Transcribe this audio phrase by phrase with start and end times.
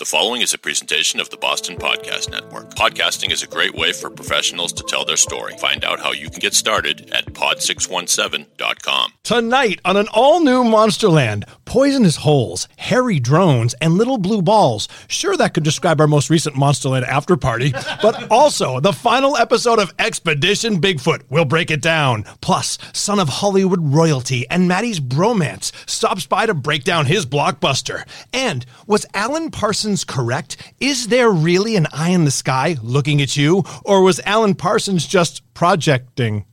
[0.00, 2.74] The following is a presentation of the Boston Podcast Network.
[2.74, 5.58] Podcasting is a great way for professionals to tell their story.
[5.58, 9.12] Find out how you can get started at pod617.com.
[9.24, 14.88] Tonight on an all new Monsterland, poisonous holes, hairy drones, and little blue balls.
[15.06, 17.72] Sure, that could describe our most recent Monsterland after party,
[18.02, 21.22] but also the final episode of Expedition Bigfoot.
[21.28, 22.24] We'll break it down.
[22.40, 28.02] Plus, son of Hollywood royalty and Maddie's bromance stops by to break down his blockbuster.
[28.32, 30.56] And was Alan Parsons correct?
[30.80, 33.62] Is there really an eye in the sky looking at you?
[33.84, 36.46] Or was Alan Parsons just projecting?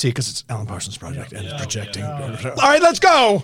[0.00, 2.04] See, because it's Alan Parsons' project and it's projecting.
[2.04, 3.42] All right, let's go.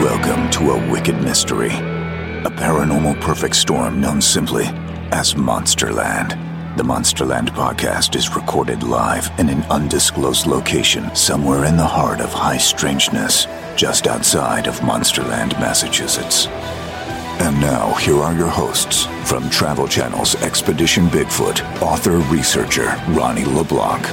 [0.00, 4.64] Welcome to a wicked mystery, a paranormal perfect storm known simply
[5.12, 6.30] as Monsterland.
[6.78, 12.32] The Monsterland podcast is recorded live in an undisclosed location somewhere in the heart of
[12.32, 16.48] high strangeness, just outside of Monsterland, Massachusetts.
[17.48, 24.06] And now, here are your hosts from Travel Channel's Expedition Bigfoot, author researcher Ronnie LeBlanc.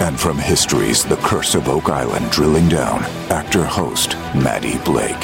[0.00, 5.14] And from History's The Curse of Oak Island Drilling Down, actor host Maddie Blake.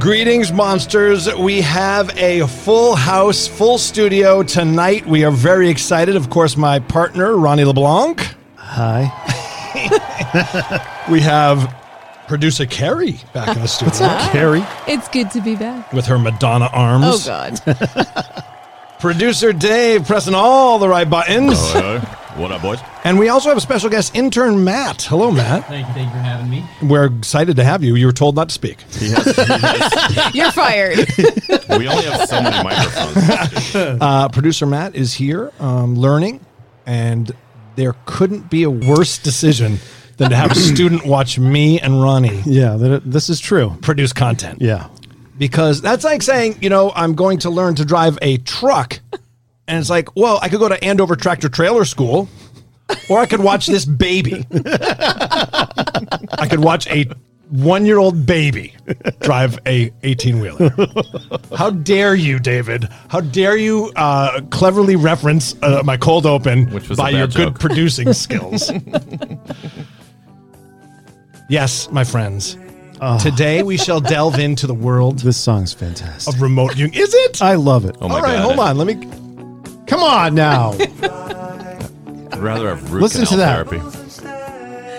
[0.00, 1.28] Greetings, monsters.
[1.34, 5.04] We have a full house, full studio tonight.
[5.04, 6.16] We are very excited.
[6.16, 8.34] Of course, my partner, Ronnie LeBlanc.
[8.56, 9.12] Hi.
[11.08, 11.85] We have
[12.28, 14.64] producer Carrie back in the studio Carrie.
[14.86, 15.92] It's good to be back.
[15.92, 17.28] with her Madonna arms.
[17.28, 18.42] Oh God.
[18.98, 21.58] Producer Dave pressing all the right buttons.
[21.72, 21.98] Hello.
[22.36, 22.80] what up, boys?
[23.04, 25.02] And we also have a special guest, intern Matt.
[25.02, 25.66] Hello, Matt.
[25.66, 26.64] Thank you, thank you for having me.
[26.82, 27.94] We're excited to have you.
[27.94, 28.78] You were told not to speak.
[30.34, 31.06] You're fired.
[31.76, 33.74] We only have so many microphones.
[34.00, 36.40] Uh, producer Matt is here um, learning,
[36.86, 37.30] and
[37.74, 39.78] there couldn't be a worse decision
[40.16, 43.76] than to have a student watch me and Ronnie Yeah, that, this is true.
[43.82, 44.62] produce content.
[44.62, 44.88] Yeah.
[45.38, 49.00] Because that's like saying, you know, I'm going to learn to drive a truck.
[49.68, 52.28] And it's like, well, I could go to Andover Tractor Trailer School,
[53.10, 54.46] or I could watch this baby.
[54.54, 57.06] I could watch a
[57.50, 58.74] one year old baby
[59.20, 60.70] drive a 18 wheeler.
[61.56, 62.88] How dare you, David?
[63.08, 67.18] How dare you uh, cleverly reference uh, my cold open Which was a by bad
[67.18, 67.58] your good joke.
[67.60, 68.70] producing skills?
[71.48, 72.56] yes, my friends.
[73.20, 76.34] Today we shall delve into the world This song's fantastic.
[76.34, 76.94] of remote viewing.
[76.94, 77.42] Is it?
[77.42, 77.96] I love it.
[78.00, 78.42] Oh my All right, god.
[78.44, 78.78] hold on.
[78.78, 78.94] Let me.
[79.86, 80.72] Come on now.
[80.72, 83.68] I'd rather have root Listen to that.
[83.68, 83.80] therapy.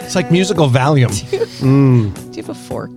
[0.05, 1.09] It's like musical Valium.
[1.59, 2.91] Do you have a fork?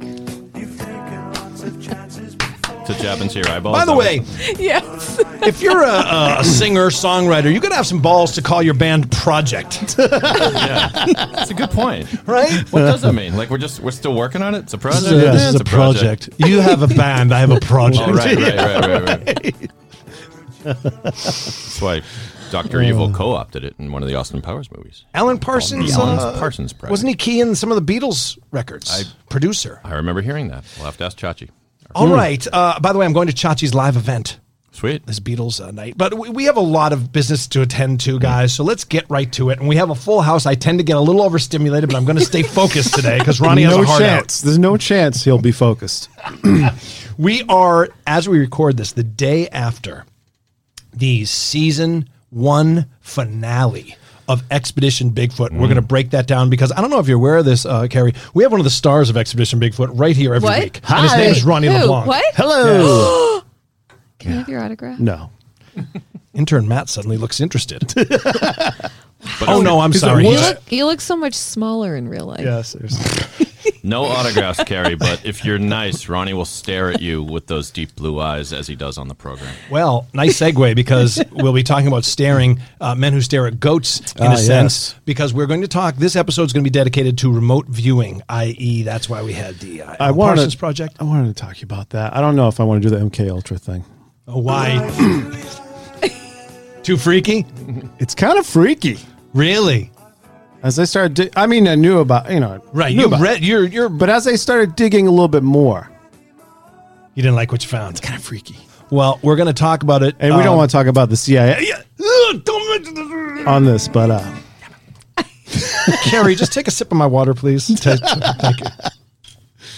[2.90, 3.76] To jab into your eyeballs.
[3.76, 4.16] By the way,
[4.58, 5.20] Yes.
[5.42, 8.74] if you're a, a, a singer songwriter, you gotta have some balls to call your
[8.74, 12.08] band Project, that's a good point.
[12.26, 12.50] right?
[12.72, 13.36] What does that mean?
[13.36, 14.60] Like we're just we're still working on it.
[14.60, 15.04] It's a project.
[15.12, 16.30] Yeah, this it's is a project.
[16.38, 17.32] You have a band.
[17.32, 18.08] I have a project.
[18.08, 19.70] Oh, right, right, right, right, right.
[21.04, 22.02] That's why
[22.50, 25.04] Doctor Evil co-opted it in one of the Austin Powers movies.
[25.14, 25.92] Alan Parsons.
[25.94, 26.90] Alan uh, Parsons Project.
[26.90, 28.90] wasn't he key in some of the Beatles records?
[28.90, 29.80] I- Producer.
[29.84, 30.64] I remember hearing that.
[30.76, 31.50] We'll have to ask Chachi.
[31.94, 32.46] All right.
[32.52, 34.38] Uh, by the way, I'm going to Chachi's live event.
[34.72, 35.04] Sweet.
[35.04, 35.98] this Beatles uh, night.
[35.98, 38.54] But we, we have a lot of business to attend to, guys.
[38.54, 39.58] So let's get right to it.
[39.58, 40.46] And we have a full house.
[40.46, 43.40] I tend to get a little overstimulated, but I'm going to stay focused today because
[43.40, 44.40] Ronnie has a hard chance.
[44.40, 46.08] There's no chance he'll be focused.
[47.20, 50.06] We are, as we record this, the day after
[50.90, 53.94] the season one finale
[54.30, 55.50] of Expedition Bigfoot.
[55.50, 57.66] We're going to break that down because I don't know if you're aware of this,
[57.66, 58.14] uh, Carrie.
[58.32, 60.62] We have one of the stars of Expedition Bigfoot right here every What?
[60.62, 60.80] week.
[60.88, 61.74] And his name is Ronnie Who?
[61.74, 62.06] LeBlanc.
[62.06, 62.24] What?
[62.36, 63.40] Hello.
[64.20, 65.00] Can I have your autograph?
[65.00, 65.30] No.
[66.34, 67.92] Intern Matt suddenly looks interested.
[69.46, 70.26] Oh, no, I'm sorry.
[70.26, 72.40] You look, you look so much smaller in real life.
[72.40, 73.46] Yeah, seriously.
[73.82, 77.94] No autographs, Carrie, but if you're nice, Ronnie will stare at you with those deep
[77.96, 79.54] blue eyes as he does on the program.
[79.70, 84.12] Well, nice segue because we'll be talking about staring, uh, men who stare at goats
[84.14, 85.00] in Ah, a sense, yes.
[85.04, 88.22] because we're going to talk, this episode is going to be dedicated to remote viewing,
[88.28, 90.96] i.e., that's why we had the uh, I wanted Parsons Project.
[91.00, 92.14] I wanted to talk to you about that.
[92.14, 93.84] I don't know if I want to do the MK Ultra thing.
[94.28, 94.76] Oh, why?
[96.82, 97.46] Too freaky?
[97.98, 98.98] It's kind of freaky.
[99.34, 99.90] Really?
[100.62, 102.94] As I started, di- I mean, I knew about you know, Right.
[102.94, 103.24] knew You about it.
[103.24, 105.90] read, you're, you're, but as I started digging a little bit more,
[107.14, 107.92] you didn't like what you found.
[107.92, 108.56] It's kind of freaky.
[108.90, 110.16] Well, we're going to talk about it.
[110.18, 111.82] And we don't um, want to talk about the CIA Yeah.
[112.00, 114.36] Ugh, don't mention on this, but uh,
[116.04, 117.66] Carrie, just take a sip of my water, please.
[117.80, 118.66] Thank you.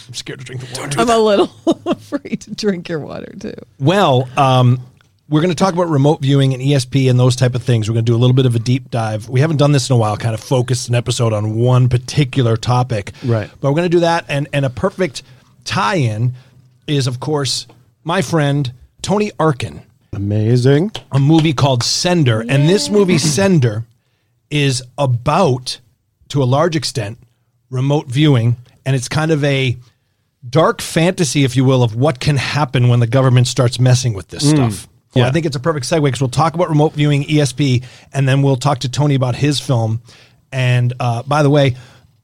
[0.09, 1.01] I'm scared to drink the water.
[1.01, 1.51] I'm a little
[1.87, 3.55] afraid to drink your water too.
[3.79, 4.81] Well, um,
[5.33, 7.89] we're going to talk about remote viewing and ESP and those type of things.
[7.89, 9.31] We're going to do a little bit of a deep dive.
[9.31, 12.59] We haven't done this in a while, kind of focused an episode on one particular
[12.59, 13.13] topic.
[13.25, 13.51] Right.
[13.59, 14.27] But we're going to do that.
[14.29, 15.23] And, and a perfect
[15.65, 16.35] tie in
[16.87, 17.67] is, of course,
[18.05, 19.81] my friend Tony Arkin,
[20.13, 20.93] Amazing.
[21.11, 22.45] a movie called Sender.
[22.47, 23.87] And this movie, Sender,
[24.51, 25.81] is about,
[26.29, 27.17] to a large extent,
[27.71, 28.59] remote viewing.
[28.85, 29.79] And it's kind of a
[30.47, 34.29] dark fantasy, if you will, of what can happen when the government starts messing with
[34.29, 34.57] this hmm.
[34.57, 34.89] stuff.
[35.15, 38.27] Well, I think it's a perfect segue because we'll talk about remote viewing ESP, and
[38.29, 40.01] then we'll talk to Tony about his film.
[40.51, 41.77] And uh, by the way,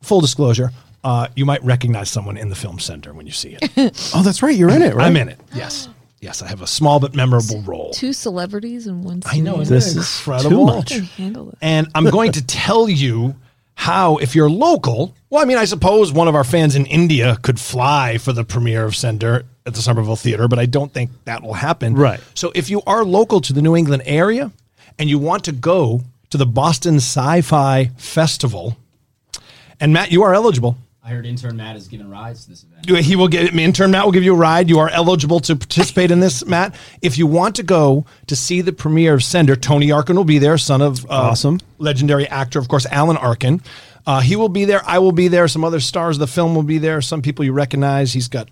[0.03, 0.71] full disclosure,
[1.05, 4.11] uh, you might recognize someone in the film Sender when you see it.
[4.15, 4.55] Oh, that's right.
[4.57, 5.07] You're in it, right?
[5.07, 5.39] I'm in it.
[5.55, 5.89] Yes,
[6.21, 7.91] yes, I have a small but memorable role.
[7.93, 9.23] Two celebrities in one.
[9.27, 9.63] I know, scene.
[9.63, 10.51] isn't This it is incredible?
[10.83, 11.11] too much.
[11.17, 11.59] Handle it.
[11.61, 13.37] And I'm going to tell you
[13.75, 17.37] how, if you're local, well, I mean, I suppose one of our fans in India
[17.43, 21.11] could fly for the premiere of Sender at the Somerville Theater, but I don't think
[21.25, 21.95] that will happen.
[21.95, 22.21] Right.
[22.35, 24.51] So if you are local to the New England area
[24.99, 28.77] and you want to go to the Boston Sci Fi Festival,
[29.81, 30.77] and Matt, you are eligible.
[31.05, 33.05] I heard intern Matt is giving rides to this event.
[33.07, 34.69] He will get intern Matt will give you a ride.
[34.69, 36.75] You are eligible to participate in this, Matt.
[37.01, 40.39] If you want to go to see the premiere of Sender, Tony Arkin will be
[40.39, 41.61] there, son of uh, Awesome.
[41.79, 43.63] legendary actor, of course, Alan Arkin.
[44.07, 44.83] Uh, he will be there.
[44.87, 45.49] I will be there.
[45.49, 47.01] Some other stars of the film will be there.
[47.01, 48.13] Some people you recognize.
[48.13, 48.49] He's got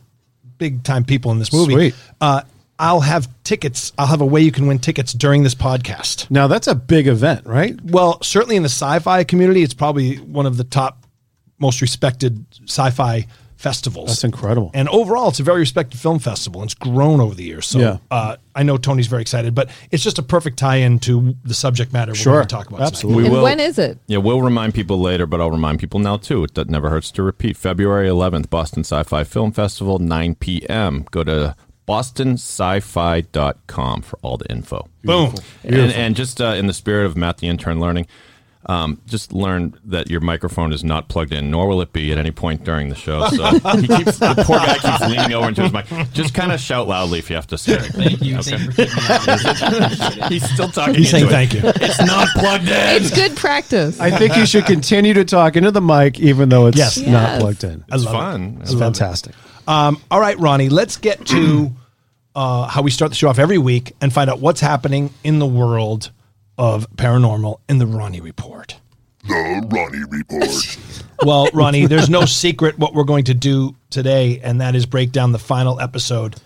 [0.59, 1.95] big time people in this movie.
[2.21, 2.43] Uh,
[2.79, 3.93] I'll have tickets.
[3.99, 6.31] I'll have a way you can win tickets during this podcast.
[6.31, 7.79] Now that's a big event, right?
[7.83, 11.07] Well, certainly in the sci-fi community, it's probably one of the top,
[11.59, 13.27] most respected sci-fi
[13.57, 14.09] festivals.
[14.09, 14.71] That's incredible.
[14.75, 16.61] And overall, it's a very respected film festival.
[16.63, 17.67] and It's grown over the years.
[17.67, 17.97] So Yeah.
[18.11, 21.93] uh, I know Tony's very excited, but it's just a perfect tie-in to the subject
[21.93, 22.77] matter we're going to talk about.
[22.79, 22.87] tonight.
[22.89, 23.23] Absolutely.
[23.23, 23.43] We and will.
[23.43, 23.99] when is it?
[24.07, 26.45] Yeah, we'll remind people later, but I'll remind people now too.
[26.45, 27.57] It that never hurts to repeat.
[27.57, 31.07] February 11th, Boston Sci-Fi Film Festival, 9 p.m.
[31.11, 31.57] Go to
[31.89, 34.89] bostonsci-fi.com for all the info.
[35.05, 35.35] Boom.
[35.65, 38.07] And, and just uh, in the spirit of Matt the intern learning,
[38.69, 42.19] um, just learn that your microphone is not plugged in, nor will it be at
[42.19, 43.29] any point during the show.
[43.29, 43.45] So
[43.79, 45.87] he keeps the poor guy keeps leaning over into his mic.
[46.13, 47.79] Just kind of shout loudly if you have to say.
[47.79, 48.41] Thank you.
[48.43, 50.33] Thank you for keeping me out.
[50.33, 50.95] He's still talking.
[50.97, 51.31] He's saying it.
[51.31, 51.61] thank you.
[51.65, 52.75] It's not plugged in.
[53.03, 54.01] It's good practice.
[54.01, 56.97] I think you should continue to talk into the mic, even though it's Yes.
[56.99, 57.41] not Yes.
[57.43, 57.85] plugged in.
[57.89, 58.19] It's love it.
[58.19, 58.59] fun.
[58.63, 59.35] It's fantastic.
[59.69, 61.71] Um, all right, Ronnie, let's get to
[62.35, 65.39] uh, how we start the show off every week and find out what's happening in
[65.39, 66.11] the world
[66.59, 68.77] of paranormal in the Ronnie Report.
[69.29, 70.79] The Ronnie Report.
[71.25, 75.13] Well, Ronnie, there's no secret what we're going to do today, and that is break
[75.13, 76.37] down the final episode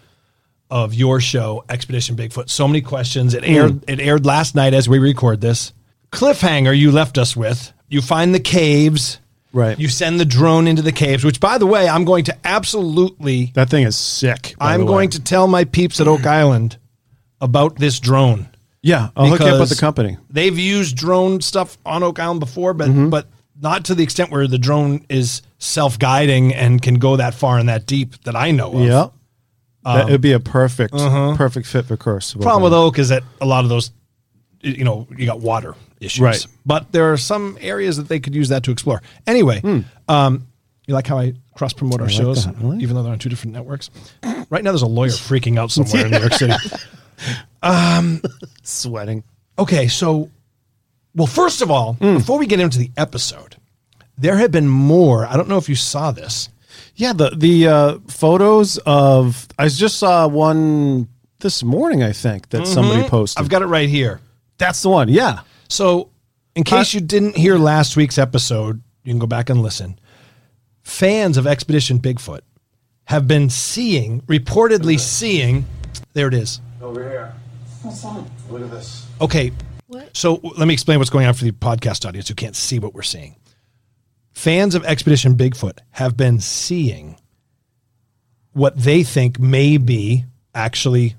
[0.70, 2.48] of your show, Expedition Bigfoot.
[2.48, 3.34] So many questions.
[3.34, 3.72] It aired.
[3.72, 3.78] Hmm.
[3.88, 5.72] It aired last night as we record this.
[6.12, 7.72] Cliffhanger you left us with.
[7.88, 9.18] You find the caves.
[9.52, 9.76] Right.
[9.78, 11.24] You send the drone into the caves.
[11.24, 13.46] Which, by the way, I'm going to absolutely.
[13.54, 14.54] That thing is sick.
[14.56, 16.76] by I'm the going to tell my peeps at Oak Island
[17.40, 18.48] about this drone.
[18.82, 20.16] Yeah, I'll hook you up with the company.
[20.30, 23.10] They've used drone stuff on Oak Island before, but Mm-hmm.
[23.10, 23.26] but
[23.60, 27.58] not to the extent where the drone is self guiding and can go that far
[27.58, 28.86] and that deep that I know of.
[28.86, 29.08] Yeah.
[29.84, 32.34] that would be a perfect, perfect fit for Curse.
[32.34, 32.48] Um, uh-huh.
[32.48, 33.90] Problem with Oak is that a lot of those,
[34.62, 36.20] you know, you got water issues.
[36.22, 36.46] Right.
[36.64, 39.02] But there are some areas that they could use that to explore.
[39.26, 39.60] Anyway,
[40.08, 40.46] um,
[40.86, 43.28] you like how I cross promote our like shows, like even though they're on two
[43.28, 43.90] different networks?
[44.48, 46.54] Right now, there's a lawyer freaking out somewhere in New York City.
[48.62, 49.24] sweating.
[49.58, 50.30] Okay, so,
[51.14, 52.14] well, first of all, Hmm.
[52.16, 53.56] before we get into the episode,
[54.16, 55.26] there have been more.
[55.26, 56.48] I don't know if you saw this.
[56.96, 61.08] Yeah, the the uh, photos of I just saw one
[61.40, 62.02] this morning.
[62.02, 63.36] I think that somebody posted.
[63.38, 63.44] Mm-hmm.
[63.44, 64.20] I've got it right here.
[64.58, 65.08] That's the one.
[65.08, 65.40] Yeah.
[65.68, 66.10] So,
[66.54, 69.98] in case you didn't hear last week's episode, you can go back and listen.
[70.82, 72.40] Fans of Expedition Bigfoot
[73.04, 75.64] have been seeing, reportedly seeing,
[76.12, 76.60] there it is.
[76.82, 77.32] Over here.
[77.84, 79.06] Look at this.
[79.20, 79.52] Okay.
[79.86, 80.16] What?
[80.16, 82.94] So let me explain what's going on for the podcast audience who can't see what
[82.94, 83.36] we're seeing.
[84.32, 87.16] Fans of Expedition Bigfoot have been seeing
[88.52, 91.16] what they think may be actually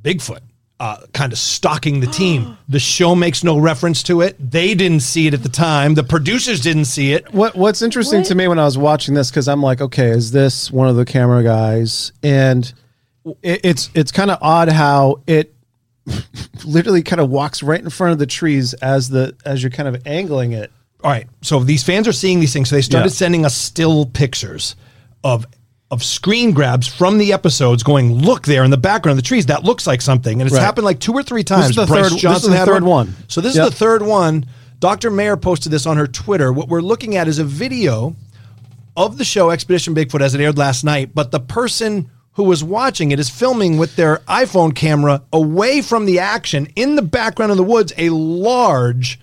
[0.00, 0.40] Bigfoot,
[0.80, 2.56] uh, kind of stalking the team.
[2.68, 4.36] the show makes no reference to it.
[4.38, 5.94] They didn't see it at the time.
[5.94, 7.32] The producers didn't see it.
[7.34, 8.28] What What's interesting What?
[8.28, 10.96] to me when I was watching this because I'm like, okay, is this one of
[10.96, 12.12] the camera guys?
[12.22, 12.72] And
[13.42, 15.54] it, it's it's kind of odd how it
[16.64, 19.88] literally kind of walks right in front of the trees as the as you're kind
[19.88, 20.70] of angling it.
[21.04, 21.26] All right.
[21.42, 22.68] So these fans are seeing these things.
[22.70, 23.12] So they started Yeah.
[23.14, 24.74] sending us still pictures
[25.24, 25.46] of
[25.90, 29.46] of screen grabs from the episodes going, look there in the background of the trees.
[29.46, 30.38] That looks like something.
[30.40, 30.62] And it's Right.
[30.62, 31.70] happened like two or three times.
[31.70, 33.16] is the Bryce third- this is the third one.
[33.28, 33.64] So this Yep.
[33.64, 34.44] is the third one.
[34.80, 35.10] Dr.
[35.10, 36.52] Mayor posted this on her Twitter.
[36.52, 38.14] What we're looking at is a video
[38.98, 42.62] of the show Expedition Bigfoot as it aired last night, but the person who was
[42.62, 47.50] watching it is filming with their iPhone camera away from the action in the background
[47.50, 49.18] of the woods a large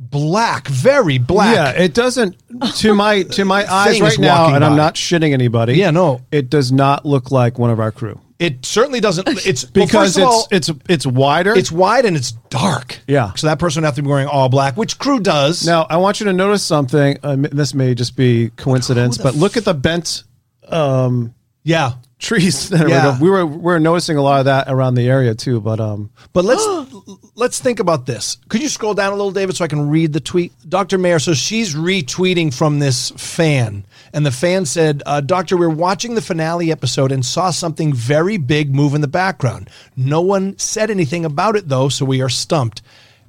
[0.00, 1.54] black, very black.
[1.54, 2.34] Yeah, it doesn't
[2.78, 5.74] to my to my eyes right now, and I'm not shitting anybody.
[5.74, 6.20] Yeah, no.
[6.32, 9.28] it does not look like one of our crew It certainly doesn't.
[9.46, 11.56] It's because first of all, it's it's it's wider.
[11.56, 12.98] it's wide and it's dark.
[13.06, 13.34] Yeah.
[13.34, 15.64] So that person would have to be wearing all black, which crew does.
[15.64, 17.18] now I want you to notice something.
[17.22, 20.24] Um, this may just be coincidence, but look at the bent
[20.66, 21.92] Um, yeah.
[22.18, 22.70] Trees.
[22.88, 23.18] Yeah.
[23.20, 25.60] we, were we were noticing a lot of that around the area too.
[25.60, 26.66] But um, But let's
[27.36, 28.38] let's think about this.
[28.48, 30.52] Could you scroll down a little, David, so I can read the tweet?
[30.68, 30.98] Dr.
[30.98, 36.14] Mayor, so she's retweeting from this fan, and the fan said, uh, "Doctor, we're watching
[36.16, 39.70] the finale episode and saw something very big move in the background.
[39.96, 42.82] No one said anything about it though, so we are stumped."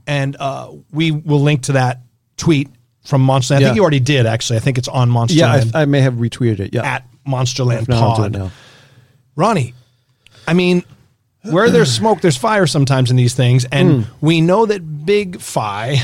[0.07, 1.99] And uh, we will link to that
[2.37, 2.69] tweet
[3.05, 3.57] from Monsterland.
[3.57, 3.67] I Yeah.
[3.67, 4.57] think you already did, actually.
[4.57, 6.73] I think it's on Monsterland yeah, I, I may have retweeted it.
[6.73, 8.51] Yeah, at Monsterland If not, I'll do it Pod.
[9.35, 9.73] Ronnie,
[10.47, 10.83] I mean,
[11.43, 13.65] where there's smoke, there's fire sometimes in these things.
[13.71, 14.11] And Hmm.
[14.25, 16.01] we know that Big Fi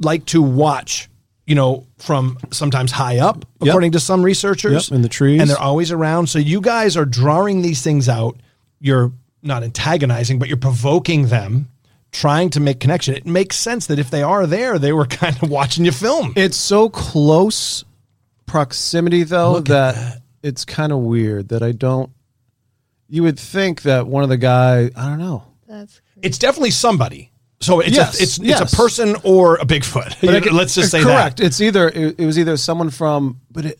[0.00, 1.08] like to watch,
[1.46, 3.68] you know, from sometimes high up, Yep.
[3.68, 4.88] according to some researchers.
[4.90, 5.40] Yep, in the trees.
[5.40, 6.28] And they're always around.
[6.28, 8.36] So you guys are drawing these things out.
[8.80, 11.68] You're not antagonizing, but you're provoking them,
[12.12, 13.14] trying to make connection.
[13.14, 16.32] It makes sense that if they are there, they were kind of watching you film.
[16.36, 17.84] It's so close
[18.46, 22.10] proximity though that, it's kind of weird that I don't.
[23.08, 25.44] You would think that one of the guy, I don't know.
[25.68, 26.26] That's crazy.
[26.26, 27.30] it's definitely somebody.
[27.60, 28.60] So it's Yes, a, it's yes.
[28.60, 30.20] it's a person or a Bigfoot.
[30.20, 31.38] But I- Let's just say correct.
[31.38, 31.46] that.
[31.46, 33.78] It's either it, it was either someone from, but it,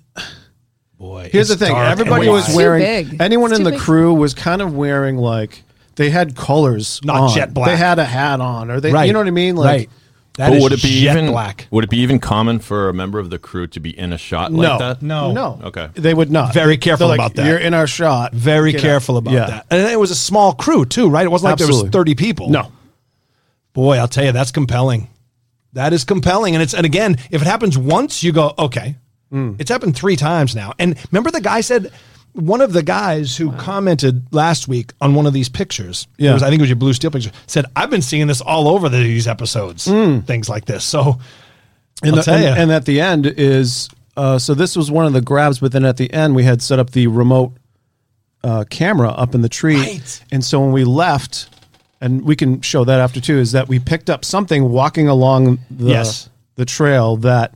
[0.98, 2.56] Boy, here's it's the thing: dark everybody was wide.
[2.56, 2.82] Wearing.
[2.82, 3.20] big.
[3.20, 3.80] Anyone It's in too the big.
[3.80, 5.62] crew was kind of wearing like
[5.96, 7.34] they had colors, Not on.
[7.34, 7.68] jet black.
[7.70, 9.04] They had a hat on, or they, right.
[9.06, 9.54] you know what I mean?
[9.56, 9.90] Like, right.
[10.36, 11.68] That But is would it be jet even black?
[11.70, 14.18] Would it be even common for a member of the crew to be in a
[14.18, 15.00] shot like no, that?
[15.02, 15.32] No.
[15.32, 15.90] no, Okay.
[15.94, 16.52] they would not.
[16.52, 17.46] Very careful like, about that.
[17.46, 18.32] You're in our shot.
[18.32, 18.82] Very Get out.
[18.82, 19.46] careful about Yeah.
[19.46, 19.66] that.
[19.70, 21.24] And it was a small crew too, right?
[21.24, 22.48] It wasn't like there was 30 people.
[22.50, 22.72] No,
[23.74, 25.08] Boy, I'll tell you, that's compelling.
[25.72, 26.54] That is compelling.
[26.54, 28.96] And it's and again, if it happens once, you go, okay.
[29.30, 29.54] Hmm.
[29.58, 30.72] It's happened three times now.
[30.78, 31.92] And remember the guy said
[32.34, 36.34] one of the guys who commented last week on one of these pictures, it Yeah.
[36.34, 38.68] was, I think it was your blue steel picture, said, I've been seeing this all
[38.68, 40.84] over these episodes, things like this.
[40.84, 41.18] So
[42.02, 45.06] and, I'll the- tell and, and at the end is uh, so this was one
[45.06, 47.52] of the grabs, but then at the end we had set up the remote
[48.44, 50.24] uh, camera up in the tree, Right.
[50.30, 51.48] and so when we left,
[52.00, 55.58] and we can show that after too, is that we picked up something walking along
[55.70, 56.28] the Yes.
[56.56, 57.54] the trail that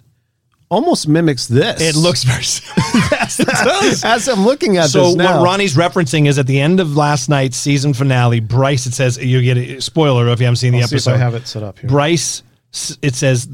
[0.70, 1.80] almost mimics this.
[1.80, 2.42] it looks very
[3.38, 4.04] does.
[4.04, 5.36] as I'm looking at So this now.
[5.38, 8.86] what Ronnie's referencing is at the end of last night's season finale, Bryce.
[8.86, 11.12] It says you get a spoiler if you haven't seen the I'll if episode.
[11.14, 11.88] I have it set up here.
[11.88, 12.42] Bryce.
[13.02, 13.48] It says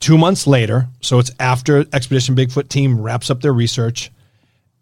[0.00, 4.10] two months later, so it's after Expedition Bigfoot team wraps up their research,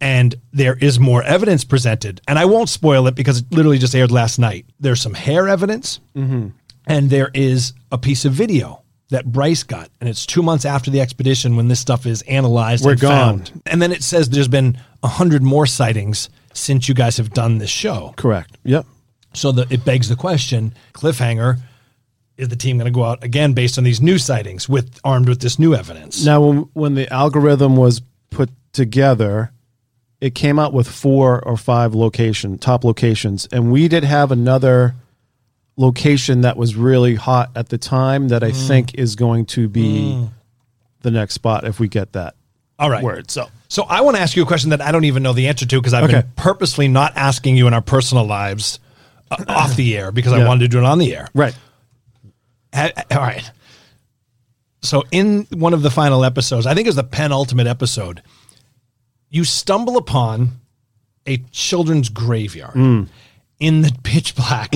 [0.00, 2.20] and there is more evidence presented.
[2.26, 4.66] And I won't spoil it because it literally just aired last night.
[4.80, 6.48] There's some hair evidence, Mm-hmm.
[6.86, 10.90] and there is a piece of video that Bryce got, and it's two months after
[10.90, 12.84] the expedition when this stuff is analyzed.
[12.84, 13.38] We're and gone.
[13.38, 13.62] found.
[13.66, 17.58] And then it says there's been a hundred more sightings since you guys have done
[17.58, 18.14] this show.
[18.16, 18.58] Correct.
[18.64, 18.86] Yep.
[19.34, 21.58] So that it begs the question: cliffhanger.
[22.36, 25.28] Is the team going to go out again based on these new sightings with armed
[25.28, 26.24] with this new evidence?
[26.24, 28.00] Now, when, when the algorithm was
[28.30, 29.50] put together,
[30.20, 34.94] it came out with four or five location top locations, and we did have another
[35.78, 38.66] location that was really hot at the time that I mm.
[38.66, 40.30] think is going to be mm.
[41.02, 42.34] the next spot if we get that
[42.78, 43.02] All right.
[43.02, 43.30] word.
[43.30, 45.46] So So I want to ask you a question that I don't even know the
[45.46, 46.20] answer to because I've Okay.
[46.20, 48.80] been purposely not asking you in our personal lives
[49.30, 51.28] uh, off the air because I wanted to do it on the air.
[51.32, 51.54] right,
[52.74, 53.48] All right.
[54.82, 58.22] So in one of the final episodes, I think it was the penultimate episode,
[59.30, 60.60] you stumble upon
[61.26, 63.06] a children's graveyard mm.
[63.60, 64.70] In the pitch black,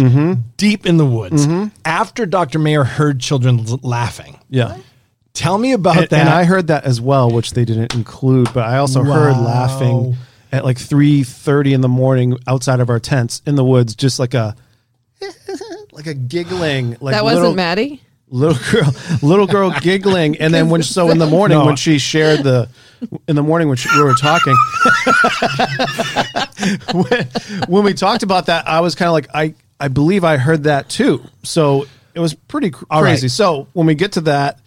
[0.57, 1.47] deep in the woods.
[1.85, 2.59] After Dr.
[2.59, 4.39] Mayor heard children l- laughing.
[4.49, 4.77] yeah.
[5.35, 6.21] Tell me about And, that.
[6.21, 8.53] and I heard that as well, which they didn't include.
[8.53, 10.15] But I also heard laughing
[10.53, 14.19] at like three thirty in the morning outside of our tents in the woods, just
[14.19, 14.55] like a
[15.93, 16.97] like a giggling.
[17.01, 18.03] Like that wasn't little, Maddie.
[18.35, 21.67] Little girl little girl giggling and then when so in the morning No.
[21.67, 22.67] when she shared the
[23.29, 24.57] in the morning when she, we were talking
[26.93, 27.29] when,
[27.69, 30.63] when we talked about that i was kind of like i i believe i heard
[30.65, 33.31] that too so it was pretty cr- crazy right.
[33.31, 34.59] so when we get to that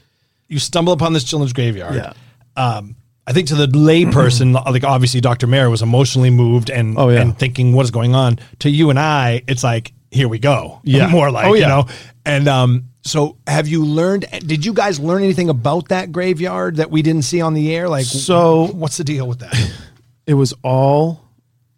[0.48, 1.96] you stumble upon this children's graveyard.
[1.96, 2.14] Yeah.
[2.56, 2.96] Um,
[3.26, 5.48] I think to the layperson, like obviously Dr.
[5.48, 7.22] Mayor was emotionally moved and Oh, yeah.
[7.22, 8.38] and thinking what is going on.
[8.60, 10.80] To you and I, it's like here we go.
[10.84, 11.08] Yeah.
[11.12, 11.88] more like Oh, you know.
[12.26, 14.26] And um, so have you learned?
[14.46, 17.88] Did you guys learn anything about that graveyard that we didn't see on the air?
[17.90, 19.54] Like, So- what's the deal with that?
[20.26, 21.22] it was all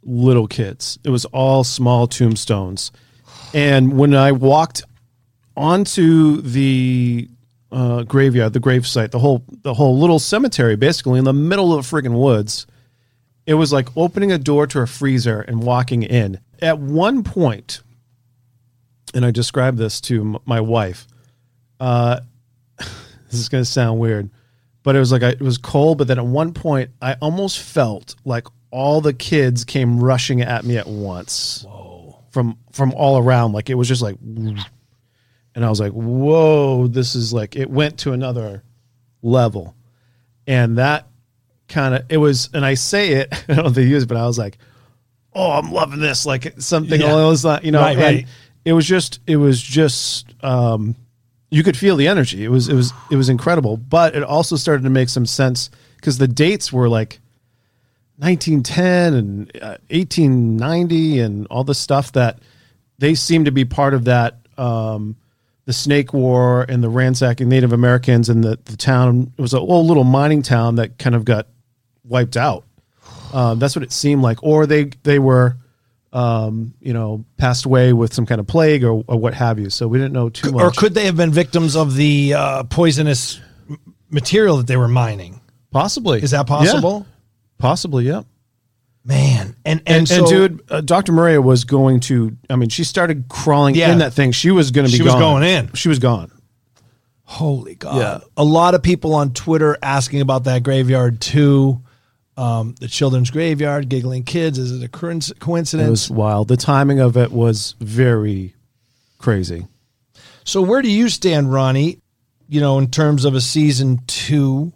[0.03, 0.98] little kids.
[1.03, 2.91] It was all small tombstones.
[3.53, 4.84] And when I walked
[5.56, 7.27] onto the
[7.72, 11.74] uh, graveyard, the grave site, the whole the whole little cemetery, basically in the middle
[11.74, 12.67] of the friggin' woods,
[13.46, 16.39] it was like opening a door to a freezer and walking in.
[16.62, 17.82] At one point,
[19.13, 21.07] and I described this to m- my wife.
[21.79, 22.19] Uh,
[22.77, 24.29] this is going to sound weird,
[24.83, 25.97] but it was like I, it was cold.
[25.97, 30.65] But then at one point, I almost felt like all the kids came rushing at
[30.65, 31.63] me at once.
[31.67, 32.23] Whoa!
[32.31, 34.63] From from all around, like it was just like, and
[35.55, 38.63] I was like, "Whoa!" This is like it went to another
[39.21, 39.75] level,
[40.45, 41.07] and that
[41.67, 42.49] kind of it was.
[42.53, 44.57] And I say it, I don't know if they use, it, but I was like,
[45.33, 47.07] "Oh, I'm loving this!" Like something Yeah.
[47.07, 47.81] along those lines, you know.
[47.81, 48.25] Right, and right.
[48.67, 50.33] It was just, it was just.
[50.43, 50.95] um
[51.50, 52.43] you could feel the energy.
[52.43, 55.69] It was it was it was incredible, but it also started to make some sense
[55.95, 57.19] because the dates were like
[58.17, 62.39] 1910 and uh, 1890 and all the stuff that
[62.97, 65.15] they seem to be part of that um,
[65.65, 69.31] the Snake War and the ransacking Native Americans and the the town.
[69.38, 71.47] It was a old little mining town that kind of got
[72.03, 72.65] wiped out.
[73.33, 75.55] Um, that's what it seemed like, or they they were.
[76.13, 79.69] Um, you know, passed away with some kind of plague or, or what have you.
[79.69, 80.63] So we didn't know too much.
[80.63, 83.41] Or could they have been victims of the uh, poisonous
[84.09, 85.41] material that they were mining?
[85.71, 86.23] Possibly.
[86.23, 87.05] Is that possible?
[87.05, 87.13] Yeah.
[87.57, 88.21] Possibly, yeah.
[89.03, 91.11] Man, and and, And, and, dude, uh, Dr.
[91.13, 92.35] Mireya was going to.
[92.49, 93.91] I mean, she started crawling Yeah.
[93.91, 94.31] in that thing.
[94.31, 94.97] She was going to be.
[94.97, 95.71] She was going in.
[95.73, 96.31] She was gone.
[97.23, 97.97] holy God!
[97.97, 98.19] Yeah.
[98.37, 101.81] A lot of people on Twitter asking about that graveyard too.
[102.38, 104.60] Um, the children's graveyard, giggling kids.
[104.60, 105.88] Is it a coincidence?
[105.88, 106.48] It was wild.
[106.48, 108.53] The timing of it was very
[109.17, 109.65] crazy.
[110.44, 112.00] So where do you stand, Ronnie?
[112.48, 114.72] You know, in terms of a season two,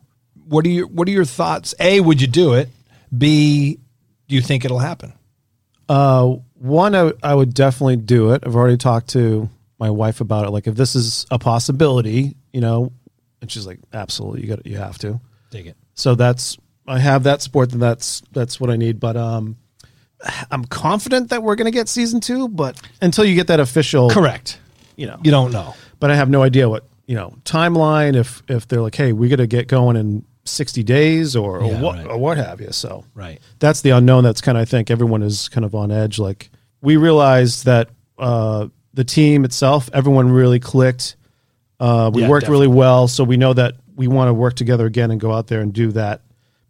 [0.47, 1.75] what are your what are your thoughts?
[1.79, 2.67] A, would you do it?
[3.15, 3.79] B,
[4.27, 5.13] do you think it'll happen?
[5.87, 8.43] Uh, one, I, I would definitely do it.
[8.45, 10.51] I've already talked to my wife about it.
[10.51, 12.91] Like, if this is a possibility, you know,
[13.41, 15.19] and she's like, absolutely, you got, you have to.
[15.49, 15.77] Dig it.
[15.95, 16.57] So that's
[16.91, 18.99] I have that support, then that's that's what I need.
[18.99, 19.57] But um,
[20.51, 22.47] I'm confident that we're gonna get season two.
[22.47, 24.59] But until you get that official, Correct.
[24.95, 25.73] you know, You don't know.
[25.99, 28.15] but I have no idea what you know timeline.
[28.15, 31.73] If if they're like, hey, we got to get going in 60 days or, or
[31.75, 32.07] what right.
[32.07, 32.71] or what have you.
[32.71, 33.39] So Right.
[33.59, 34.23] that's the unknown.
[34.23, 36.19] That's kind of I think everyone is kind of on edge.
[36.19, 36.49] Like
[36.81, 41.15] we realized that uh, the team itself, everyone really clicked.
[41.79, 42.67] Uh, we Yeah, worked definitely.
[42.67, 45.47] really well, so we know that we want to work together again and go out
[45.47, 46.21] there and do that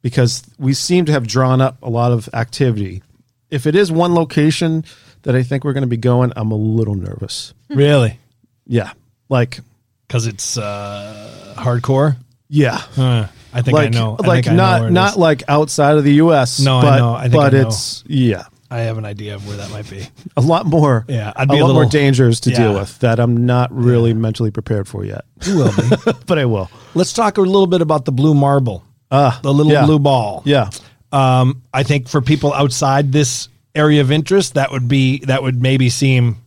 [0.01, 3.03] because we seem to have drawn up a lot of activity.
[3.49, 4.85] If it is one location
[5.23, 7.53] that I think we're going to be going, I'm a little nervous.
[7.69, 8.19] Really?
[8.67, 8.91] Yeah,
[9.29, 9.59] like
[10.07, 12.17] Because it's uh, hardcore.
[12.49, 14.17] yeah, Uh, I think like I know.
[14.21, 15.17] I like I know not not is.
[15.17, 16.59] like outside of the U.S.
[16.59, 17.13] No, I but, know.
[17.13, 17.67] I think but I know.
[17.67, 20.05] it's yeah, I have an idea of where that might be.
[20.37, 21.05] a lot more.
[21.07, 23.71] Yeah, I'd a be a lot more little- dangers to deal with that I'm not
[23.73, 25.23] really mentally prepared for yet.
[25.45, 26.11] You will be.
[26.25, 26.69] but I will.
[26.93, 29.85] Let's talk a little bit about the blue marble, Uh, the little yeah.
[29.85, 30.41] blue ball.
[30.45, 30.69] Yeah.
[31.11, 35.61] Um, I think for people outside this area of interest, that would be that would
[35.61, 36.37] maybe seem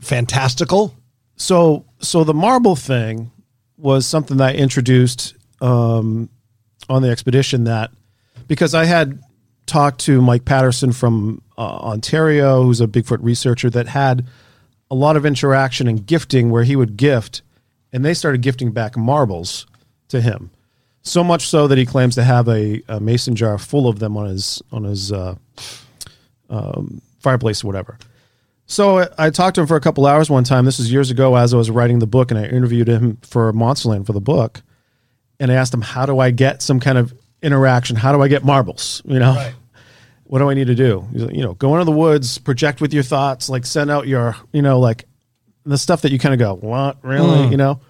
[0.00, 0.94] fantastical.
[1.36, 3.30] So so the marble thing
[3.76, 6.30] was something that I introduced um,
[6.88, 7.90] on the expedition that
[8.48, 9.20] because I had
[9.66, 14.26] talked to Mike Patterson from uh, Ontario, who's a Bigfoot researcher that had
[14.90, 17.42] a lot of interaction and gifting where he would gift,
[17.92, 19.66] and they started gifting back marbles
[20.08, 20.50] to him.
[21.02, 24.16] So much so that he claims to have a, a mason jar full of them
[24.16, 25.34] on his on his uh,
[26.48, 27.98] um, fireplace or whatever.
[28.66, 30.64] So I- I talked to him for a couple hours one time.
[30.64, 33.52] This was years ago as I was writing the book, and I interviewed him for
[33.52, 34.62] Monsterland for the book.
[35.40, 37.96] And I asked him, "How do I get some kind of interaction?
[37.96, 39.02] How do I get marbles?
[39.06, 39.50] You know,
[40.24, 41.06] what do I need to do?
[41.12, 44.36] Like, You know, go into the woods, project with your thoughts, like send out your,
[44.52, 45.06] you know, like
[45.64, 47.80] the stuff that you kind of go, what really, you know?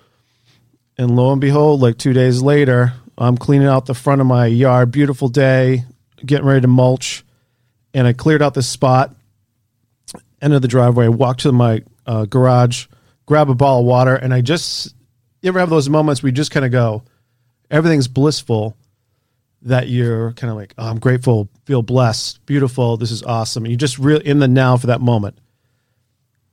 [1.00, 4.44] And lo and behold, like two days later, I'm cleaning out the front of my
[4.44, 4.90] yard.
[4.90, 5.84] Beautiful day,
[6.26, 7.24] getting ready to mulch,
[7.94, 9.16] and I cleared out this spot
[10.42, 12.86] end of the driveway, walk to my uh, garage,
[13.24, 14.94] grab a ball of water, and I just
[15.40, 17.02] you ever have those moments where you just kind of go,
[17.70, 18.76] everything's blissful,
[19.62, 23.64] that you're kind of like, oh, I'm grateful, feel blessed, beautiful, this is awesome.
[23.64, 25.38] And you just really in the now for that moment.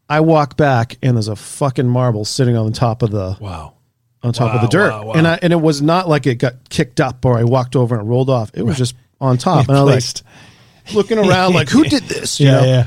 [0.10, 3.77] I walk back and there's a fucking marble sitting on the top of the Wow.
[4.24, 5.14] On top of the dirt, wow, wow.
[5.14, 7.96] and I and it was not like it got kicked up or I walked over
[7.96, 8.52] and it rolled off.
[8.54, 10.24] It was just on top, and I was
[10.86, 12.40] like looking around like, who did this?
[12.40, 12.66] You Yeah, know?
[12.66, 12.86] yeah.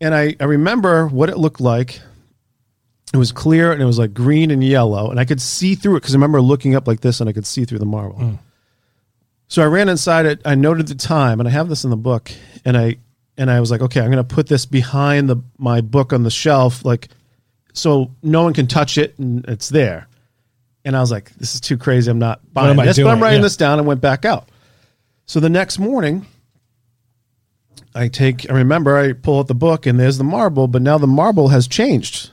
[0.00, 2.00] and I, I remember what it looked like.
[3.12, 5.96] It was clear and it was like green and yellow, and I could see through
[5.96, 8.18] it because I remember looking up like this and I could see through the marble.
[8.18, 8.38] Mm.
[9.46, 10.40] So I ran inside it.
[10.44, 12.32] I noted the time, and I have this in the book.
[12.64, 12.96] And I
[13.36, 16.22] and I was like, okay, I'm going to put this behind the my book on
[16.22, 17.08] the shelf, like
[17.72, 20.08] so no one can touch it, and it's there.
[20.84, 22.10] And I was like, this is too crazy.
[22.10, 22.98] I'm not buying this.
[22.98, 23.44] But I'm writing Yeah.
[23.44, 24.48] this down and went back out.
[25.26, 26.26] So the next morning,
[27.94, 28.50] I take.
[28.50, 31.48] I remember I pull out the book, and there's the marble, but now the marble
[31.48, 32.30] has changed.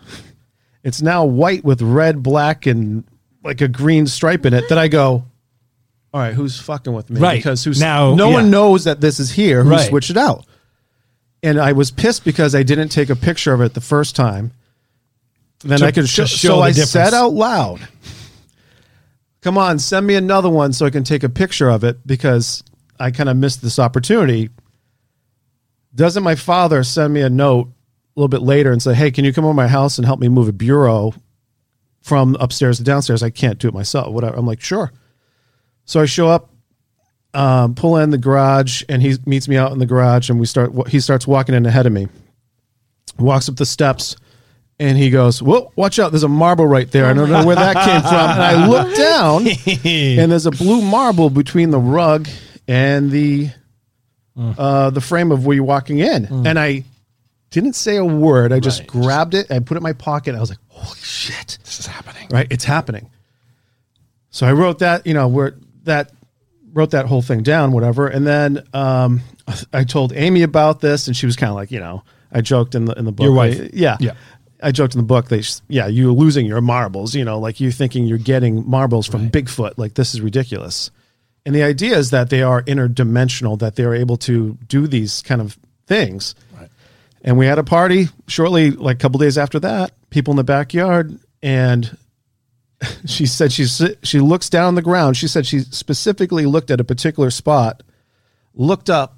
[0.83, 3.03] It's now white with red, black, and
[3.43, 4.67] like a green stripe in it.
[4.69, 5.23] That I go,
[6.13, 7.19] all right, who's fucking with me?
[7.21, 7.37] Right.
[7.37, 8.33] Because who's Now- no yeah.
[8.35, 9.63] one knows that this is here.
[9.63, 9.87] Who Right.
[9.87, 10.45] switched it out?
[11.43, 14.51] And I was pissed because I didn't take a picture of it the first time.
[15.63, 16.25] Then To- I could to show.
[16.25, 16.89] so I difference.
[16.91, 17.79] said out loud,
[19.41, 22.63] "Come on, send me another one so I can take a picture of it because
[22.99, 24.49] I kind of missed this opportunity."
[25.93, 29.25] Doesn't my father send me a note a little bit later and say, "Hey, can
[29.25, 31.13] you come over my house and help me move a bureau
[32.01, 33.23] from upstairs to downstairs?
[33.23, 34.37] I can't do it myself." Whatever.
[34.37, 34.91] I'm like, "Sure."
[35.85, 36.49] So I show up,
[37.33, 40.45] um, pull in the garage, and he meets me out in the garage, and we
[40.45, 40.71] start.
[40.87, 42.07] He starts walking in ahead of me,
[43.17, 44.15] walks up the steps,
[44.81, 46.11] and he goes, "Whoa, watch out!
[46.11, 47.05] There's a marble right there.
[47.05, 49.47] I don't know where that came from." And I look down,
[50.19, 52.27] and there's a blue marble between the rug
[52.67, 53.49] and the
[54.37, 56.83] uh, the frame of where you're walking in, and I
[57.51, 58.51] didn't say a word.
[58.51, 60.35] I just grabbed it, I put it in my pocket.
[60.35, 62.27] I was like, "Holy shit, This is happening.
[62.31, 62.47] right?
[62.49, 63.09] It's happening."
[64.29, 66.11] So I wrote that, you know, where that
[66.73, 69.19] wrote that whole thing down, whatever, and then um,
[69.73, 72.73] I told Amy about this, and she was kind of like, you know, I joked
[72.75, 73.71] in the in the book, Your wife.
[73.73, 74.13] yeah, Yeah.
[74.61, 77.71] I joked in the book that yeah, you're losing your marbles, you know, like you're
[77.71, 80.91] thinking you're getting marbles from Bigfoot, like this is ridiculous.
[81.45, 85.21] And the idea is that they are interdimensional, that they are able to do these
[85.23, 86.35] kind of things.
[87.23, 90.43] And we had a party shortly, like a couple days after that, people in the
[90.43, 91.97] backyard, and
[93.05, 95.17] she said she's she looks down on the ground.
[95.17, 97.83] She said she specifically looked at a particular spot,
[98.55, 99.17] looked up,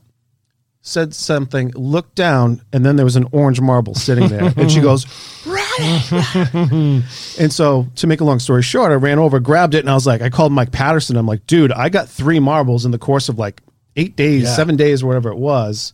[0.86, 4.52] said something, looked down, and then there was an orange marble sitting there.
[4.58, 5.06] and she goes,
[5.48, 7.02] Right.
[7.40, 9.94] and so, to make a long story short, I ran over, grabbed it, and I
[9.94, 11.16] was like, I called Mike Patterson.
[11.16, 13.62] I'm like, dude, I got three marbles in the course of like
[13.96, 14.54] eight days, Yeah.
[14.56, 15.94] seven days, whatever it was.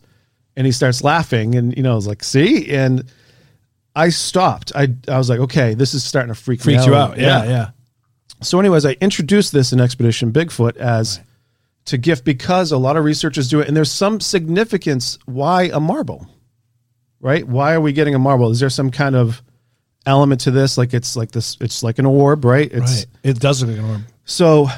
[0.56, 3.04] And he starts laughing, and you know, I was like, see, and
[3.94, 4.72] I stopped.
[4.74, 7.16] I I was like, okay, this is starting to freak me Freaks you out.
[7.16, 7.70] Yeah, yeah.
[8.42, 11.20] so, anyways, I introduced this in Expedition Bigfoot as
[11.86, 15.80] to gift because a lot of researchers do it, and there's some significance why a
[15.80, 16.26] marble,
[17.20, 17.46] right?
[17.46, 18.50] Why are we getting a marble?
[18.50, 19.42] Is there some kind of
[20.06, 20.78] element to this?
[20.78, 22.70] Like it's like this, it's like an orb, right?
[22.70, 23.06] It's Right.
[23.22, 24.68] It does look like an orb so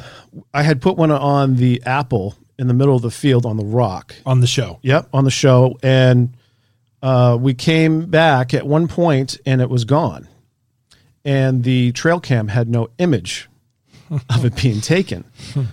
[0.54, 3.64] I had put one on the apple in the middle of the field on the
[3.64, 4.14] rock.
[4.24, 4.78] on the show.
[4.82, 6.34] Yep, on the show, and
[7.02, 10.26] uh, we came back at one point, and it was gone,
[11.24, 13.48] and the trail cam had no image
[14.31, 15.25] of it being taken.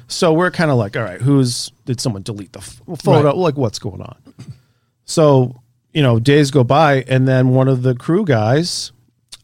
[0.07, 3.27] so we're kind of like, all right, who's did someone delete the f- photo?
[3.27, 3.35] Right.
[3.35, 4.17] Like, what's going on?
[5.05, 5.61] So
[5.93, 8.91] you know, days go by, and then one of the crew guys,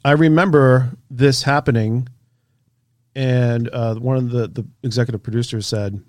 [0.03, 2.07] I remember this happening,
[3.15, 5.99] and uh, one of the the executive producers said,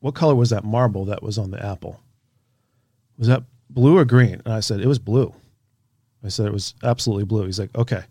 [0.00, 2.00] "What color was that marble that was on the apple?
[3.16, 5.32] Was that blue or green?" And I said, "It was blue."
[6.24, 8.02] I said, "It was absolutely blue." He's like, "Okay."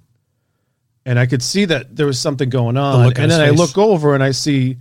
[1.07, 3.77] And I could see that there was something going on, on and then I look
[3.77, 4.75] over and I see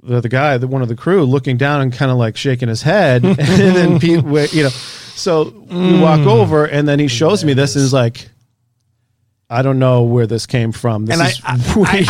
[0.00, 2.68] the, the guy, the one of the crew, looking down and kind of like shaking
[2.68, 4.22] his head, and then Pete,
[4.54, 6.26] you know, so we walk Mm.
[6.26, 8.28] over, and then he shows me this, and is like,
[9.50, 11.40] "I don't know where this came from." This and I, is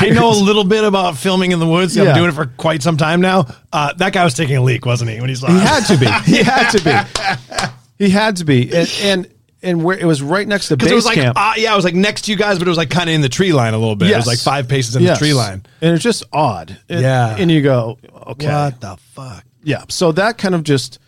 [0.03, 1.97] I, I, know a little bit about filming in the woods.
[1.97, 2.15] I'm Yeah.
[2.15, 3.47] doing it for quite some time now.
[3.73, 5.19] Uh, that guy was taking a leak, wasn't he?
[5.21, 6.07] When he's like, He had to be.
[6.31, 7.69] He had to be.
[7.97, 8.75] He had to be.
[8.75, 9.34] And and,
[9.65, 11.37] and where it was right next to base it was like, camp.
[11.41, 13.15] uh, yeah, I was like next to you guys, but it was like kind of
[13.15, 14.07] in the tree line a little bit.
[14.07, 14.19] It Yes.
[14.19, 15.19] was like five paces in Yes.
[15.19, 15.65] the tree line.
[15.81, 16.77] and it's just odd.
[16.89, 17.37] And- Yeah.
[17.39, 17.99] and you go,
[18.29, 19.45] okay, What the fuck?
[19.63, 19.85] yeah.
[19.89, 20.99] So that kind of just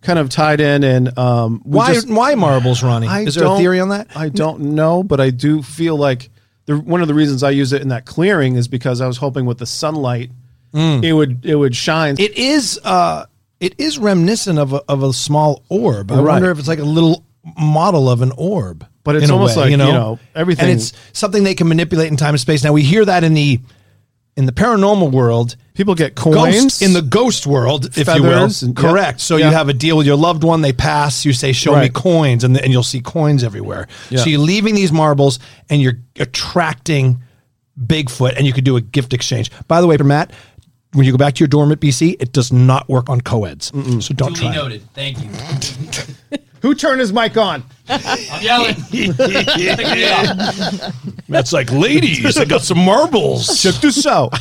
[0.00, 1.94] kind of tied in, and um, we Why?
[1.94, 3.06] just- why marbles, Ronnie?
[3.08, 4.08] I Is there a don't- theory on that?
[4.14, 6.30] I don't know, but I do feel like
[6.66, 9.16] the one of the reasons I use it in that clearing is because I was
[9.16, 10.30] hoping with the sunlight,
[10.74, 12.16] it would it would shine.
[12.16, 12.20] Mm.
[12.20, 12.78] It is.
[12.84, 13.24] Uh,
[13.58, 16.12] it is reminiscent of a, of a small orb.
[16.12, 16.34] I Right.
[16.34, 17.24] wonder if it's like a little
[17.58, 18.86] model of an orb.
[19.04, 22.16] But it's almost way, like, you know, everything- and it's something they can manipulate in
[22.16, 22.62] time and space.
[22.62, 23.60] Now we hear that in the
[24.36, 25.56] in the paranormal world.
[25.74, 28.48] People get coins Ghost in the ghost world, if you will.
[28.62, 29.18] And- Correct.
[29.18, 29.22] yeah.
[29.22, 29.48] So Yeah.
[29.50, 30.60] you have a deal with your loved one.
[30.62, 31.24] They pass.
[31.24, 33.88] You say, "Show me coins," and and you'll see coins everywhere.
[34.10, 34.20] Yeah.
[34.22, 35.38] So you're leaving these marbles,
[35.70, 37.18] and you're attracting
[37.84, 39.50] Bigfoot, and you could do a gift exchange.
[39.68, 40.32] By the way, for Matt,
[40.92, 43.72] when you go back to your dorm at BC, it does not work on co-eds.
[44.00, 44.52] So don't Duly try.
[44.52, 44.56] it.
[44.56, 44.82] noted.
[44.94, 45.30] Thank you.
[46.62, 47.62] Who turned his mic on?
[47.88, 48.74] I'm yelling.
[48.90, 50.92] Pick me up.
[51.28, 53.62] That's like, ladies, I got some marbles.
[53.62, 54.32] Check this out.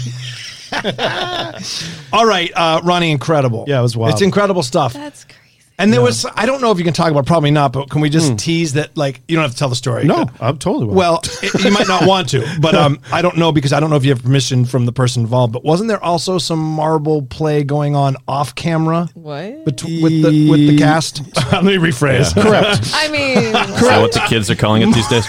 [2.13, 3.65] All right, uh, Ronnie, incredible.
[3.67, 4.13] Yeah, it was wild.
[4.13, 4.93] It's incredible stuff.
[4.93, 5.36] That's crazy.
[5.79, 8.01] And there was, I don't know if you can talk about, probably not, but can
[8.01, 8.97] we just tease that?
[8.97, 10.01] Like, you don't have to tell the story.
[10.01, 10.07] Hmm.
[10.07, 10.87] No, I'm totally.
[10.87, 10.95] will.
[10.95, 13.91] Well, it, you might not want to, but um, I don't know because I don't
[13.91, 15.53] know if you have permission from the person involved.
[15.53, 19.65] But wasn't there also some marble play going on off camera What?
[19.65, 21.19] bet- with the with the cast?
[21.51, 22.33] Let me rephrase.
[22.33, 22.89] correct.
[22.95, 25.27] I mean, Is that what the kids are calling it these days?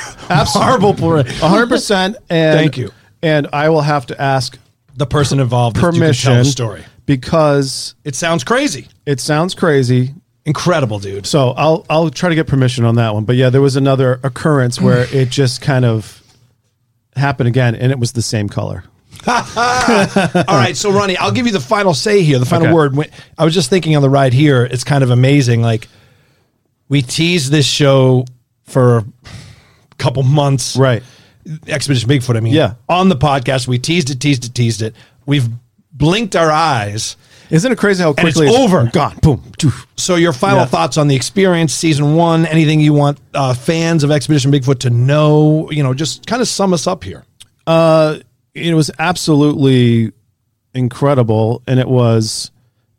[0.54, 1.24] Marble play.
[1.24, 2.14] 100%.
[2.30, 2.90] And Thank you.
[3.22, 4.58] And I will have to ask
[4.96, 6.84] The person involved if you can permission tell the story.
[7.04, 8.88] because It sounds crazy.
[9.04, 10.14] it sounds crazy.
[10.48, 11.26] Incredible, dude.
[11.26, 13.24] So I'll I'll try to get permission on that one.
[13.24, 16.22] But yeah, there was another occurrence where it just kind of
[17.14, 18.82] happened again, and it was the same color.
[19.26, 19.34] All
[20.56, 22.74] right, so Ronnie, I'll give you the final say here, the final Okay.
[22.74, 23.10] word.
[23.36, 25.60] I was just thinking on the ride here, it's kind of amazing.
[25.60, 25.88] Like
[26.88, 28.24] we teased this show
[28.64, 29.04] for a
[29.98, 31.02] couple months, Right.
[31.66, 32.36] Expedition Bigfoot.
[32.36, 32.74] I mean, Yeah.
[32.88, 34.94] On the podcast, we teased it, teased it, teased it.
[35.26, 35.48] We've
[35.92, 37.16] blinked our eyes.
[37.50, 38.90] Isn't it crazy how And it's quickly over.
[38.92, 39.16] Gone.
[39.22, 39.42] Boom.
[39.96, 40.64] So, your final Yeah.
[40.66, 42.44] thoughts on the experience, season one?
[42.46, 45.70] Anything you want uh, fans of Expedition Bigfoot to know?
[45.70, 47.24] You know, just kind of sum us up here.
[47.66, 50.12] it was absolutely
[50.74, 52.50] incredible and it was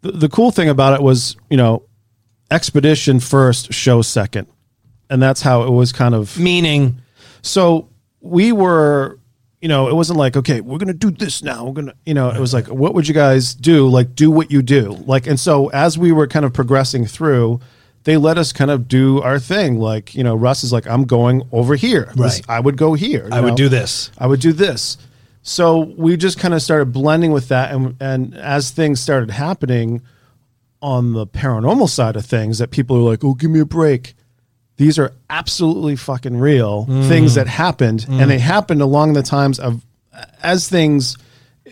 [0.01, 1.83] the, the cool thing about it was you know
[2.51, 4.47] expedition first show second
[5.09, 6.99] and that's how it was kind of Meaning,
[7.41, 7.87] so
[8.21, 9.18] we were
[9.61, 12.29] you know it wasn't like okay we're gonna do this now we're gonna you know
[12.29, 15.39] it was like what would you guys do like do what you do like and
[15.39, 17.59] so as we were kind of progressing through
[18.05, 21.03] they let us kind of do our thing like you know russ is like i'm
[21.03, 22.41] going over here This- Right.
[22.47, 23.55] i would go here you I would know?
[23.57, 24.11] do this.
[24.17, 24.97] I would do this.
[25.41, 30.01] So we just kind of started blending with that, and and as things started happening
[30.81, 34.15] on the paranormal side of things, that people are like, "Oh, give me a break."
[34.79, 39.85] These are absolutely fucking real things that happened, and they happened along the times of
[40.41, 41.17] as things.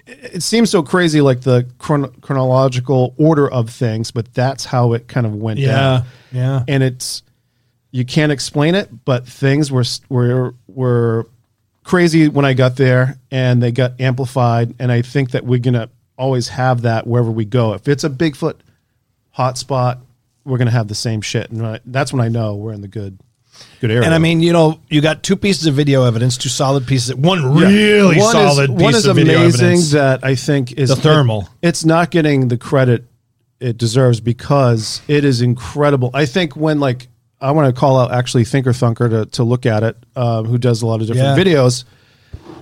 [0.06, 5.08] It seems so crazy, like the chron- chronological order of things, but that's how it
[5.08, 6.04] kind of went Yeah, down.
[6.34, 6.64] yeah.
[6.68, 7.24] and it's
[7.92, 11.28] you can't explain it, but things were were were
[11.84, 14.76] crazy when I got there, and they got amplified.
[14.80, 17.74] And I think that we're gonna always have that wherever we go.
[17.74, 18.56] If it's a Bigfoot
[19.38, 20.00] hotspot,
[20.48, 22.88] we're gonna have the same shit, and I- that's when I know we're in the
[22.88, 23.20] good
[23.82, 24.04] good area.
[24.06, 27.16] And I mean, you know, you got two pieces of video evidence, two solid pieces.
[27.16, 27.68] One Yeah.
[27.68, 29.92] really One solid is, piece one is of video amazing evidence.
[29.92, 31.50] that I think is The thermal.
[31.62, 33.06] it's not getting the credit
[33.60, 36.12] it deserves because it is incredible.
[36.14, 37.08] I think when like
[37.42, 40.58] I want to call out actually Thinker Thunker to to look at it, uh, who
[40.60, 41.44] does a lot of different Yeah.
[41.44, 41.84] videos.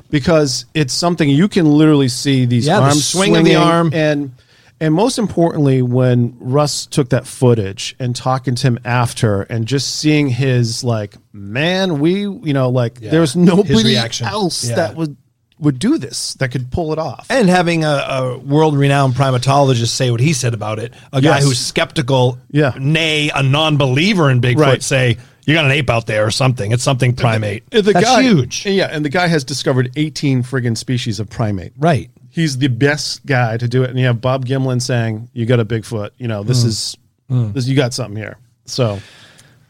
[0.09, 3.57] Because it's something you can literally see these Yeah, the arms swing of the swinging
[3.69, 3.89] arm.
[3.93, 4.31] and
[4.79, 9.95] and most importantly, when Russ took that footage and talking to him after, and just
[9.97, 14.75] seeing his like, man, we, you know, like there's nobody else Yeah.
[14.75, 15.17] that would
[15.57, 17.27] would do this that could pull it off.
[17.29, 21.45] and having a, a world-renowned primatologist say what he said about it, a guy Yes.
[21.45, 22.73] who's skeptical, Yeah.
[22.77, 24.83] nay, a non-believer in Bigfoot, Right.
[24.83, 26.73] say you got an ape out there or something.
[26.73, 27.63] It's something primate.
[27.71, 31.29] Uh, the That's guy, huge, Yeah, and the guy has discovered 18 friggin' species of
[31.29, 31.71] primate.
[31.77, 32.09] right?
[32.35, 33.89] He's the best guy to do it.
[33.89, 36.09] And you have Bob Gimlin saying, "You got a Bigfoot.
[36.17, 36.97] You know, this is
[37.29, 37.65] this.
[37.65, 38.99] You got something here." So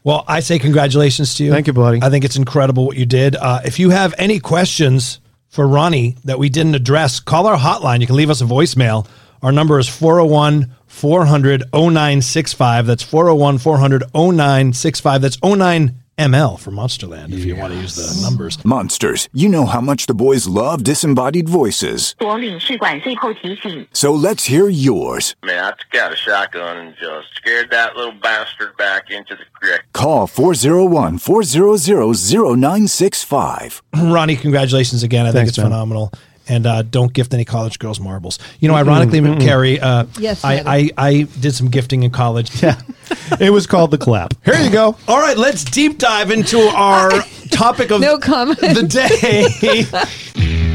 [0.04, 1.52] Well, I say congratulations to you.
[1.52, 2.00] Thank you, buddy.
[2.02, 3.36] I think it's incredible what you did.
[3.36, 8.02] Uh, if you have any questions for Ronnie that we didn't address, call our hotline.
[8.02, 9.08] You can leave us a voicemail.
[9.44, 12.88] Our number is 401 400 0965.
[12.88, 15.22] That's 401 400 0965.
[15.22, 18.64] That's 09 ML for Monsterland if you want to use the numbers.
[18.64, 22.16] Monsters, you know how much the boys love disembodied voices.
[23.94, 25.36] So let's hear yours.
[25.44, 29.44] Man, I took out a shotgun and just scared that little bastard back into the
[29.54, 29.82] creek.
[29.92, 33.82] Call 401 400 0965.
[33.96, 35.26] Ronnie, congratulations again.
[35.26, 35.66] I Thanks, think it's man.
[35.68, 36.12] phenomenal.
[36.48, 38.38] And uh, don't gift any college girls marbles.
[38.60, 42.52] You know, ironically, Carrie, uh, Yes, I, I, I did some gifting in college.
[42.64, 42.80] yeah,
[43.40, 44.34] it was called the clap.
[44.46, 44.96] Here you go.
[45.08, 47.10] All right, let's deep dive into our
[47.52, 48.60] topic of No comment.
[48.60, 50.72] the day.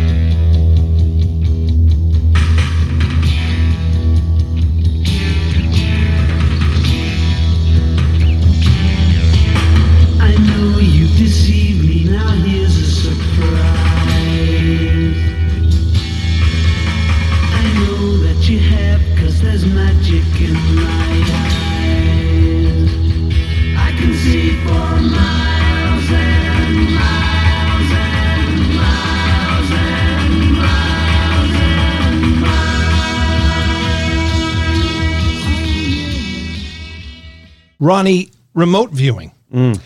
[37.81, 39.81] Ronnie, remote viewing and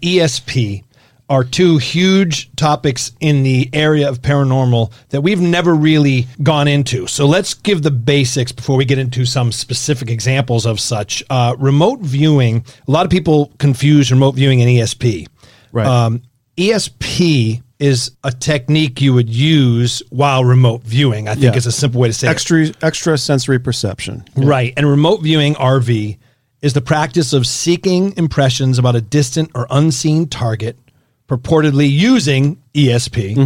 [0.00, 0.82] ESP.
[1.30, 7.06] are two huge topics in the area of paranormal that we've never really gone into.
[7.06, 11.22] So let's give the basics before we get into some specific examples of such.
[11.30, 15.26] Uh, remote viewing, a lot of people confuse remote viewing and ESP.
[15.72, 15.86] Right.
[15.86, 16.20] Um,
[16.58, 21.56] ESP is a technique you would use while remote viewing, I think Yeah.
[21.56, 22.30] is a simple way to say it.
[22.30, 24.24] extra extra sensory perception.
[24.36, 24.74] Right.
[24.76, 26.18] And remote viewing RV
[26.64, 30.78] is the practice of seeking impressions about a distant or unseen target,
[31.28, 33.36] purportedly using ESP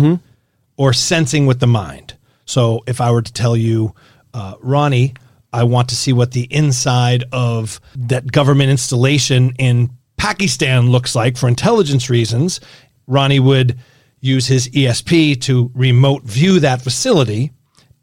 [0.77, 2.15] or sensing with the mind.
[2.45, 3.93] So if I were to tell you,
[4.33, 5.15] uh, Ronnie,
[5.53, 11.37] I want to see what the inside of that government installation in Pakistan looks like
[11.37, 12.61] for intelligence reasons,
[13.09, 13.81] Ronnie would
[14.21, 17.51] use his ESP to remote view that facility,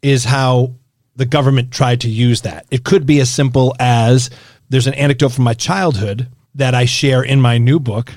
[0.02, 0.74] is how
[1.14, 2.66] the government tried to use that.
[2.70, 4.28] It could be as simple as
[4.68, 8.12] there's an anecdote from my childhood that I share in my new book.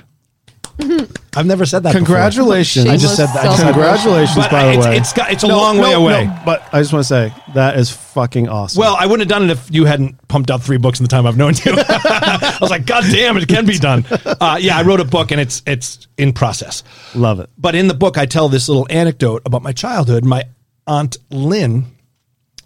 [1.36, 1.94] I've never said that.
[1.94, 2.86] Congratulations!
[2.88, 3.40] I just said that.
[3.40, 3.72] I just said that.
[3.74, 4.96] Congratulations, But by the it's- way.
[4.96, 6.30] it's got- it's a long way away.
[6.46, 8.80] but I just want to say that is fucking awesome.
[8.80, 11.08] Well, I wouldn't have done it if you hadn't pumped out three books in the
[11.08, 11.74] time I've known you.
[11.76, 14.04] I was like, God damn, it can be done.
[14.40, 16.82] Uh, yeah, I wrote a book and it's it's in process.
[17.14, 17.50] love it.
[17.58, 20.24] But in the book, I tell this little anecdote about my childhood.
[20.24, 20.44] My
[20.86, 21.84] aunt Lynn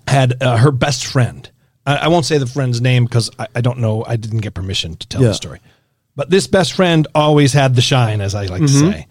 [0.06, 1.50] had uh, her best friend.
[1.86, 4.04] I, I won't say the friend's name because I, I don't know.
[4.06, 5.28] I didn't get permission to tell Yeah.
[5.28, 5.60] the story.
[6.16, 8.90] But this best friend always had the shine, as I like to Mm-hmm.
[8.92, 9.06] say.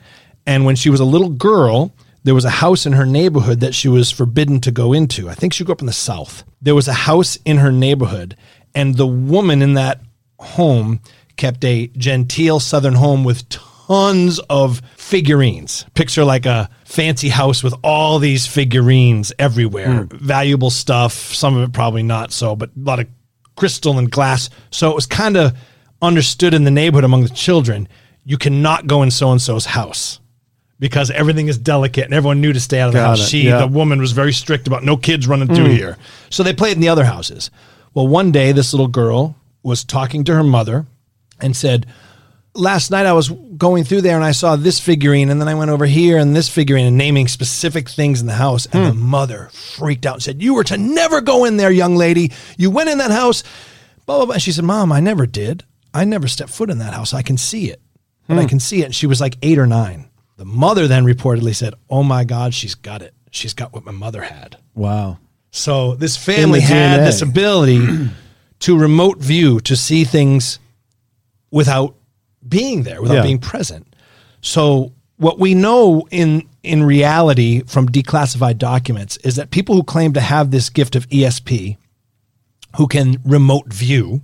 [0.45, 3.75] And when she was a little girl, there was a house in her neighborhood that
[3.75, 5.29] she was forbidden to go into.
[5.29, 6.43] I think she grew up in the South.
[6.61, 8.37] There was a house in her neighborhood,
[8.73, 9.99] and the woman in that
[10.39, 10.99] home
[11.35, 15.85] kept a genteel Southern home with tons of figurines.
[15.93, 20.17] Picture like a fancy house with all these figurines everywhere, hmm.
[20.17, 21.13] valuable stuff.
[21.13, 23.07] Some of it probably not so, but a lot of
[23.55, 24.49] crystal and glass.
[24.69, 25.57] So it was kind of
[26.01, 27.87] understood in the neighborhood among the children
[28.25, 30.19] you cannot go in so and so's house
[30.79, 33.27] because everything is delicate and everyone knew to stay out of the Got house.
[33.27, 33.59] it, She, yeah.
[33.59, 35.71] the woman, was very strict about no kids running through hmm.
[35.71, 35.97] here.
[36.29, 37.49] So they played in the other houses.
[37.93, 40.85] Well, one day this little girl was talking to her mother
[41.39, 41.85] and said,
[42.55, 45.55] Last night I was going through there and I saw this figurine, and then I
[45.55, 48.67] went over here and this figurine and naming specific things in the house.
[48.67, 49.09] And the hmm.
[49.09, 52.31] mother freaked out and said, You were to never go in there, young lady.
[52.57, 53.43] You went in that house,
[54.05, 54.33] blah, blah, blah.
[54.33, 55.63] And she said, Mom, I never did.
[55.93, 57.13] I never stepped foot in that house.
[57.13, 57.81] I can see it.
[58.27, 58.49] But I hmm.
[58.49, 58.85] can see it.
[58.85, 60.09] And she was like eight or nine.
[60.37, 63.13] The mother then reportedly said, Oh my God, she's got it.
[63.31, 64.57] She's got what my mother had.
[64.75, 65.17] Wow.
[65.51, 67.05] So this family had DNA.
[67.05, 68.09] this ability
[68.59, 70.59] to remote view, to see things
[71.51, 71.95] without
[72.47, 73.23] being there, without Yeah.
[73.23, 73.87] being present.
[74.41, 80.13] So what we know in in reality from declassified documents is that people who claim
[80.13, 81.75] to have this gift of ESP,
[82.77, 84.21] who can remote view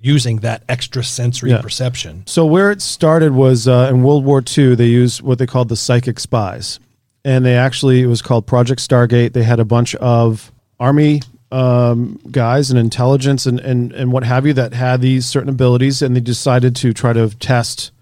[0.00, 1.60] using that extra sensory Yeah.
[1.60, 2.22] perception.
[2.26, 4.74] So where it started was uh, in World War II.
[4.74, 6.80] They used what they called the psychic spies,
[7.24, 9.32] and they actually it was called Project Stargate.
[9.34, 11.20] They had a bunch of army
[11.52, 16.02] um, guys and intelligence and, and and what have you that had these certain abilities,
[16.02, 17.92] and they decided to try to test.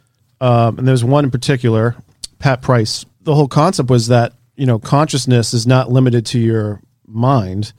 [0.40, 1.96] Um, and there's one in particular,
[2.38, 3.04] Pat Price.
[3.22, 7.72] The whole concept was that you know consciousness is not limited to your mind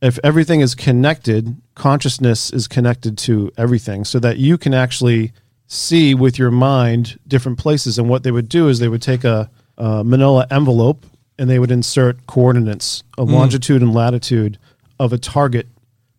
[0.00, 5.32] if everything is connected, consciousness is connected to everything so that you can actually
[5.66, 7.98] see with your mind different places.
[7.98, 11.04] And what they would do is they would take a, a manila envelope
[11.38, 14.58] and they would insert coordinates of longitude and latitude
[14.98, 15.66] of a target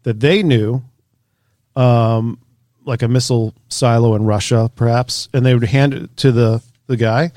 [0.04, 0.82] that they knew,
[1.76, 2.40] um,
[2.86, 6.98] like a missile silo in Russia, perhaps, and they would hand it to the, the
[6.98, 7.32] guy,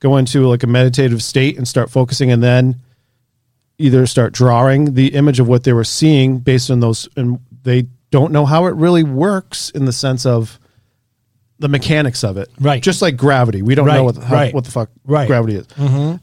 [0.00, 2.76] go into like a meditative state and start focusing, and then
[3.78, 7.86] either start drawing the image of what they were seeing based on those and they
[8.10, 10.58] don't know how it really works in the sense of
[11.58, 12.48] the mechanics of it.
[12.60, 12.82] Right.
[12.82, 13.60] just like gravity.
[13.62, 15.26] We don't Right, know what the, how, right, what the fuck right.
[15.26, 15.66] gravity is.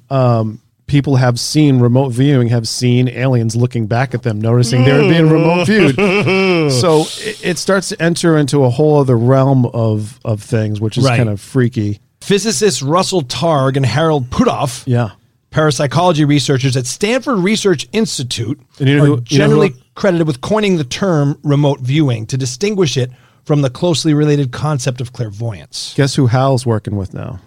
[0.09, 0.61] Um,
[0.93, 5.09] people have seen remote viewing have seen aliens looking back at them noticing they were
[5.09, 5.95] being remote viewed.
[6.71, 10.97] So it, it starts to enter into a whole other realm of of things which
[10.99, 11.17] is Right.
[11.17, 11.99] kind of freaky.
[12.21, 15.09] Physicists Russell Targ and Harold Puthoff yeah.
[15.49, 20.41] parapsychology researchers at Stanford Research Institute you know are who- you know generally credited with
[20.41, 23.09] coining the term remote viewing to distinguish it
[23.45, 25.93] from the closely related concept of clairvoyance.
[25.97, 27.39] guess who hal's working with now?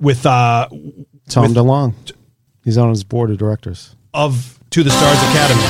[0.00, 0.68] With uh,
[1.28, 2.12] tom With- DeLonge
[2.66, 5.62] he's on his board of directors of To the Stars Academy.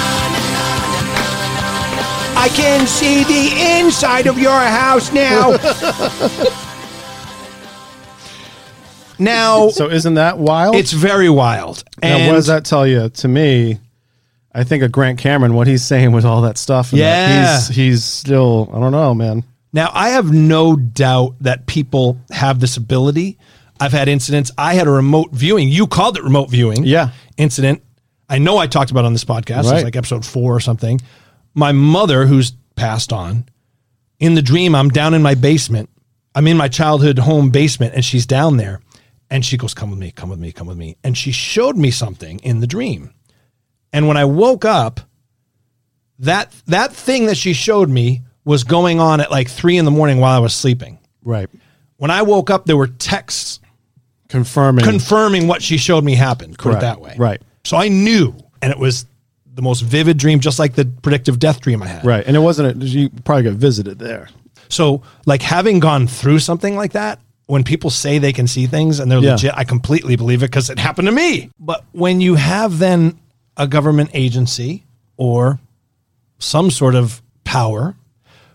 [2.38, 5.56] I can see the inside of your house now.
[9.18, 10.74] now, So isn't that wild?
[10.76, 11.82] it's very wild.
[12.02, 13.08] now, And what does that tell you?
[13.08, 13.78] To me,
[14.54, 16.92] I think of Grant Cameron, what he's saying with all that stuff.
[16.92, 17.56] and that Yeah.
[17.56, 18.70] he's he's still.
[18.72, 19.44] I don't know, man.
[19.72, 23.38] Now, I have no doubt that people have this ability.
[23.80, 24.50] I've had incidents.
[24.56, 25.68] I had a remote viewing.
[25.68, 26.84] You called it remote viewing.
[26.84, 27.10] Yeah.
[27.36, 27.82] Incident.
[28.28, 29.60] I know I talked about it on this podcast.
[29.60, 29.84] It's Right.
[29.84, 31.00] like episode four or something.
[31.54, 33.44] My mother, who's passed on,
[34.18, 35.90] in the dream, I'm down in my basement.
[36.34, 38.80] I'm in my childhood home basement, and she's down there.
[39.30, 40.96] And she goes, Come with me, come with me, come with me.
[41.04, 43.12] And she showed me something in the dream.
[43.92, 45.00] And when I woke up,
[46.20, 49.90] that that thing that she showed me was going on at like three in the
[49.90, 50.98] morning while I was sleeping.
[51.22, 51.48] Right.
[51.96, 53.60] When I woke up, there were texts
[54.28, 54.84] Confirming.
[54.84, 56.58] confirming what she showed me happened.
[56.58, 56.78] Put Correct.
[56.78, 57.14] it that way.
[57.18, 57.40] Right.
[57.64, 59.06] So I knew, and it was
[59.54, 62.04] the most vivid dream, just like the predictive death dream I had.
[62.04, 62.24] right.
[62.26, 64.28] And it wasn't, a, you probably got visited there.
[64.68, 68.98] So, like having gone through something like that, when people say they can see things
[68.98, 69.32] and they're Yeah.
[69.32, 71.50] legit, I completely believe it because it happened to me.
[71.60, 73.18] But when you have then
[73.56, 74.84] a government agency
[75.16, 75.60] or
[76.38, 77.94] some sort of power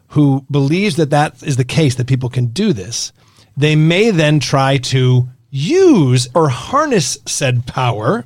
[0.10, 3.14] who believes that that is the case, that people can do this,
[3.56, 8.26] they may then try to use or harness said power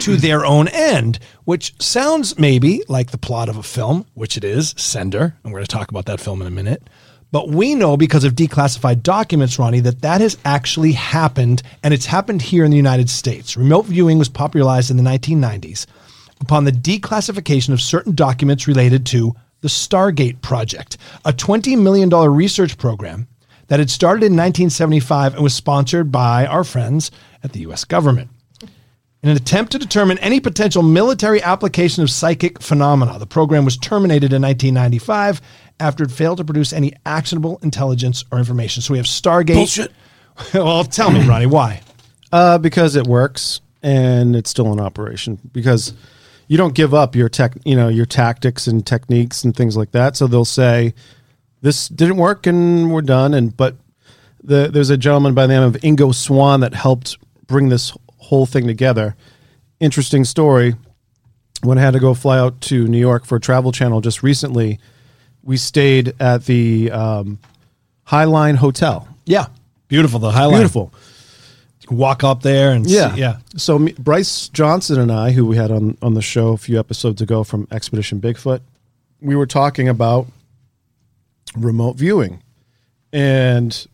[0.00, 4.44] to their own end, which sounds maybe like the plot of a film, which it
[4.44, 5.34] is, Sender.
[5.42, 6.82] And we're going to talk about that film in a minute.
[7.30, 12.06] But we know because of declassified documents, Ronnie, that that has actually happened, and it's
[12.06, 13.56] happened here in the United States.
[13.56, 15.86] Remote viewing was popularized in the 1990s
[16.40, 22.78] upon the declassification of certain documents related to the Stargate Project, a $20 million research
[22.78, 23.26] program
[23.68, 27.10] that had started in 1975 and was sponsored by our friends
[27.42, 28.30] at the US government.
[29.22, 33.76] In an attempt to determine any potential military application of psychic phenomena, the program was
[33.76, 35.40] terminated in 1995
[35.80, 38.80] after it failed to produce any actionable intelligence or information.
[38.80, 39.54] So we have Stargate.
[39.54, 39.92] Bullshit.
[40.54, 41.80] well, tell me, Ronnie, why?
[42.30, 45.38] Uh, because it works and it's still in operation.
[45.52, 45.94] Because
[46.46, 49.90] you don't give up your tech, you know, your tactics and techniques and things like
[49.92, 50.16] that.
[50.16, 50.94] So they'll say,
[51.60, 53.76] "This didn't work and we're done." And but
[54.42, 58.46] the, there's a gentleman by the name of Ingo Swann that helped bring this whole
[58.46, 59.16] thing together.
[59.80, 60.74] Interesting story.
[61.62, 64.78] When I had to go fly out to New York for Travel Channel just recently,
[65.42, 67.38] we stayed at the um,
[68.06, 69.08] Highline Hotel.
[69.24, 69.46] Yeah.
[69.88, 70.92] Beautiful, the Highline, Beautiful.
[71.90, 73.38] Walk up there and Yeah, see, yeah.
[73.56, 76.78] So me, Bryce Johnson and I, who we had on on the show a few
[76.78, 78.60] episodes ago from Expedition Bigfoot,
[79.22, 80.26] we were talking about
[81.56, 82.42] remote viewing,
[83.12, 83.86] and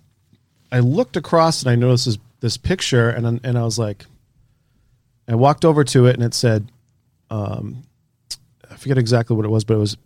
[0.73, 4.07] I looked across and I noticed this, this picture, and and I was like,
[5.29, 6.71] I walked over to it and it said,
[7.31, 7.85] um,
[8.71, 9.97] I forget exactly what it was, but it was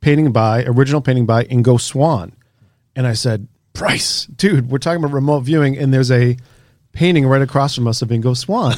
[0.00, 2.32] painting by original painting by Ingo Swann,
[2.96, 6.36] and I said, Bryce, dude, we're talking about remote viewing, and there's a
[6.92, 8.72] painting right across from us of Ingo Swann.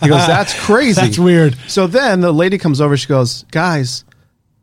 [0.00, 1.00] He goes, That's crazy.
[1.00, 1.56] That's weird.
[1.68, 2.96] So then the lady comes over.
[2.96, 4.04] She goes, Guys,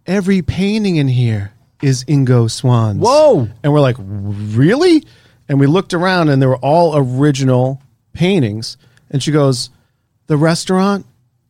[0.05, 2.99] every painting in here is Ingo Swann's.
[2.99, 3.47] Whoa.
[3.63, 5.05] And we're like, Really?
[5.47, 7.82] And we looked around and they were all original
[8.13, 8.77] paintings.
[9.09, 9.69] And she goes,
[10.27, 11.05] The restaurant,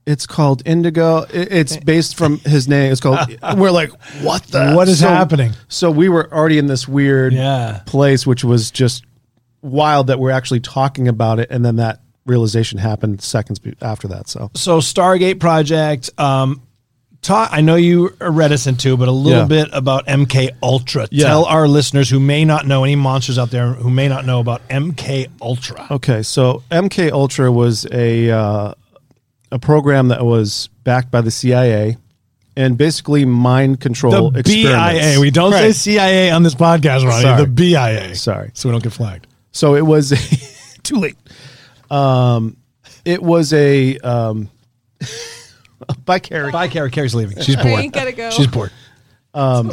[0.06, 1.24] it's called Indigo.
[1.24, 2.92] I- It's based from his name.
[2.92, 3.20] It's called.
[3.58, 4.74] We're like, what the?
[4.74, 5.52] What is happening?
[5.68, 7.82] So we were already in this weird Yeah.
[7.86, 9.04] place, which was just
[9.62, 14.08] wild that we're actually talking about it, and then that realization happened seconds be- after
[14.08, 14.30] that.
[14.30, 16.62] So So Stargate Project, um,
[17.22, 19.46] talk, I know you are reticent to, but a little Yeah.
[19.48, 21.08] bit about MK Ultra.
[21.12, 21.28] Yeah.
[21.28, 24.40] Tell our listeners who may not know any monsters out there who may not know
[24.40, 25.88] about MK Ultra.
[25.92, 28.74] okay, so MK Ultra was a uh,
[29.52, 31.98] a program that was backed by the CIA
[32.56, 35.00] and basically mind control The experiments.
[35.00, 35.20] BIA.
[35.20, 37.22] We don't say CIA on this podcast, Ronnie.
[37.24, 37.42] Sorry.
[37.44, 38.16] The BIA.
[38.16, 38.52] Sorry.
[38.54, 39.28] So we don't get flagged.
[39.52, 40.10] So it was
[40.84, 41.16] too late.
[41.90, 42.58] Um,
[43.06, 44.50] it was a um,
[46.06, 46.52] by Carrie.
[46.52, 46.92] Bye, Carrie.
[46.92, 47.42] Carrie's leaving.
[47.42, 47.80] She's I bored.
[47.80, 48.30] ain't gotta go.
[48.32, 48.72] She's bored.
[49.34, 49.72] Um,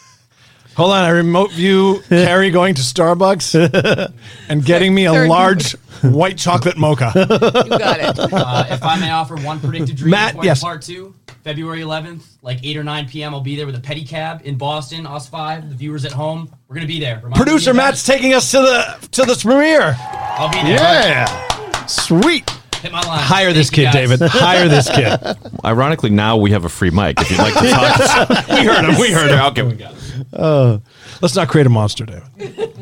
[0.76, 1.04] hold on.
[1.04, 4.12] I remote view Carrie going to Starbucks
[4.48, 5.28] and getting me a Third.
[5.28, 5.72] large
[6.02, 7.12] white chocolate mocha.
[7.14, 8.32] You got it.
[8.32, 10.62] Uh, if I may offer one predicted dream, Matt, before yes.
[10.62, 14.42] part two, February 11th, like 8 or 9 p.m., I'll be there with a pedicab
[14.42, 15.68] in Boston, Us 5.
[15.70, 17.16] The viewers at home, we're going to be there.
[17.16, 17.82] Remind me Producer of that.
[17.82, 19.96] Matt's taking us to the to the premiere.
[19.98, 20.76] I'll be there.
[20.78, 22.50] Yeah, sweet.
[22.84, 23.18] Hit my line.
[23.18, 24.18] Hire this Thank you, kid, guys.
[24.18, 24.20] David.
[24.30, 25.18] Hire this kid.
[25.64, 27.18] Ironically, now we have a free mic.
[27.18, 29.00] If you'd like to talk, we heard him.
[29.00, 29.40] We heard him.
[29.40, 30.82] Okay, we got it.
[31.22, 32.76] Let's not create a monster, David.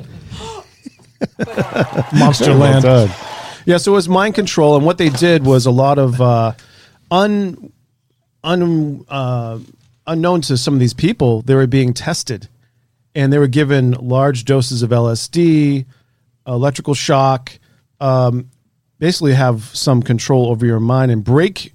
[2.18, 3.14] monster land.
[3.64, 6.55] Yeah, so it was mind control, and what they did was a lot of uh,
[7.12, 7.72] un,
[8.42, 9.61] un, uh,
[10.09, 11.42] unknown to some of these people.
[11.42, 12.48] They were being tested,
[13.14, 15.86] and they were given large doses of LSD,
[16.44, 17.57] electrical shock,
[18.00, 18.48] um,
[19.03, 21.74] basically have some control over your mind and break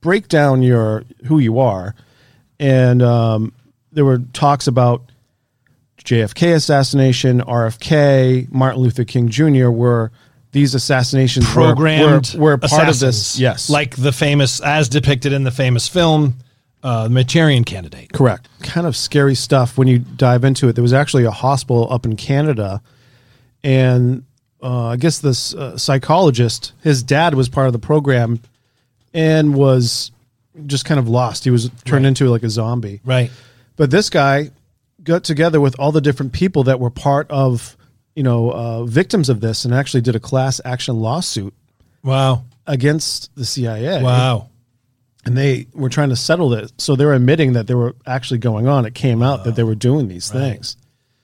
[0.00, 1.96] break down your who you are.
[2.60, 3.52] And um,
[3.90, 5.02] there were talks about
[6.04, 9.68] JFK assassination, RFK, Martin Luther King Jr.
[9.70, 10.12] were
[10.52, 13.36] these assassinations were- programmed were, were part of this.
[13.36, 16.36] Yes, like the famous, as depicted in the famous film,
[16.84, 18.12] uh, the Manchurian Candidate.
[18.12, 18.48] Correct.
[18.62, 20.74] Kind of scary stuff when you dive into it.
[20.74, 22.80] There was actually a hospital up in Canada,
[23.64, 24.22] and
[24.62, 28.40] uh, I guess this uh, psychologist, his dad was part of the program,
[29.14, 30.10] and was
[30.66, 31.44] just kind of lost.
[31.44, 33.00] He was turned into like a zombie.
[33.04, 33.30] Right.
[33.76, 34.50] But this guy
[35.02, 37.76] got together with all the different people that were part of,
[38.14, 41.54] you know, uh, victims of this, and actually did a class action lawsuit
[42.04, 42.44] Wow.
[42.66, 44.48] against the CIA Wow.
[45.24, 46.72] and they were trying to settle it.
[46.78, 48.84] So they were admitting that they were actually going on.
[48.84, 50.76] It came out that they were doing these things.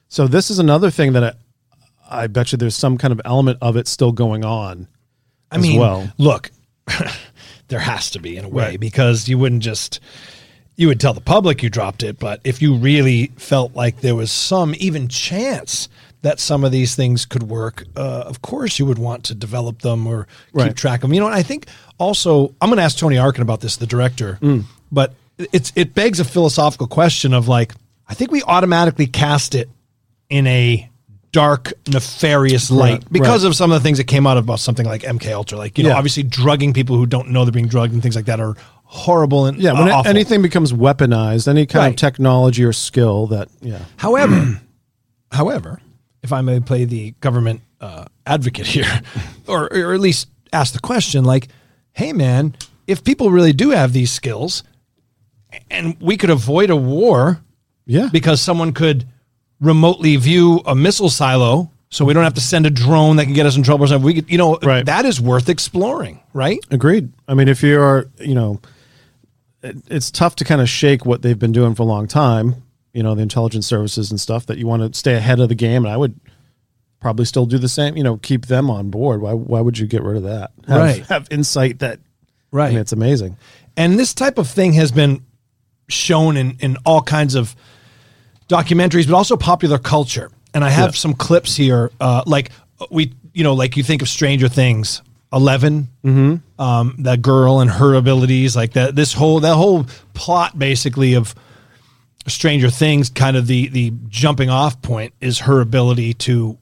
[0.09, 1.33] So this is another thing that I,
[2.09, 4.89] I bet you there's some kind of element of it still going on.
[5.51, 6.11] I mean, well.
[6.19, 6.51] look,
[7.69, 8.81] there has to be in a way Right.
[8.81, 10.01] because you wouldn't just
[10.79, 14.15] you would tell the public you dropped it, but if you really felt like there
[14.15, 15.89] was some even chance
[16.21, 19.81] that some of these things could work, uh, of course you would want to develop
[19.81, 20.77] them or keep Right.
[20.77, 21.15] track of them.
[21.15, 21.67] You know, and I think
[21.99, 24.65] also I'm going to ask Tony Arkin about this, the director, Mm.
[24.93, 25.15] but
[25.53, 27.75] it's it begs a philosophical question of like
[28.09, 29.69] I think we automatically cast it
[30.29, 30.89] in a
[31.37, 33.49] dark, nefarious light Right, because right.
[33.51, 35.59] of some of the things that came out about something like MK Ultra.
[35.59, 35.97] Like you know, Yeah.
[35.99, 39.45] obviously drugging people who don't know they're being drugged and things like that are horrible
[39.45, 40.09] and Yeah, when awful.
[40.09, 41.89] anything becomes weaponized, any kind Right.
[41.91, 43.81] of technology or skill that, yeah.
[43.97, 44.61] However,
[45.33, 45.81] however,
[46.23, 49.03] if I may play the government uh, advocate here,
[49.47, 51.49] or, or at least ask the question, like,
[51.93, 52.55] hey, man,
[52.87, 54.63] if people really do have these skills,
[55.71, 57.43] and we could avoid a war,
[57.87, 59.07] yeah, because someone could
[59.61, 63.35] remotely view a missile silo, so we don't have to send a drone that can
[63.35, 63.85] get us in trouble.
[63.85, 64.05] Or something.
[64.05, 64.85] We could, you know, right.
[64.87, 66.59] that is worth exploring, right?
[66.71, 67.13] Agreed.
[67.29, 68.61] I mean, if you're, you know,
[69.63, 72.63] it, it's tough to kind of shake what they've been doing for a long time,
[72.93, 75.55] you know, the intelligence services and stuff that you want to stay ahead of the
[75.55, 75.85] game.
[75.85, 76.19] And I would
[77.01, 79.21] probably still do the same, you know, keep them on board.
[79.21, 80.51] Why, why would you get rid of that?
[80.67, 81.07] Have, Right.
[81.09, 82.01] Have insight that,
[82.51, 82.69] Right.
[82.69, 83.37] I mean, it's amazing.
[83.77, 85.25] And this type of thing has been
[85.89, 87.55] shown in, in all kinds of
[88.49, 90.31] documentaries, but also popular culture.
[90.55, 90.99] And I have Yeah.
[90.99, 92.51] some clips here, uh, like
[92.91, 96.63] we, you know, like you think of Stranger Things, 11 Mm-hmm.
[96.63, 98.95] um, that girl and her abilities, like that.
[98.95, 101.35] This whole that whole plot, basically of
[102.29, 106.57] Stranger Things, kind of the the jumping off point is her ability to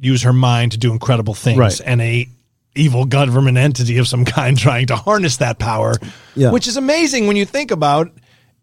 [0.00, 1.80] use her mind to do incredible things, Right.
[1.84, 2.28] and a
[2.74, 5.94] evil government entity of some kind trying to harness that power,
[6.34, 6.50] Yeah.
[6.50, 8.10] which is amazing when you think about.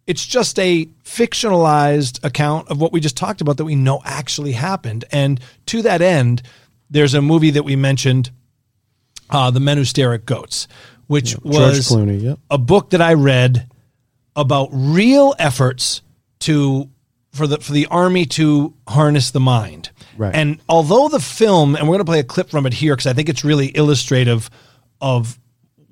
[0.10, 4.54] It's just a fictionalized account of what we just talked about that we know actually
[4.54, 6.42] happened, and to that end,
[6.90, 8.32] there's a movie that we mentioned
[9.30, 10.68] uh, The Men Who Stare at Goats,
[11.06, 12.40] which George was Clooney, yep.
[12.50, 13.70] a book that I read
[14.36, 16.02] about real efforts
[16.40, 16.90] to
[17.32, 19.92] for the for the army to harness the mind.
[20.18, 20.34] Right.
[20.34, 23.06] And although the film, and we're going to play a clip from it here because
[23.06, 24.50] I think it's really illustrative
[25.00, 25.40] of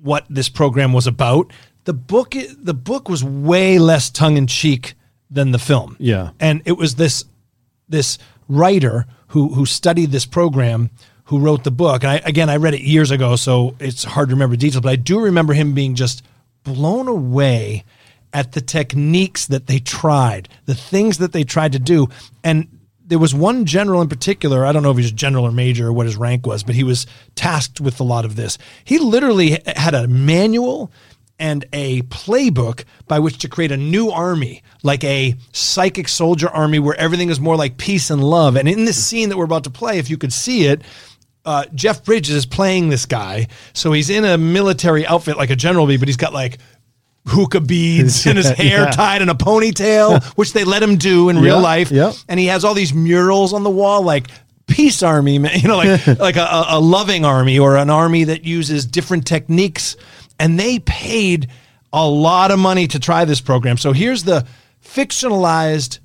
[0.02, 1.52] what this program was about.
[1.88, 4.92] The book the book was way less tongue in cheek
[5.30, 5.96] than the film.
[5.98, 6.32] Yeah.
[6.38, 7.24] And it was this
[7.88, 10.90] this writer who who studied this program
[11.24, 12.04] who wrote the book.
[12.04, 14.90] And I, again, I read it years ago, so it's hard to remember details, but
[14.90, 16.22] I do remember him being just
[16.62, 17.84] blown away
[18.34, 22.08] at the techniques that they tried, the things that they tried to do.
[22.44, 22.68] And
[23.08, 25.52] there was one general in particular, I don't know if he was a general or
[25.52, 28.58] major or what his rank was, but he was tasked with a lot of this.
[28.84, 30.92] He literally had a manual
[31.38, 36.78] and a playbook by which to create a new army, like a psychic soldier army
[36.78, 38.56] where everything is more like peace and love.
[38.56, 40.82] And in this scene that we're about to play, if you could see it,
[41.44, 43.46] uh, Jeff Bridges is playing this guy.
[43.72, 46.58] So he's in a military outfit like a general bee, but he's got like
[47.26, 48.90] hookah beads and his hair Yeah.
[48.90, 51.90] tied in a ponytail, which they let him do in real life.
[52.28, 54.28] And he has all these murals on the wall, like
[54.66, 58.84] peace army, you know, like like a- a loving army or an army that uses
[58.86, 59.96] different techniques.
[60.38, 61.48] And they paid
[61.92, 63.76] a lot of money to try this program.
[63.76, 64.46] So here's the
[64.84, 65.98] fictionalized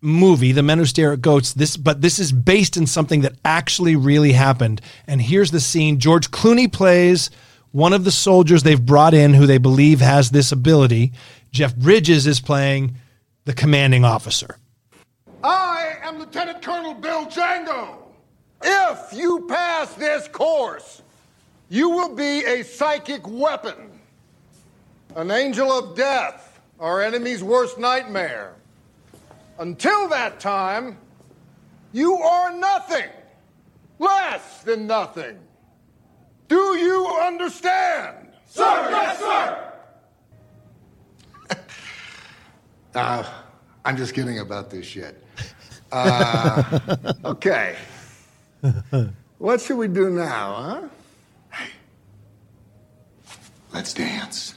[0.00, 1.52] movie, The Men Who Stare at Goats.
[1.52, 4.80] This, but this is based in something that actually really happened.
[5.06, 7.30] And here's the scene: George Clooney plays
[7.72, 11.12] one of the soldiers they've brought in, who they believe has this ability.
[11.50, 12.96] Jeff Bridges is playing
[13.44, 14.58] the commanding officer.
[15.42, 17.96] I am Lieutenant Colonel Bill Django.
[18.62, 21.02] If you pass this course,
[21.68, 23.90] you will be a psychic weapon,
[25.16, 28.54] an angel of death, our enemy's worst nightmare.
[29.58, 30.96] Until that time,
[31.92, 33.08] you are nothing,
[33.98, 35.38] less than nothing.
[36.46, 38.28] Do you understand?
[38.46, 39.64] Sir, yes, sir.
[42.94, 43.22] Uh,
[43.84, 45.22] I'm just kidding about this shit.
[45.92, 46.80] Uh,
[47.24, 47.76] okay.
[49.36, 50.88] What should we do now, huh?
[53.78, 54.54] Let's dance.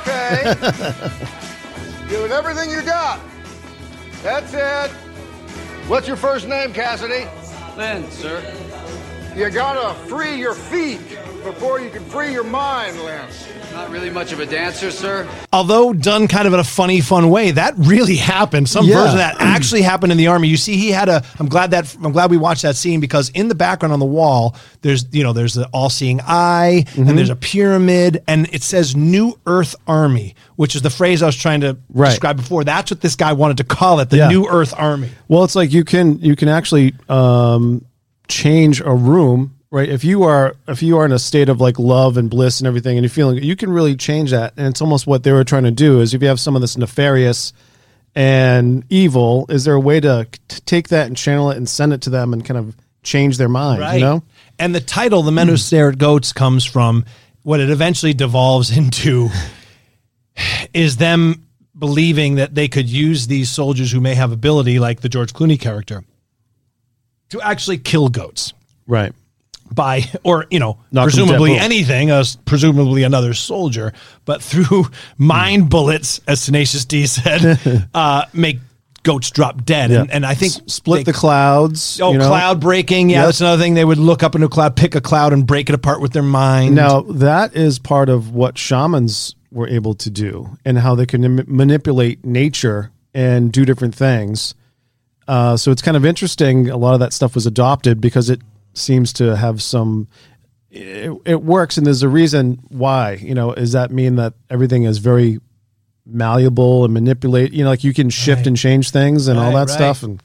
[0.00, 0.42] Okay.
[2.08, 3.20] Give it everything you got.
[4.22, 4.90] That's it.
[5.86, 7.28] What's your first name, Cassady?
[7.76, 8.42] Lynn, sir.
[9.36, 10.98] You gotta free your feet
[11.44, 13.28] before you can free your mind, Lynn.
[13.74, 15.28] Not really much of a dancer, sir.
[15.52, 18.68] Although done kind of in a funny, fun way, that really happened.
[18.68, 18.94] Some Yeah.
[18.98, 20.46] version of that actually happened in the army.
[20.46, 21.24] You see, he had a.
[21.40, 24.06] I'm glad that I'm glad we watched that scene because in the background on the
[24.06, 27.08] wall, there's you know there's the all-seeing eye Mm-hmm.
[27.08, 31.26] and there's a pyramid and it says New Earth Army, which is the phrase I
[31.26, 32.10] was trying to Right.
[32.10, 32.62] describe before.
[32.62, 34.28] That's what this guy wanted to call it, the Yeah.
[34.28, 35.08] New Earth Army.
[35.26, 37.84] Well, it's like you can you can actually um,
[38.28, 39.88] change a room, right?
[39.88, 42.68] If you are if you are in a state of like love and bliss and
[42.68, 44.54] everything, and you're feeling, you can really change that.
[44.56, 46.60] And it's almost what they were trying to do is if you have some of
[46.60, 47.52] this nefarious
[48.14, 51.92] and evil, is there a way to t- take that and channel it and send
[51.92, 53.80] it to them and kind of change their mind?
[53.94, 54.22] You know?
[54.60, 55.58] And the title, The Men Who hmm.
[55.58, 57.04] Stare at Goats, comes from
[57.42, 59.28] what it eventually devolves into
[60.72, 61.42] is them
[61.76, 65.58] believing that they could use these soldiers who may have ability, like the George Clooney
[65.58, 66.04] character,
[67.30, 68.52] to actually kill goats
[68.86, 69.12] Right.
[69.74, 73.92] By, or, you know, 'em presumably anything, uh, presumably another soldier,
[74.24, 74.86] but through
[75.18, 78.58] mind bullets, as Tenacious D said, uh, make
[79.02, 79.90] goats drop dead.
[79.90, 80.00] Yeah.
[80.00, 82.00] And, and I think S- split they- the clouds.
[82.00, 82.26] Oh, you know?
[82.28, 83.10] cloud breaking.
[83.10, 83.26] Yeah, Yep.
[83.26, 83.74] that's another thing.
[83.74, 86.12] They would look up into a cloud, pick a cloud, and break it apart with
[86.12, 86.74] their mind.
[86.74, 91.22] Now that is part of what shamans were able to do, and how they can
[91.24, 94.54] m- manipulate nature and do different things.
[95.28, 96.68] Uh, so it's kind of interesting.
[96.70, 98.40] A lot of that stuff was adopted because it
[98.74, 100.08] seems to have some.
[100.70, 103.12] It, it works, and there's a reason why.
[103.14, 105.40] You know, does that mean that everything is very
[106.06, 107.52] malleable and manipulate?
[107.52, 108.46] You know, like you can shift Right.
[108.48, 109.70] and change things and all that right.
[109.70, 110.02] stuff.
[110.02, 110.20] And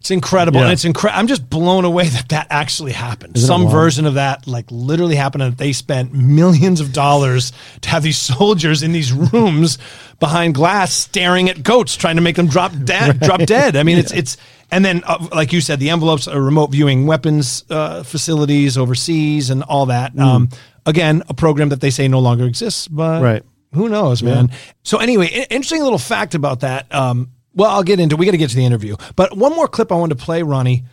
[0.00, 0.64] It's incredible, Yeah.
[0.64, 1.18] and it's incredible.
[1.20, 3.36] I'm just blown away that that actually happened.
[3.36, 7.52] Isn't Some version of that, like literally happened, and they spent millions of dollars
[7.82, 9.76] to have these soldiers in these rooms
[10.18, 13.20] behind glass, staring at goats, trying to make them drop dead.
[13.20, 13.76] Drop dead.
[13.76, 14.38] I mean, it's it's,
[14.72, 19.50] and then uh, like you said, the envelopes are remote viewing weapons uh, facilities overseas
[19.50, 20.18] and all that.
[20.18, 20.48] Um,
[20.86, 23.22] again, a program that they say no longer exists, but Mm.
[23.22, 23.42] Right.
[23.74, 24.50] who knows, man?
[24.82, 26.92] So anyway, interesting little fact about that.
[26.94, 28.16] Um, well, I'll get into.
[28.16, 30.42] We got to get to the interview, but one more clip I wanted to play,
[30.42, 30.84] Ronnie.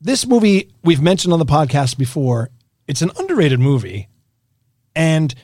[0.00, 2.50] This movie we've mentioned on the podcast before.
[2.88, 4.08] It's an underrated movie,
[4.94, 5.34] and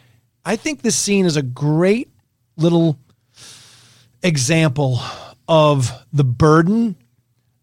[0.45, 2.09] I think this scene is a great
[2.57, 2.99] little
[4.23, 5.01] example
[5.47, 6.97] of the burden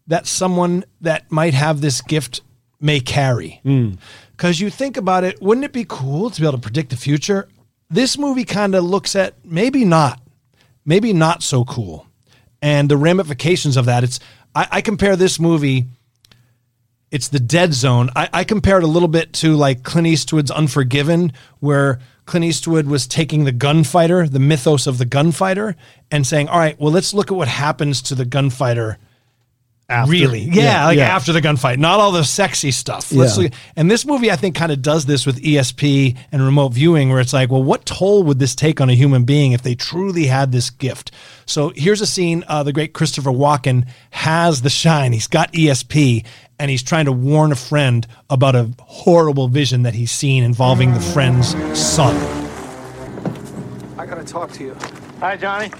[0.06, 2.40] that someone that might have this gift
[2.80, 3.60] may carry.
[3.62, 3.92] Hmm.
[4.36, 6.96] Because you think about it, wouldn't it be cool to be able to predict the
[6.96, 7.48] future?
[7.88, 10.20] This movie kind of looks at maybe not,
[10.84, 12.06] maybe not so cool,
[12.60, 14.04] and the ramifications of that.
[14.04, 14.20] It's
[14.54, 15.86] I, I compare this movie.
[17.10, 18.10] It's the dead zone.
[18.16, 22.88] I, I compare it a little bit to like Clint Eastwood's Unforgiven, where Clint Eastwood
[22.88, 25.76] was taking the gunfighter, the mythos of the gunfighter,
[26.10, 28.98] and saying, "All right, well, let's look at what happens to the gunfighter."
[29.88, 31.14] After- really, yeah, yeah, like yeah.
[31.14, 33.12] after the gunfight, not all the sexy stuff.
[33.12, 33.44] Let's Yeah.
[33.44, 37.08] look, and this movie, I think, kind of does this with ESP and remote viewing,
[37.08, 39.76] where it's like, well, what toll would this take on a human being if they
[39.76, 41.12] truly had this gift?
[41.46, 45.12] So here's a scene: uh, the great Christopher Walken has the shine.
[45.12, 46.24] He's got ESP,
[46.58, 50.94] and he's trying to warn a friend about a horrible vision that he's seen involving
[50.94, 52.16] the friend's son.
[53.96, 54.76] I gotta talk to you.
[55.20, 55.70] Hi, Johnny.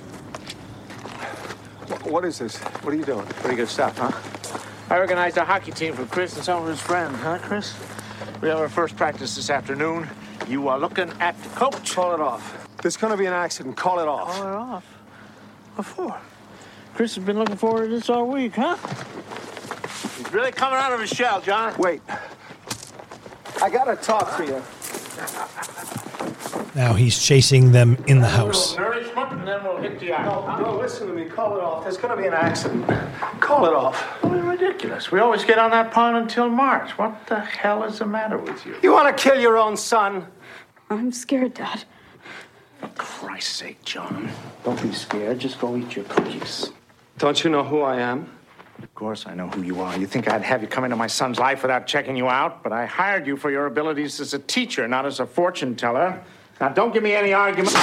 [1.88, 2.56] Wh- What is this?
[2.58, 3.26] What are you doing?
[3.26, 4.12] Pretty good stuff, huh?
[4.94, 7.74] I organized a hockey team for Chris and some of his friends, huh, Chris?
[8.40, 10.08] We have our first practice this afternoon.
[10.48, 11.92] You are looking at the coach.
[11.94, 12.68] Call it off.
[12.82, 13.76] There's gonna be an accident.
[13.76, 14.36] Call it off.
[14.36, 14.84] Call it off.
[15.74, 16.18] What for?
[16.94, 18.76] Chris has been looking forward to this all week, huh?
[20.16, 21.74] He's really coming out of his shell, John.
[21.78, 22.00] Wait.
[23.62, 24.62] I gotta talk to you.
[26.76, 28.76] Now he's chasing them in the house.
[28.76, 30.26] Nourishment, and then we'll hit the ice.
[30.60, 31.24] No, listen to me.
[31.24, 31.84] Call it off.
[31.84, 32.86] There's gonna be an accident.
[33.40, 34.18] Call it off.
[34.22, 35.10] Oh, ridiculous.
[35.10, 36.90] We always get on that pond until March.
[36.98, 38.76] What the hell is the matter with you?
[38.82, 40.26] You wanna kill your own son?
[40.90, 41.84] I'm scared, Dad.
[42.80, 44.28] For Christ's sake, John.
[44.62, 45.38] Don't be scared.
[45.38, 46.72] Just go eat your cookies.
[47.16, 48.30] Don't you know who I am?
[48.82, 49.96] Of course, I know who you are.
[49.96, 52.62] You think I'd have you come into my son's life without checking you out?
[52.62, 56.22] But I hired you for your abilities as a teacher, not as a fortune teller.
[56.60, 57.74] Now, don't give me any argument.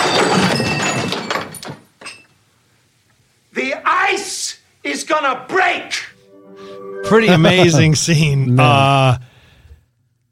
[3.54, 6.04] The ice is gonna break!
[7.06, 8.60] Pretty amazing scene.
[8.60, 9.20] Uh,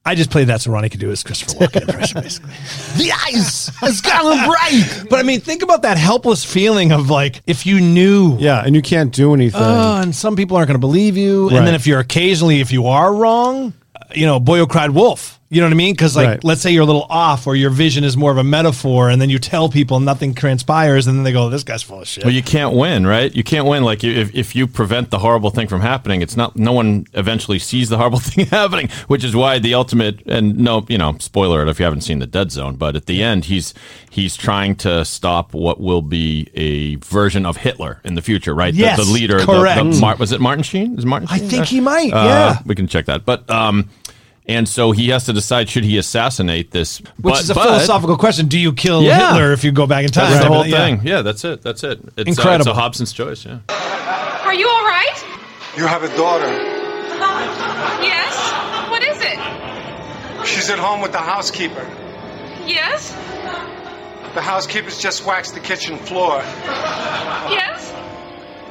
[0.04, 2.50] I just played that so Ronnie could do his Christopher Walken impression, basically.
[2.98, 5.08] the ice has gone break.
[5.10, 8.36] But I mean, think about that helpless feeling of like if you knew.
[8.40, 9.62] Yeah, and you can't do anything.
[9.62, 11.50] Oh, and some people aren't going to believe you.
[11.50, 13.74] And then if you're occasionally, if you are wrong,
[14.16, 15.40] you know, boy who cried wolf.
[15.54, 15.94] You know what I mean?
[15.94, 16.44] Because like, Right.
[16.46, 19.22] let's say you're a little off, or your vision is more of a metaphor, and
[19.22, 22.24] then you tell people nothing transpires, and then they go, "This guy's full of shit."
[22.24, 23.36] Well, you can't win, right?
[23.36, 23.84] You can't win.
[23.84, 26.56] Like if, if you prevent the horrible thing from happening, it's not.
[26.56, 30.22] No one eventually sees the horrible thing happening, which is why the ultimate.
[30.26, 33.06] And no, you know, spoiler it if you haven't seen the Dead Zone, but at
[33.08, 33.74] the end, he's
[34.10, 38.74] he's trying to stop what will be a version of Hitler in the future, right?
[38.74, 39.40] Yes, the, the leader.
[39.40, 39.78] the- correct.
[39.84, 40.98] The, Mar- was it Martin Sheen?
[40.98, 41.28] Is Martin?
[41.30, 41.64] I think there?
[41.66, 42.60] he might, Uh, yeah.
[42.66, 43.90] we can check that, but um.
[44.52, 47.64] And so he has to decide should he assassinate this, Which but- is a but-
[47.64, 48.48] philosophical question.
[48.48, 49.30] Do you kill Yeah.
[49.34, 50.32] Hitler if you go back in time?
[50.32, 50.78] That's the whole Yeah.
[50.78, 51.02] thing.
[51.04, 51.62] Yeah, that's it.
[51.64, 52.00] That's it.
[52.18, 52.72] It's, Uh, Incredible.
[52.72, 53.46] it's a Hobson's choice.
[53.46, 53.58] Yeah.
[54.46, 55.24] Are you all right?
[55.78, 56.48] You have a daughter.
[58.02, 58.36] Yes.
[58.90, 60.48] What is it?
[60.48, 61.86] She's at home with the housekeeper.
[62.66, 63.14] Yes.
[64.34, 66.42] The housekeeper's just waxed the kitchen floor.
[67.50, 67.92] Yes.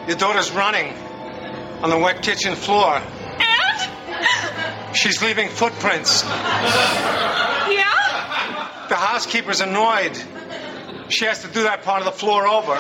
[0.09, 0.93] Your daughter's running
[1.83, 3.01] on the wet kitchen floor.
[3.39, 3.91] And?
[4.95, 6.25] She's leaving footprints.
[6.25, 7.85] Yeah.
[8.89, 10.17] The housekeeper's annoyed.
[11.09, 12.77] She has to do that part of the floor over.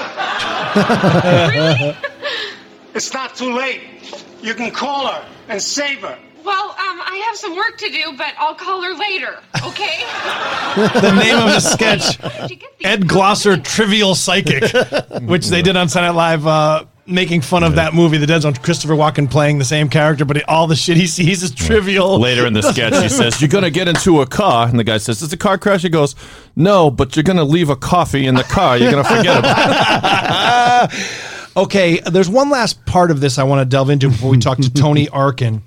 [1.56, 1.96] really?
[2.92, 3.82] It's not too late.
[4.42, 6.18] You can call her and save her.
[6.44, 9.38] Well, um, I have some work to do, but I'll call her later.
[9.64, 10.00] Okay.
[11.00, 12.18] the name of the sketch
[12.82, 14.72] Ed Glosser Trivial Psychic,
[15.22, 18.42] which they did on Saturday Night Live, uh, making fun of that movie, The Dead
[18.42, 18.54] Zone.
[18.54, 22.18] Christopher Walken playing the same character, but all the shit he sees is trivial.
[22.18, 24.68] Later in the sketch, he says, You're going to get into a car.
[24.68, 25.82] And the guy says, Is it a car crash?
[25.82, 26.14] He goes,
[26.56, 28.78] No, but you're going to leave a coffee in the car.
[28.78, 31.00] You're going to forget about it.
[31.56, 34.58] Okay, there's one last part of this I want to delve into before we talk
[34.58, 35.62] to Tony Arkin,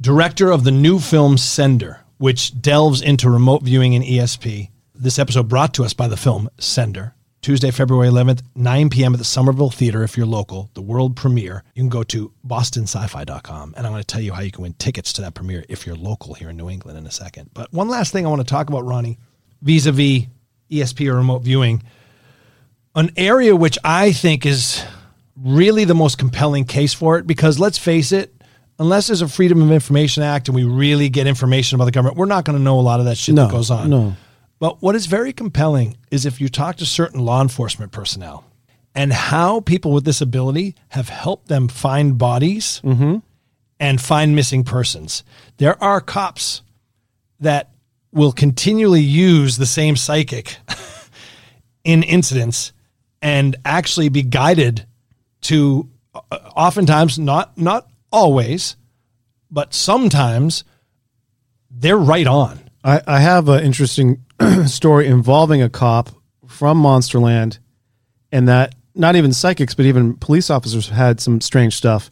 [0.00, 4.70] director of the new film Sender, which delves into remote viewing and ESP.
[4.94, 7.14] This episode brought to us by the film Sender.
[7.40, 9.12] Tuesday, February 11th, 9 p.m.
[9.14, 11.62] at the Somerville Theater if you're local, the world premiere.
[11.74, 14.74] You can go to bostonsci-fi.com and I'm going to tell you how you can win
[14.74, 17.50] tickets to that premiere if you're local here in New England in a second.
[17.54, 19.18] But one last thing I want to talk about, Ronnie,
[19.62, 20.24] vis-a-vis
[20.70, 21.82] ESP or remote viewing,
[22.94, 24.84] an area which I think is
[25.36, 28.34] really the most compelling case for it because let's face it,
[28.80, 32.16] unless there's a Freedom of Information Act and we really get information about the government,
[32.16, 33.90] we're not going to know a lot of that shit No, that goes on.
[33.90, 34.16] no.
[34.58, 38.44] But what is very compelling is if you talk to certain law enforcement personnel
[38.94, 42.80] and how people with this ability have helped them find bodies
[43.78, 45.22] and find missing persons.
[45.58, 46.62] There are cops
[47.38, 47.70] that
[48.12, 50.56] will continually use the same psychic
[51.84, 52.72] in incidents
[53.22, 54.86] and actually be guided
[55.42, 58.76] to uh, oftentimes not not always
[59.50, 60.64] but sometimes
[61.70, 64.24] they're right on I, I have an interesting
[64.66, 66.08] story involving a cop
[66.46, 67.58] from Monsterland,
[68.32, 72.10] and that not even psychics, but even police officers had some strange stuff.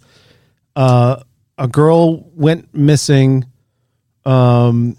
[0.77, 1.23] Uh,
[1.57, 3.47] a girl went missing.
[4.27, 4.99] Um,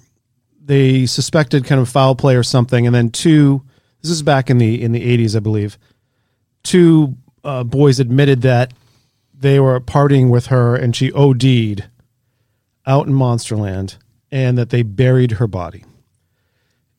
[0.60, 3.62] they suspected kind of foul play or something, and then two.
[4.02, 5.78] This is back in the in the eighties, I believe.
[6.64, 8.74] Two uh, boys admitted that
[9.32, 11.88] they were partying with her, and she OD'd
[12.88, 13.98] out in Monsterland
[14.32, 15.84] and that they buried her body.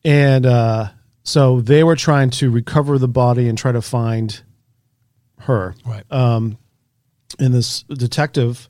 [0.05, 0.89] And uh,
[1.22, 4.41] so they were trying to recover the body and try to find
[5.41, 5.74] her.
[5.85, 6.05] Right.
[6.11, 6.59] Um,
[7.39, 8.68] and this detective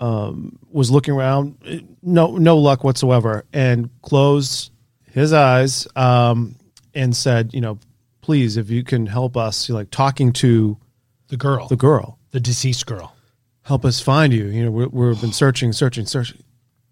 [0.00, 4.72] um, was looking around, no no luck whatsoever, and closed
[5.12, 6.56] his eyes um,
[6.94, 7.78] and said, you know,
[8.20, 10.76] please, if you can help us, like talking to
[11.28, 13.14] the girl the girl, the deceased girl
[13.64, 14.46] help us find you.
[14.46, 16.42] You know, we, we've been searching, searching, searching.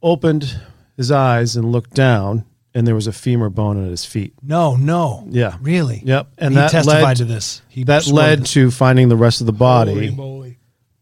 [0.03, 0.61] Opened
[0.97, 4.35] his eyes and looked down, and there was a femur bone at his feet.
[4.43, 7.63] no no Yeah, really Yep, and He that testified led to this.
[7.69, 8.53] He that led this.
[8.53, 10.17] to finding the rest of the body.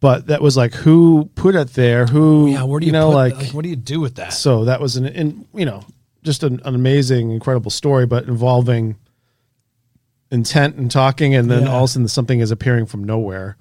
[0.01, 2.07] But that was like who put it there?
[2.07, 2.49] Who?
[2.51, 4.65] yeah where do you, know put, like, like what do you do with that So
[4.65, 5.85] that was an, in, you know,
[6.23, 8.97] just an, an amazing, incredible story, but involving
[10.31, 11.73] intent and talking, and then Yeah.
[11.73, 13.57] all of a sudden something is appearing from nowhere.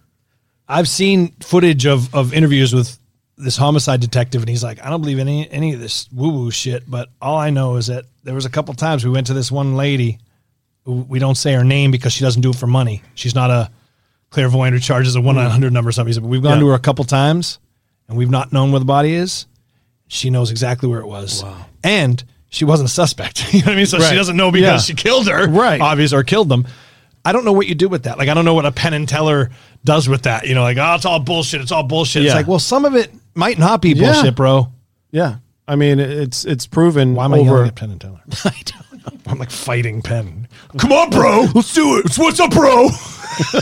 [0.68, 3.00] I've seen footage of of interviews with
[3.40, 6.52] this homicide detective, and he's like, I don't believe any any of this woo woo
[6.52, 9.34] shit, but all I know is that there was a couple times we went to
[9.34, 10.20] this one lady.
[10.86, 13.02] Who we don't say her name because she doesn't do it for money.
[13.16, 13.70] She's not a
[14.30, 16.14] clairvoyant who charges a one nine hundred number or something.
[16.22, 16.60] But we've gone Yeah.
[16.62, 17.60] to her a couple times,
[18.08, 19.46] and we've not known where the body is.
[20.08, 21.44] She knows exactly where it was,
[21.84, 23.54] and she wasn't a suspect.
[23.54, 23.86] you know what I mean?
[23.86, 24.10] So Right.
[24.10, 24.96] she doesn't know because Yeah.
[24.96, 25.80] she killed her, Right.
[25.80, 26.66] Obvious or killed them.
[27.26, 28.18] I don't know what you do with that.
[28.18, 29.52] Like, I don't know what a Penn and Teller
[29.84, 30.48] does with that.
[30.48, 31.60] You know, like, oh, it's all bullshit.
[31.62, 32.24] It's all bullshit.
[32.26, 34.14] It's like, well, some of it might not be Yeah.
[34.14, 34.68] bullshit, bro.
[35.12, 37.16] Yeah, I mean it's it's proven.
[37.16, 38.22] Why am I over, yelling at Penn and Teller?
[38.46, 39.20] I don't know.
[39.32, 40.48] I'm like fighting Penn.
[40.78, 41.48] Come on, bro.
[41.54, 42.18] Let's do it.
[42.18, 42.90] What's up, bro?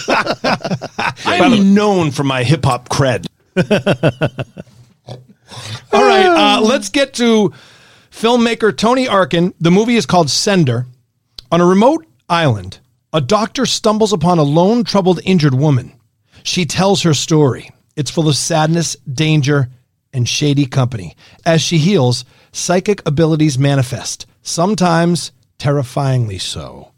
[1.26, 3.28] I'm known for my hip hop cred.
[5.94, 6.26] All right,
[6.58, 7.54] uh, let's get to
[8.12, 9.54] filmmaker Tony Arkin.
[9.60, 10.86] The movie is called Sender.
[11.52, 12.80] On a remote island,
[13.14, 15.94] a doctor stumbles upon a lone, troubled, injured woman.
[16.44, 17.70] She tells her story.
[17.98, 19.70] It's full of sadness, danger,
[20.14, 21.16] and shady company.
[21.48, 26.92] As she heals, psychic abilities manifest, sometimes terrifyingly so.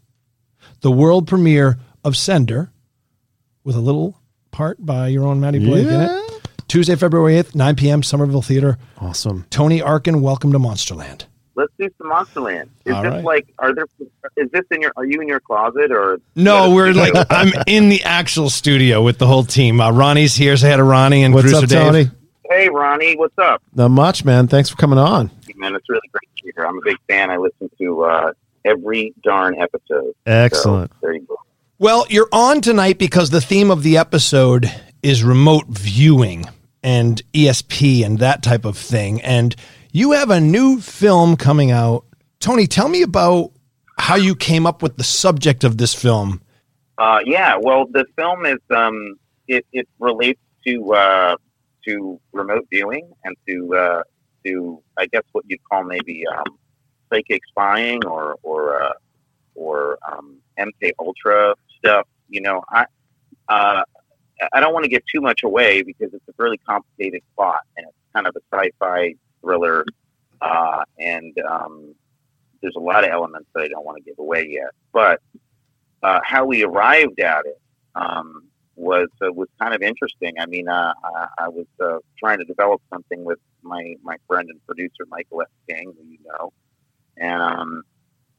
[0.82, 2.70] The world premiere of Sender,
[3.64, 4.20] with a little
[4.50, 6.48] part by your own Matty Blake in it.
[6.68, 8.76] Tuesday, February 8th, 9 p.m., Somerville Theater.
[8.98, 9.46] Awesome.
[9.48, 11.24] Tony Arkin, welcome to Monsterland.
[11.56, 12.68] Let's do some Monsterland.
[12.84, 13.24] Is All this right.
[13.24, 13.52] like?
[13.58, 13.86] Are there?
[14.36, 14.92] Is this in your?
[14.96, 16.20] Are you in your closet or?
[16.36, 19.80] No, we're like I'm in the actual studio with the whole team.
[19.80, 20.56] Uh, Ronnie's here.
[20.56, 22.06] Say hi to Ronnie and What's producer up, Dave.
[22.06, 22.10] Tony?
[22.48, 23.62] Hey, Ronnie, what's up?
[23.74, 24.48] Not much, man.
[24.48, 25.30] Thanks for coming on.
[25.56, 26.66] Man, it's really great to be here.
[26.66, 27.30] I'm a big fan.
[27.30, 28.32] I listen to uh,
[28.64, 30.14] every darn episode.
[30.26, 30.90] Excellent.
[30.92, 31.36] So, there you go.
[31.78, 34.70] Well, you're on tonight because the theme of the episode
[35.02, 36.44] is remote viewing
[36.82, 39.20] and ESP and that type of thing.
[39.22, 39.54] And
[39.92, 42.04] you have a new film coming out.
[42.38, 43.52] Tony, tell me about
[43.98, 46.40] how you came up with the subject of this film.
[46.98, 49.18] Uh, yeah, well, the film is um,
[49.48, 51.36] it, it relates to uh,
[51.86, 54.02] to remote viewing and to uh,
[54.44, 56.58] to I guess what you'd call maybe um,
[57.10, 58.92] psychic spying or or uh,
[59.54, 62.06] or um, MK Ultra stuff.
[62.28, 62.84] You know, I
[63.48, 63.82] uh,
[64.52, 67.86] I don't want to give too much away because it's a really complicated plot and
[67.86, 69.84] it's kind of a sci-fi thriller,
[70.40, 71.94] uh, and um,
[72.62, 75.20] there's a lot of elements that I don't want to give away yet, but
[76.02, 77.60] uh, how we arrived at it
[77.94, 78.44] um,
[78.76, 80.34] was uh, was kind of interesting.
[80.38, 84.48] I mean, uh, I, I was uh, trying to develop something with my my friend
[84.48, 85.48] and producer Michael F.
[85.68, 86.52] King, who you know,
[87.16, 87.82] and um,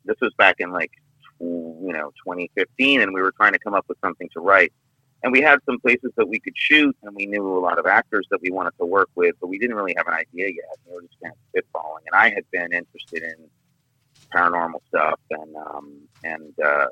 [0.06, 0.92] this was back in like
[1.40, 4.74] you know 2015, and we were trying to come up with something to write.
[5.24, 7.86] And we had some places that we could shoot, and we knew a lot of
[7.86, 10.78] actors that we wanted to work with, but we didn't really have an idea yet.
[10.88, 12.04] We were just kind of spitballing.
[12.08, 13.36] And I had been interested in
[14.34, 16.88] paranormal stuff and um, and uh,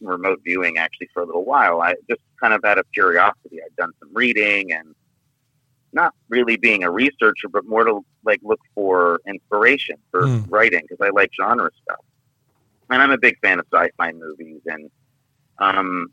[0.00, 1.80] remote viewing actually for a little while.
[1.82, 4.94] I just kind of out of curiosity, I'd done some reading and
[5.92, 10.44] not really being a researcher, but more to like look for inspiration for Mm.
[10.48, 12.04] writing because I like genre stuff.
[12.90, 14.90] And I'm a big fan of sci-fi movies, and
[15.58, 16.08] um,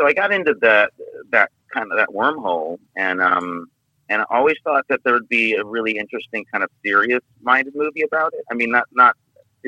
[0.00, 0.92] so I got into that
[1.30, 3.70] that kind of that wormhole, and um,
[4.08, 8.02] and I always thought that there would be a really interesting kind of serious-minded movie
[8.02, 8.44] about it.
[8.50, 9.14] I mean, not not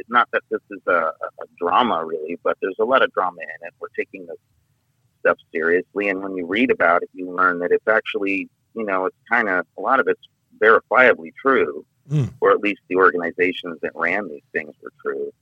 [0.09, 3.67] not that this is a, a drama really, but there's a lot of drama in
[3.67, 3.75] it.
[3.79, 4.39] We're taking this
[5.21, 9.05] stuff seriously, and when you read about it, you learn that it's actually, you know,
[9.05, 10.23] it's kind of a lot of it's
[10.59, 12.35] verifiably true, Mm.
[12.41, 15.33] or at least the organizations that ran these things were true.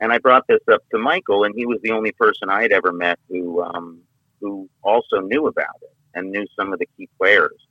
[0.00, 2.72] And I brought this up to Michael, and he was the only person I had
[2.72, 4.02] ever met who um,
[4.40, 7.66] who also knew about it and knew some of the key players.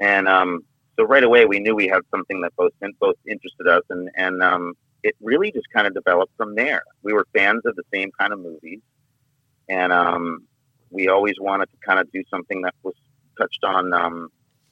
[0.00, 0.64] And um,
[0.98, 4.42] so right away, we knew we had something that both both interested us, and and
[4.42, 6.82] um, it really just kind of developed from there.
[7.02, 8.80] We were fans of the same kind of movies,
[9.68, 10.46] and um,
[10.90, 12.94] we always wanted to kind of do something that was
[13.38, 14.28] touched on um,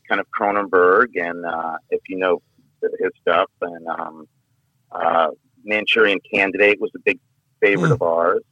[0.09, 2.43] kind of Cronenberg, and uh, if you know
[2.83, 4.29] his stuff, and um,
[4.93, 5.29] uh,
[5.69, 7.21] Manchurian Candidate was a big
[7.61, 8.43] favorite of ours,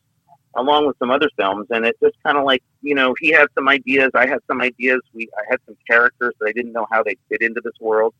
[0.56, 1.66] along with some other films.
[1.70, 4.60] And it just kind of like you know he had some ideas, I had some
[4.60, 5.00] ideas.
[5.12, 8.14] We I had some characters that I didn't know how they fit into this world,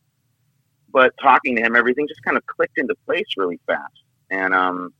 [0.93, 4.03] but talking to him, everything just kind of clicked into place really fast.
[4.31, 4.93] And um,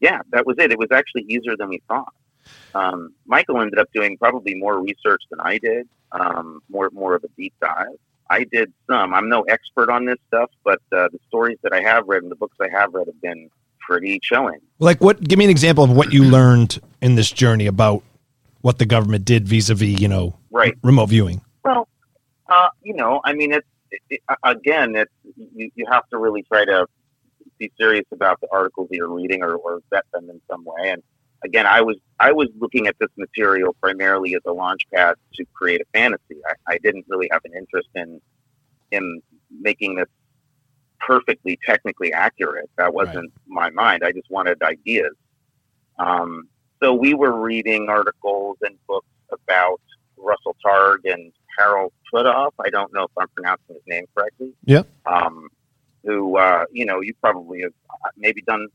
[0.00, 0.72] yeah, that was it.
[0.72, 2.12] It was actually easier than we thought.
[2.74, 7.24] Um, Michael ended up doing probably more research than I did, um, more more of
[7.24, 7.98] a deep dive.
[8.30, 9.12] I did some.
[9.12, 12.30] I'm no expert on this stuff, but uh, the stories that I have read and
[12.30, 13.50] the books I have read have been
[13.80, 14.60] pretty chilling.
[14.78, 15.20] Like, what?
[15.20, 18.02] Give me an example of what you learned in this journey about
[18.60, 20.76] what the government did vis-a-vis, you know, Right.
[20.82, 21.40] remote viewing.
[21.64, 21.88] Well,
[22.48, 26.42] uh, you know, I mean, it's it, it, again, it's you, you have to really
[26.44, 26.86] try to
[27.58, 30.90] be serious about the articles that you're reading or, or vet them in some way.
[30.90, 31.02] And
[31.44, 35.44] again, I was I was looking at this material primarily as a launch pad to
[35.54, 36.36] create a fantasy.
[36.46, 38.20] I, I didn't really have an interest in
[38.90, 39.22] in
[39.60, 40.08] making this
[41.00, 42.70] perfectly technically accurate.
[42.76, 44.02] That wasn't my mind.
[44.04, 45.14] I just wanted ideas.
[45.98, 46.48] Um,
[46.82, 49.80] so we were reading articles and books about
[50.16, 52.52] Russell Targ and Harold Twidoff.
[52.64, 54.52] I don't know if I'm pronouncing his name correctly.
[54.64, 54.88] Yep.
[55.06, 55.48] Um,
[56.04, 58.66] who, uh, you know, you probably have uh, maybe done.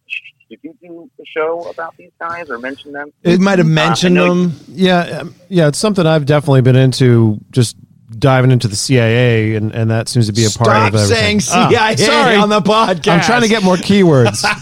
[0.50, 3.12] Did you do a show about these guys or mention them?
[3.24, 4.54] It might have Uh, mentioned know- them.
[4.68, 7.40] Yeah, um, yeah, it's something I've definitely been into.
[7.52, 7.76] Just
[8.20, 11.40] diving into the CIA, and, and that seems to be a part Stop of everything.
[11.40, 13.08] saying CIA sorry on the podcast.
[13.12, 14.44] I'm trying to get more keywords.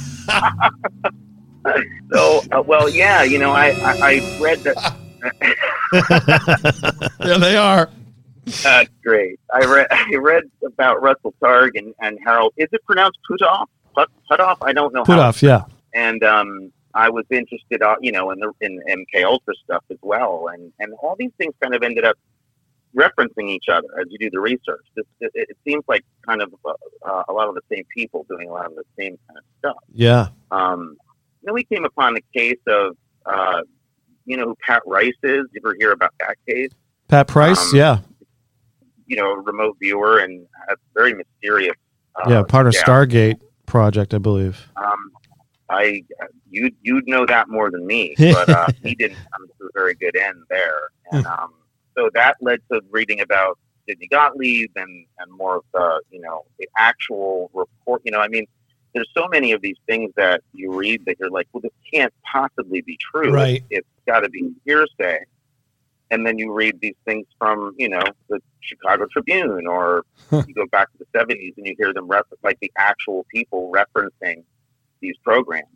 [2.14, 4.96] So, uh, well, yeah, you know, I, I, I read that.
[7.20, 7.90] there they are.
[8.66, 9.40] Uh, great.
[9.54, 12.54] I read I read about Russell Targ and, and Harold.
[12.58, 13.68] Is it pronounced Puthoff?
[13.96, 14.58] Put, Putoff?
[14.62, 15.04] I don't know.
[15.04, 15.66] Put off, yeah.
[15.94, 19.98] and um, I was interested, uh, you know, in the in MK Ultra stuff as
[20.02, 22.18] well, and and all these things kind of ended up
[22.96, 24.86] referencing each other as you do the research.
[24.96, 28.50] This, it, it seems like kind of uh, a lot of the same people doing
[28.50, 29.84] a lot of the same kind of stuff.
[29.94, 30.28] Yeah.
[30.52, 30.98] Um,
[31.44, 33.62] then we came upon the case of, uh,
[34.26, 35.46] you know, who Pat Price is.
[35.54, 36.72] You ever hear about that case?
[37.08, 38.00] Pat Price, Um, yeah.
[39.08, 41.76] You know, remote viewer and a very mysterious.
[42.16, 42.84] Uh, yeah, part of gal.
[42.84, 44.70] Stargate project, I believe.
[44.76, 45.12] Um,
[45.70, 46.04] I
[46.50, 49.96] you you'd know that more than me, but uh, he didn't come to a very
[49.96, 51.54] good end there, and um,
[51.98, 56.46] so that led to reading about Sidney Gottlieb and and more of the you know
[56.60, 58.02] the actual report.
[58.06, 58.46] You know, I mean,
[58.94, 62.14] there's so many of these things that you read that you're like, well, this can't
[62.32, 63.34] possibly be true.
[63.34, 63.64] Right.
[63.70, 65.26] it's got to be hearsay.
[66.12, 70.66] And then you read these things from, you know, the Chicago Tribune, or you go
[70.72, 74.44] back to the 70s and you hear them refer- like the actual people referencing
[75.00, 75.68] these programs.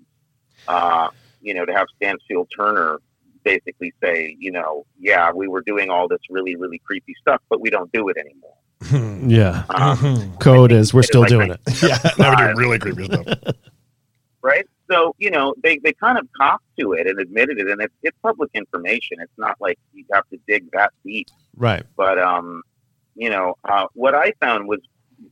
[0.68, 1.10] Uh,
[1.42, 3.00] you know, to have Stansfield Turner
[3.44, 7.62] basically say, you know, yeah, we were doing all this really, really creepy stuff, but
[7.62, 8.54] we don't do it anymore.
[9.28, 9.64] Yeah.
[9.70, 11.60] Um, Code is we're still like doing it.
[11.82, 13.40] yeah, now we do really creepy stuff.
[14.42, 14.68] right?
[14.90, 17.94] So, you know, they, they kind of copped to it and admitted it, and it's,
[18.04, 19.18] it's public information.
[19.20, 21.28] It's not like you have to dig that deep.
[21.56, 21.84] Right.
[21.96, 22.64] But, um,
[23.16, 24.80] you know, uh, what I found was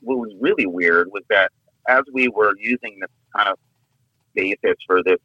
[0.02, 1.52] what was really weird was that
[1.88, 3.58] as we were using this kind of
[4.34, 5.20] basis for this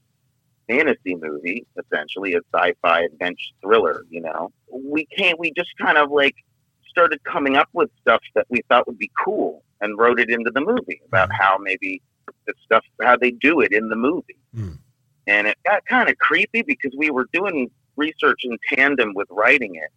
[0.68, 6.10] fantasy movie, essentially a sci-fi adventure thriller, you know, we can't, we just kind of
[6.10, 6.36] like
[6.88, 10.50] started coming up with stuff that we thought would be cool and wrote it into
[10.50, 12.02] the movie about how maybe
[12.46, 14.36] the stuff, how they do it in the movie.
[15.26, 19.76] And it got kind of creepy because we were doing research in tandem with writing
[19.76, 19.90] it.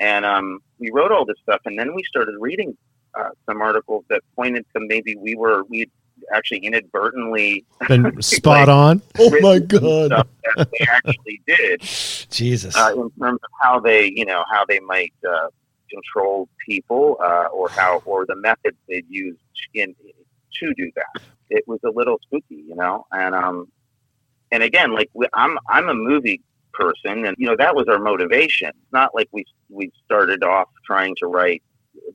[0.00, 2.76] And um, we wrote all this stuff, and then we started reading
[3.18, 5.90] uh, some articles that pointed to maybe we were we
[6.34, 9.02] actually inadvertently Been spot on.
[9.18, 10.10] Oh my God.
[10.10, 11.80] that they actually did
[12.30, 12.76] Jesus.
[12.76, 15.48] uh, in terms of how they you know how they might uh,
[15.90, 19.38] control people uh, or how or the methods they'd used
[19.74, 19.94] in
[20.60, 21.22] to do that.
[21.50, 23.68] It was a little spooky, you know, and um
[24.52, 26.42] and again, like we, I'm I'm a movie
[26.72, 28.68] person, and you know that was our motivation.
[28.68, 31.62] It's not like we we started off trying to write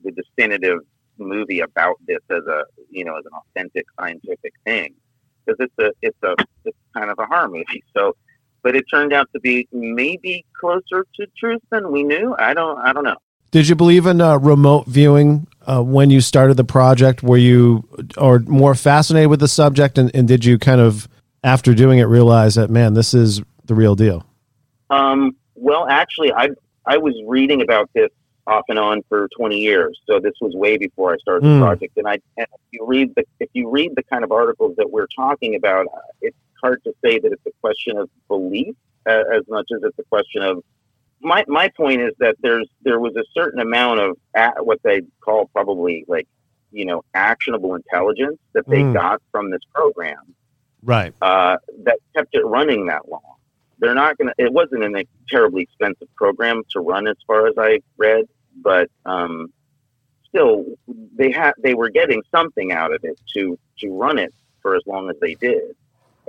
[0.04, 0.80] the definitive
[1.18, 4.94] movie about this as a you know as an authentic scientific thing
[5.44, 7.84] because it's a it's a it's kind of a horror movie.
[7.96, 8.16] So,
[8.62, 12.34] but it turned out to be maybe closer to truth than we knew.
[12.38, 13.18] I don't I don't know.
[13.52, 17.22] Did you believe in uh, remote viewing uh, when you started the project?
[17.22, 17.86] Were you
[18.16, 21.06] or more fascinated with the subject, and, and did you kind of
[21.44, 24.24] after doing it realize that man, this is the real deal?
[24.88, 26.48] Um, well, actually, I
[26.86, 28.08] I was reading about this
[28.46, 31.60] off and on for 20 years, so this was way before I started Hmm.
[31.60, 31.96] the project.
[31.98, 34.90] And I, and if you read the if you read the kind of articles that
[34.90, 38.74] we're talking about, uh, it's hard to say that it's a question of belief
[39.06, 40.64] uh, as much as it's a question of.
[41.22, 45.02] My my point is that there's there was a certain amount of a what they
[45.24, 46.26] call probably like
[46.72, 48.92] you know actionable intelligence that they Hmm.
[48.92, 50.34] got from this program
[50.82, 51.14] Right.
[51.22, 53.20] uh, that kept it running that long.
[53.78, 57.80] They're not to, it wasn't a terribly expensive program to run as far as I
[57.96, 58.24] read,
[58.56, 59.52] but um,
[60.28, 60.64] still
[61.16, 64.82] they had, they were getting something out of it to, to run it for as
[64.86, 65.74] long as they did.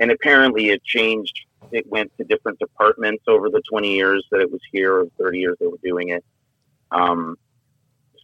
[0.00, 1.46] And apparently it changed.
[1.72, 5.38] It went to different departments over the 20 years that it was here or 30
[5.38, 6.24] years they were doing it.
[6.90, 7.36] Um,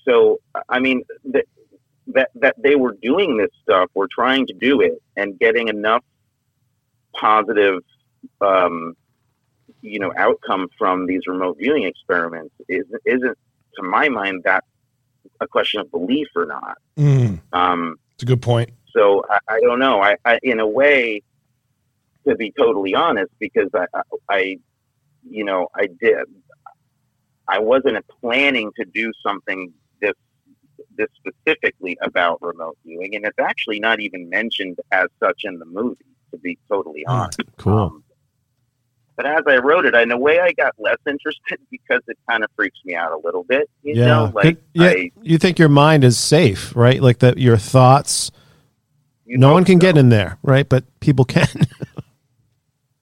[0.05, 0.39] so,
[0.69, 1.45] I mean, that,
[2.09, 6.05] that, that they were doing this stuff, were trying to do it and getting enough
[7.15, 7.83] positive,
[8.41, 8.95] um,
[9.83, 13.39] you know, outcome from these remote viewing experiments is, isn't,
[13.77, 14.65] to my mind, that
[15.41, 16.79] a question of belief or not.
[16.99, 18.71] Mm, Um, it's a good point.
[18.93, 20.03] so I, I don't know.
[20.03, 21.23] I, I, in a way,
[22.27, 23.87] to be totally honest, because I,
[24.29, 24.59] I,
[25.29, 26.27] you know, I did.
[27.49, 30.15] I wasn't planning to do something this
[30.97, 35.67] this specifically about remote viewing, and it's actually not even mentioned as such in the
[35.67, 36.05] movie.
[36.31, 37.77] To be totally honest, Cool.
[37.77, 38.05] Um,
[39.17, 42.43] but as I wrote it, in a way, I got less interested because it kind
[42.43, 43.69] of freaks me out a little bit.
[43.83, 44.07] You yeah.
[44.07, 44.89] know, like yeah.
[44.89, 47.03] I, you think your mind is safe, right?
[47.03, 48.31] Like that, your thoughts.
[49.27, 49.81] No one can so.
[49.81, 50.67] get in there, right?
[50.67, 51.47] But people can.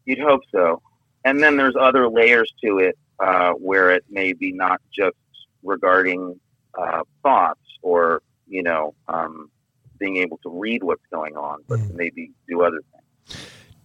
[0.08, 0.80] You'd hope so.
[1.26, 5.16] And then there's other layers to it uh, where it may be not just
[5.62, 6.40] regarding
[6.80, 9.50] uh, thoughts or, you know, um,
[9.98, 11.94] being able to read what's going on, but Mm.
[11.94, 13.36] maybe do other things.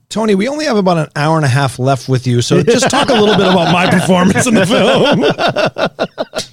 [0.07, 2.89] Tony, we only have about an hour and a half left with you, so just
[2.89, 5.24] talk a little bit about my performance in the film.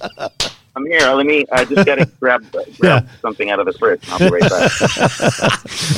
[0.75, 1.45] I'm Here, let me.
[1.51, 2.45] I just got to grab
[2.79, 4.01] grab something out of the fridge.
[4.09, 4.71] I'll be right back.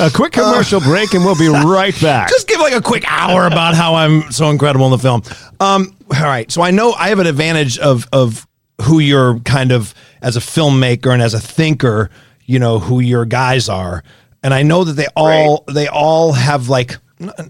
[0.00, 2.28] A quick commercial break, and we'll be right back.
[2.28, 5.22] Just give like a quick hour about how I'm so incredible in the film.
[5.60, 8.46] Um, all right, so I know I have an advantage of of
[8.82, 12.10] who you're kind of as a filmmaker and as a thinker.
[12.46, 14.02] You know who your guys are,
[14.42, 16.96] and I know that they all they all have like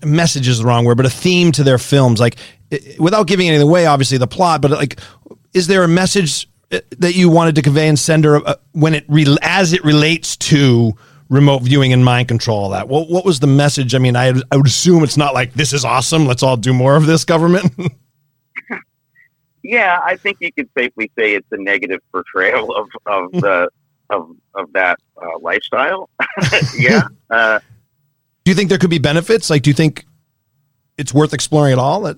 [0.05, 2.21] message is the wrong word, but a theme to their films.
[2.21, 2.37] Like
[2.99, 5.01] without giving anything away, obviously the plot, but like,
[5.53, 6.49] is there a message uh,
[6.99, 10.93] that you wanted to convey and Sender uh, when it re- as it relates to
[11.29, 12.65] remote viewing and mind control?
[12.65, 12.89] All that.
[12.89, 13.95] What what was the message?
[13.95, 16.27] I mean, I I would assume it's not like this is awesome.
[16.27, 17.73] Let's all do more of this, government.
[19.65, 23.71] Yeah, I think you could safely say it's a negative portrayal of of the
[24.11, 26.11] of of that uh, lifestyle.
[26.79, 27.05] yeah.
[27.31, 27.61] Uh,
[28.45, 29.49] do you think there could be benefits?
[29.49, 30.05] Like, do you think
[30.99, 32.15] it's worth exploring at all?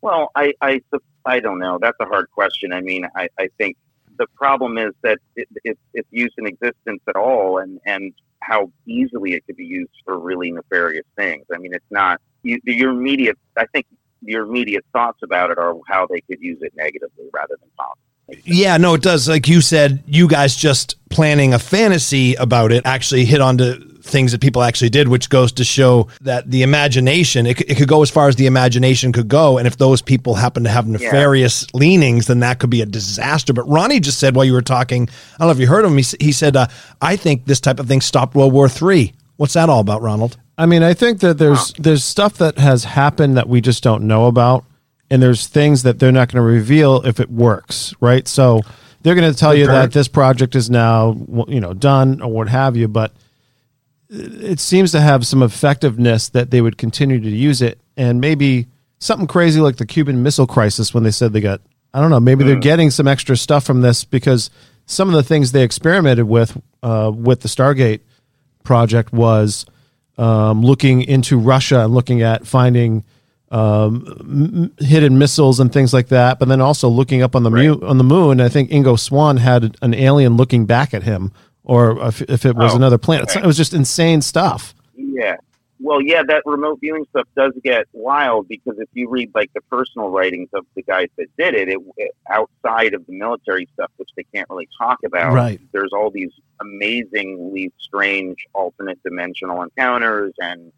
[0.00, 0.80] Well, I, I,
[1.28, 1.78] I don't know.
[1.80, 2.72] That's a hard question.
[2.72, 3.76] I mean, I, I think
[4.18, 8.70] the problem is that it, it, it's used in existence at all, and and how
[8.86, 11.44] easily it could be used for really nefarious things.
[11.54, 13.38] I mean, it's not you, your immediate.
[13.56, 13.86] I think
[14.22, 18.04] your immediate thoughts about it are how they could use it negatively rather than positively.
[18.44, 19.28] Yeah, no, it does.
[19.28, 24.32] Like you said, you guys just planning a fantasy about it actually hit onto things
[24.32, 28.02] that people actually did, which goes to show that the imagination, it, it could go
[28.02, 29.58] as far as the imagination could go.
[29.58, 33.52] And if those people happen to have nefarious leanings, then that could be a disaster.
[33.52, 35.96] But Ronnie just said while you were talking, I don't know if you heard him,
[35.96, 36.66] he, he said, uh,
[37.00, 39.12] I think this type of thing stopped World War III.
[39.36, 40.36] What's that all about, Ronald?
[40.58, 44.02] I mean, I think that there's there's stuff that has happened that we just don't
[44.08, 44.64] know about,
[45.08, 48.26] and there's things that they're not going to reveal if it works, right?
[48.26, 48.62] So
[49.02, 52.48] they're going to tell you that this project is now you know done or what
[52.48, 53.12] have you, but
[54.10, 58.66] it seems to have some effectiveness that they would continue to use it, and maybe
[58.98, 61.60] something crazy like the Cuban Missile Crisis when they said they got
[61.94, 64.50] I don't know maybe they're getting some extra stuff from this because
[64.86, 68.00] some of the things they experimented with uh, with the Stargate
[68.64, 69.66] project was
[70.16, 73.04] um, looking into Russia and looking at finding
[73.50, 77.50] um, m- hidden missiles and things like that, but then also looking up on the
[77.50, 78.40] mu- on the moon.
[78.40, 81.32] I think Ingo Swann had an alien looking back at him,
[81.68, 83.30] or if, if it was Oh, another planet.
[83.30, 83.40] okay.
[83.40, 84.74] It was just insane stuff.
[84.96, 85.36] Yeah.
[85.80, 89.60] Well, yeah, that remote viewing stuff does get wild because if you read like the
[89.70, 93.90] personal writings of the guys that did it, it, it outside of the military stuff,
[93.96, 95.60] which they can't really talk about, Right.
[95.70, 100.72] there's all these amazingly strange alternate dimensional encounters and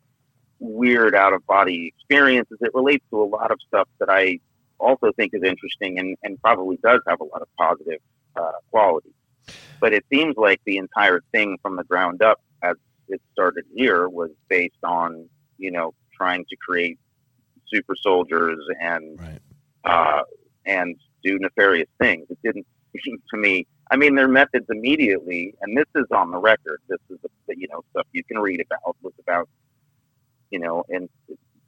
[0.58, 2.58] weird out of body experiences.
[2.60, 4.38] It relates to a lot of stuff that I
[4.78, 8.00] also think is interesting and, and probably does have a lot of positive
[8.36, 9.12] uh, qualities.
[9.80, 12.76] But it seems like the entire thing from the ground up, as
[13.08, 15.28] it started here, was based on
[15.58, 16.98] you know trying to create
[17.72, 19.18] super soldiers and
[19.84, 20.22] uh,
[20.66, 22.26] and do nefarious things.
[22.30, 22.66] It didn't
[23.04, 23.66] seem to me.
[23.90, 26.80] I mean, their methods immediately, and this is on the record.
[26.88, 29.48] This is the you know stuff you can read about was about
[30.50, 31.08] you know and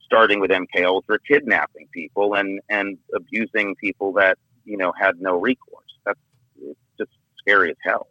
[0.05, 5.39] starting with MK Ultra kidnapping people and and abusing people that you know had no
[5.39, 5.92] recourse.
[7.45, 8.07] That's it's scary as hell.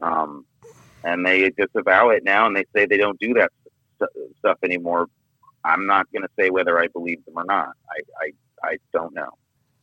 [0.00, 0.44] Um,
[1.04, 3.50] and they disavow it now, and they say they don't do that
[3.98, 5.06] st- stuff anymore.
[5.64, 7.70] I'm not going to say whether I believe them or not.
[7.90, 8.32] I, I
[8.70, 9.30] I don't know.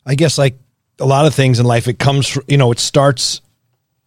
[0.05, 0.55] I guess like
[0.99, 3.41] a lot of things in life, it comes from, you know, it starts,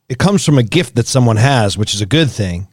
[0.08, 2.68] it comes from a gift that someone has, which is a good thing.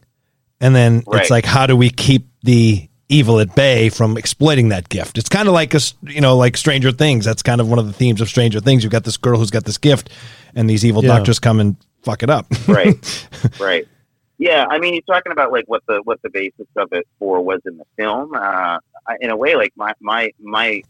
[0.60, 1.20] And then Right.
[1.22, 5.16] it's like, how do we keep the evil at bay from exploiting that gift?
[5.18, 7.24] It's kind of like a, s- you know, like Stranger Things.
[7.24, 8.82] That's kind of one of the themes of Stranger Things.
[8.82, 10.10] You've got this girl who's got this gift
[10.54, 11.16] and these evil Yeah.
[11.16, 11.76] doctors come and
[12.06, 12.46] fuck it up.
[12.68, 13.28] right
[13.60, 13.86] right
[14.38, 17.40] yeah i mean you're talking about like what the what the basis of it for
[17.42, 18.78] was in the film uh
[19.20, 20.80] in a way like my my my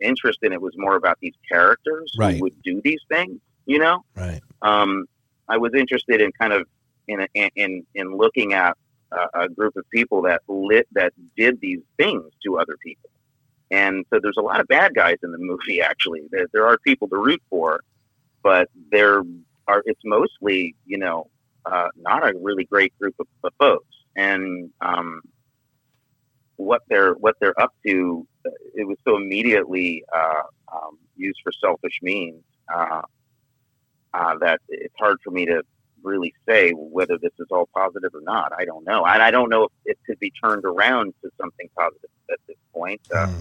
[0.00, 2.34] interest in it was more about these characters Right.
[2.36, 4.40] who would do these things you know Right.
[4.62, 5.06] um
[5.48, 6.66] i was interested in kind of
[7.06, 8.76] in in in, in looking at
[9.12, 13.08] a, a group of people that lit that did these things to other people
[13.70, 16.76] and so there's a lot of bad guys in the movie actually there, there are
[16.78, 17.80] people to root for
[18.42, 19.22] but there
[19.68, 21.28] are it's mostly you know
[21.66, 23.94] uh, not a really great group of, of folks.
[24.16, 25.20] And um,
[26.56, 31.52] what they're what they're up to uh, it was so immediately uh, um, used for
[31.52, 32.42] selfish means
[32.74, 33.02] uh,
[34.14, 35.62] uh, that it's hard for me to
[36.02, 38.52] really say whether this is all positive or not.
[38.56, 39.04] I don't know.
[39.04, 42.56] And I don't know if it could be turned around to something positive at this
[42.72, 43.32] point uh,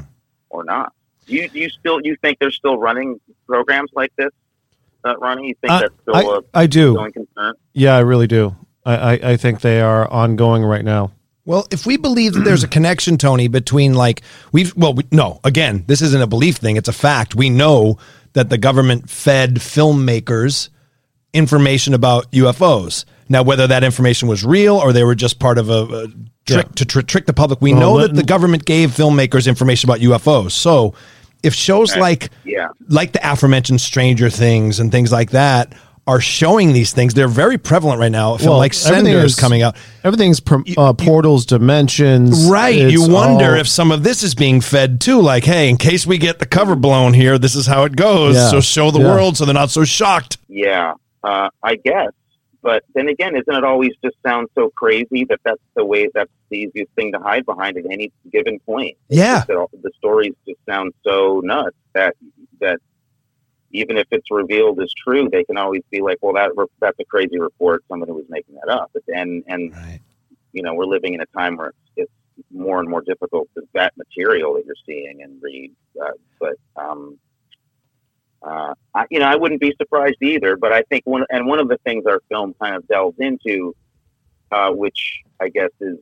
[0.50, 0.92] or not.
[1.28, 4.32] You you still you think they're still running programs like this
[5.06, 6.96] uh, Ronnie you think Uh, that's still I- a I do.
[6.96, 8.56] going concern Yeah, I really do.
[8.86, 11.12] I, I, I think they are ongoing right now.
[11.46, 14.22] Well, if we believe that there's a connection, Tony, between like
[14.52, 17.36] we've well, we, no, again, this isn't a belief thing; it's a fact.
[17.36, 17.98] We know
[18.34, 20.70] that the government fed filmmakers
[21.34, 23.06] information about UFOs.
[23.28, 26.08] Now, whether that information was real or they were just part of a, a
[26.46, 29.90] trick to tr- trick the public, we Well, know that the government gave filmmakers information
[29.90, 30.52] about UFOs.
[30.52, 30.94] So,
[31.46, 32.02] if shows Right.
[32.02, 32.68] like Yeah.
[32.90, 35.74] like the aforementioned Stranger Things and things like that
[36.08, 38.38] are showing these things, they're very prevalent right now.
[38.44, 39.76] Well, like everything Sender is is- coming out.
[40.04, 42.46] Everything's prom- uh, portals, dimensions.
[42.46, 42.76] Right.
[42.92, 45.20] You wonder all- if some of this is being fed too.
[45.22, 48.36] Like, hey, in case we get the cover blown here, this is how it goes.
[48.36, 48.50] Yeah.
[48.52, 49.06] So show the Yeah.
[49.06, 50.38] world so they're not so shocked.
[50.48, 50.94] Yeah,
[51.24, 52.10] uh, I guess.
[52.66, 56.32] But then again, isn't it always just sound so crazy that that's the way that's
[56.50, 58.98] the easiest thing to hide behind at any given point?
[59.08, 59.46] Yeah.
[59.50, 62.16] all- the stories just sound so nuts that
[62.62, 62.80] that
[63.70, 67.00] even if it's revealed as true, they can always be like, "Well, that re- that's
[67.00, 67.84] a crazy report.
[67.88, 69.72] Somebody was making that up." And and
[70.52, 73.62] you know, we're living in a time where it's, it's more and more difficult to
[73.74, 75.72] vet material that you're seeing and read.
[76.02, 77.20] Uh, but um,
[78.44, 80.58] uh, I, you know, I wouldn't be surprised either.
[80.58, 83.76] But I think one and one of the things our film kind of delves into,
[84.52, 85.98] uh, which I guess is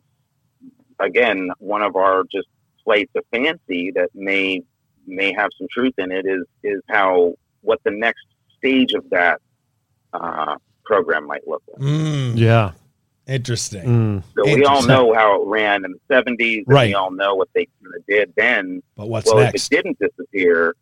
[1.00, 2.48] again one of our just
[2.84, 4.62] flights of fancy that may
[5.08, 8.26] may have some truth in it is is how what the next
[8.58, 9.42] stage of that
[10.14, 10.56] uh,
[10.86, 11.82] program might look like.
[12.36, 12.72] Yeah.
[13.26, 14.22] Interesting.
[14.36, 16.90] So we all know how it ran in the seventies, Right.
[16.90, 18.84] we all know what they kind of did then.
[18.98, 19.72] But what's well, next?
[19.72, 20.76] if it didn't disappear,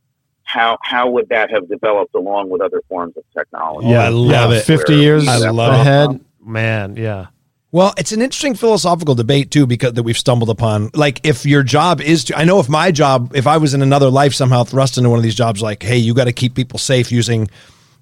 [0.52, 3.88] how how would that have developed along with other forms of technology?
[3.88, 4.64] Yeah, oh, I love yeah, it.
[4.64, 5.80] 50 Where years I that love it.
[5.82, 6.26] ahead.
[6.44, 7.28] Man, yeah.
[7.74, 10.90] Well, it's an interesting philosophical debate too, because that we've stumbled upon.
[10.94, 13.82] Like, if your job is to, I know if my job, if I was in
[13.82, 16.54] another life somehow thrust into one of these jobs, like, hey, you got to keep
[16.54, 17.50] people safe using,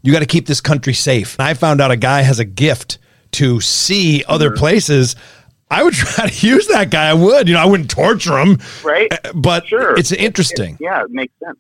[0.02, 1.38] you got to keep this country safe.
[1.38, 2.98] And I found out a guy has a gift
[3.34, 4.58] to see other mm-hmm.
[4.58, 5.16] places.
[5.70, 7.08] I would try to use that guy.
[7.08, 9.14] I would, you know, I wouldn't torture him, right?
[9.36, 10.76] But Sure, it's interesting.
[10.76, 11.60] It- yeah, it makes sense.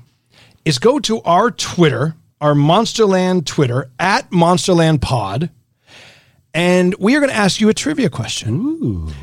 [0.65, 5.51] is go to our Twitter, our Monsterland Twitter, at Monsterland Pod,
[6.53, 9.13] and we are going to ask you a trivia question.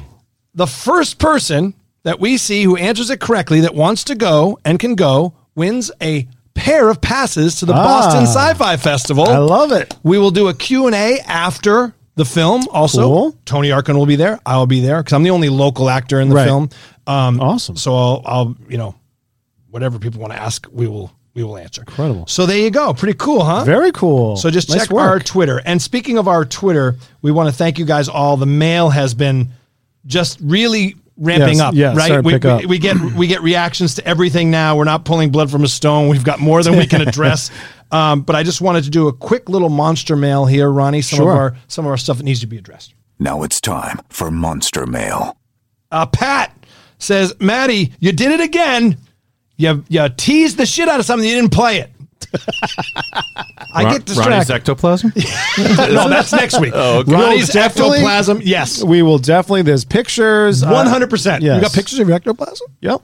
[0.55, 1.75] The first person
[2.05, 5.91] that we see who answers it correctly that wants to go and can go wins
[6.01, 7.83] a pair of passes to the Ah.
[7.83, 9.29] Boston Sci-Fi Festival.
[9.29, 9.95] I love it.
[10.03, 13.03] We will do a Q&A after the film also.
[13.03, 13.37] Cool.
[13.45, 14.39] Tony Arkin will be there.
[14.47, 16.47] I will be there because I'm the only local actor in the Right.
[16.47, 16.69] film.
[17.07, 17.77] Um, Awesome.
[17.77, 18.95] So I'll, I'll, you know,
[19.71, 21.83] whatever people want to ask, we will, we will answer.
[21.83, 22.27] Incredible.
[22.29, 22.95] So there you go.
[22.95, 23.65] Pretty cool, huh?
[23.65, 24.37] Very cool.
[24.37, 25.03] So just Nice check work.
[25.03, 25.61] our Twitter.
[25.65, 28.37] And speaking of our Twitter, we want to thank you guys all.
[28.37, 29.49] The mail has been
[30.07, 32.07] just really ramping Yes, up, yeah, right?
[32.07, 32.61] starting to We, up.
[32.63, 34.77] we- we get we get reactions to everything now.
[34.77, 36.09] We're not pulling blood from a stone.
[36.09, 37.51] We've got more than we can address.
[37.93, 41.03] um, but I just wanted to do a quick little monster mail here, Ronnie.
[41.03, 41.31] Some Sure.
[41.33, 42.95] of our some of our stuff that needs to be addressed.
[43.19, 45.37] Now it's time for Monster Mail.
[45.93, 46.53] Uh, Pat
[46.99, 48.99] says, Maddie, you did it again.
[49.57, 51.29] You you teased the shit out of something.
[51.29, 51.91] You didn't play it.
[53.73, 54.53] I Ron- get Ronnie's distracted.
[54.55, 55.13] ectoplasm.
[55.59, 56.73] no, that's next week.
[56.77, 57.13] Oh, okay.
[57.13, 58.41] Ronnie's We'll definitely- ectoplasm.
[58.43, 59.63] Yes, We will definitely.
[59.63, 60.63] There's pictures.
[60.63, 61.43] uh, one hundred percent.
[61.43, 61.63] You yes.
[61.63, 62.67] got pictures of your ectoplasm?
[62.81, 63.03] Yep.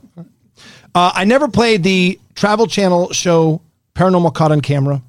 [0.95, 3.61] Uh, I never played the Travel Channel show
[3.95, 5.03] Paranormal Caught on Camera.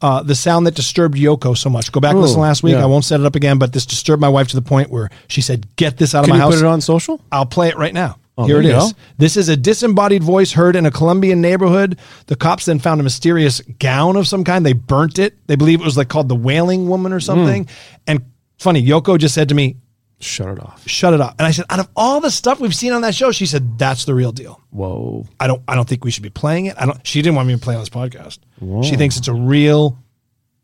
[0.00, 1.90] Uh, the sound that disturbed Yoko so much.
[1.90, 2.74] Go back and Ooh, listen last week.
[2.74, 2.82] yeah.
[2.82, 5.08] I won't set it up again, but this disturbed my wife to the point where
[5.28, 7.20] she said, "Get this out of Can my you house." put it on social?
[7.32, 8.18] I'll play it right now.
[8.36, 8.92] Oh, Here it is.
[8.92, 8.98] go.
[9.16, 12.00] This is a disembodied voice heard in a Colombian neighborhood.
[12.26, 14.66] The cops then found a mysterious gown of some kind.
[14.66, 15.34] They burnt it.
[15.46, 17.20] They believe it was like called the Wailing Woman or hmm.
[17.20, 17.68] something.
[18.08, 18.24] And
[18.58, 19.76] funny, Yoko just said to me,
[20.18, 21.36] "Shut it off." Shut it off.
[21.38, 23.78] And I said, out of all the stuff we've seen on that show, she said
[23.78, 24.60] that's the real deal.
[24.70, 25.26] Whoa.
[25.38, 25.62] I don't.
[25.68, 26.76] I don't think we should be playing it.
[26.76, 27.06] I don't.
[27.06, 28.40] She didn't want me to play on this podcast.
[28.58, 28.82] Whoa.
[28.82, 29.96] She thinks it's a real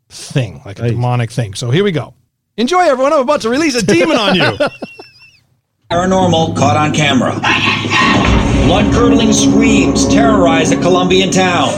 [0.09, 1.55] thing, like a demonic thing.
[1.55, 2.15] So here we go.
[2.57, 3.13] Enjoy, everyone.
[3.13, 4.59] I'm about to release a demon on you.
[5.91, 7.33] Paranormal caught on camera.
[8.67, 11.73] Blood curdling screams terrorize a Colombian town.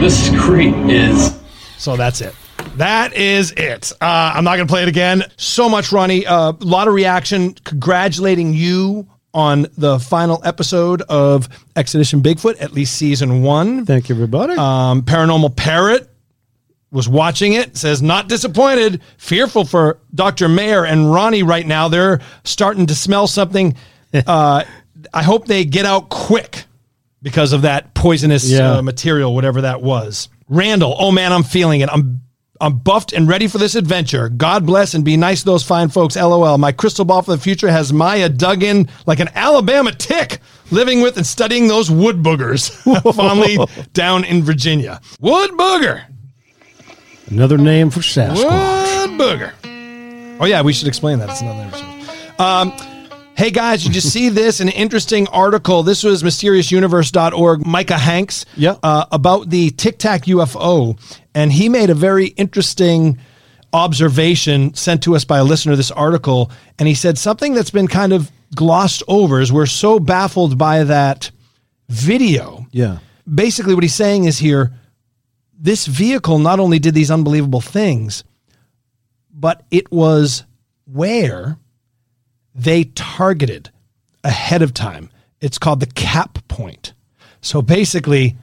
[0.00, 1.38] This creep is.
[1.76, 2.34] So that's it.
[2.76, 3.92] That is it.
[4.00, 5.24] Uh, I'm not going to play it again.
[5.36, 6.24] So much, Ronnie.
[6.24, 11.46] A uh, lot of reaction congratulating you on the final episode of
[11.76, 13.84] Expedition Bigfoot, at least season one.
[13.84, 14.54] Thank you, everybody.
[14.54, 16.08] Um, Paranormal Parrot
[16.90, 20.48] was watching it, says, not disappointed, fearful for Dr.
[20.48, 21.88] Mayor and Ronnie right now.
[21.88, 23.74] They're starting to smell something.
[24.26, 24.64] Uh,
[25.12, 26.64] I hope they get out quick
[27.20, 28.76] because of that poisonous Yeah.
[28.78, 30.30] uh, material, whatever that was.
[30.48, 31.90] Randall, oh man, I'm feeling it.
[31.92, 32.22] I'm
[32.58, 34.30] I'm buffed and ready for this adventure.
[34.30, 36.16] God bless and be nice to those fine folks.
[36.16, 36.56] LOL.
[36.56, 40.38] My crystal ball for the future has Maya dug in like an Alabama tick,
[40.70, 42.70] living with and studying those wood boogers.
[43.14, 43.58] Fondly
[43.92, 45.00] down in Virginia.
[45.20, 46.02] Wood booger.
[47.30, 48.36] Another name for Sasquatch.
[49.08, 49.52] Wood booger.
[50.40, 51.28] Oh yeah, we should explain that.
[51.30, 52.40] It's another episode.
[52.40, 52.72] Um,
[53.36, 54.60] hey guys, did you see this?
[54.60, 55.82] An interesting article.
[55.82, 57.66] This was mysteriousuniverse.org.
[57.66, 58.46] Micah Hanks.
[58.56, 58.76] Yeah.
[58.82, 60.98] Uh, about the Tic Tac UFO,
[61.34, 63.18] and he made a very interesting
[63.74, 65.76] observation sent to us by a listener.
[65.76, 69.40] This article, and he said something that's been kind of glossed over.
[69.40, 71.30] Is we're so baffled by that
[71.90, 72.66] video.
[72.70, 72.98] Yeah.
[73.32, 74.72] Basically, what he's saying is here
[75.58, 78.24] this vehicle not only did these unbelievable things,
[79.32, 80.44] but it was
[80.86, 81.58] where
[82.54, 83.70] they targeted
[84.24, 85.10] ahead of time.
[85.40, 86.92] It's called the cap point.
[87.40, 88.36] So basically,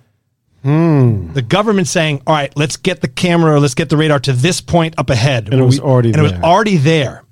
[0.64, 1.34] hmm.
[1.34, 4.34] the government saying, "All right, let's get the camera, or let's get the radar to
[4.34, 7.24] this point up ahead," And it was already and it was already there,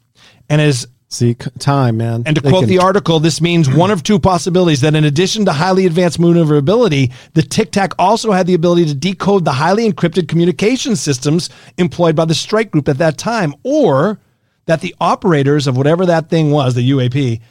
[0.50, 2.24] and as See, time, man.
[2.26, 5.04] and to They quote can- the article, this means one of two possibilities that in
[5.04, 9.52] addition to highly advanced maneuverability, the Tic Tac also had the ability to decode the
[9.52, 14.18] highly encrypted communication systems employed by the strike group at that time, or
[14.66, 17.42] that the operators of whatever that thing was, the UAP,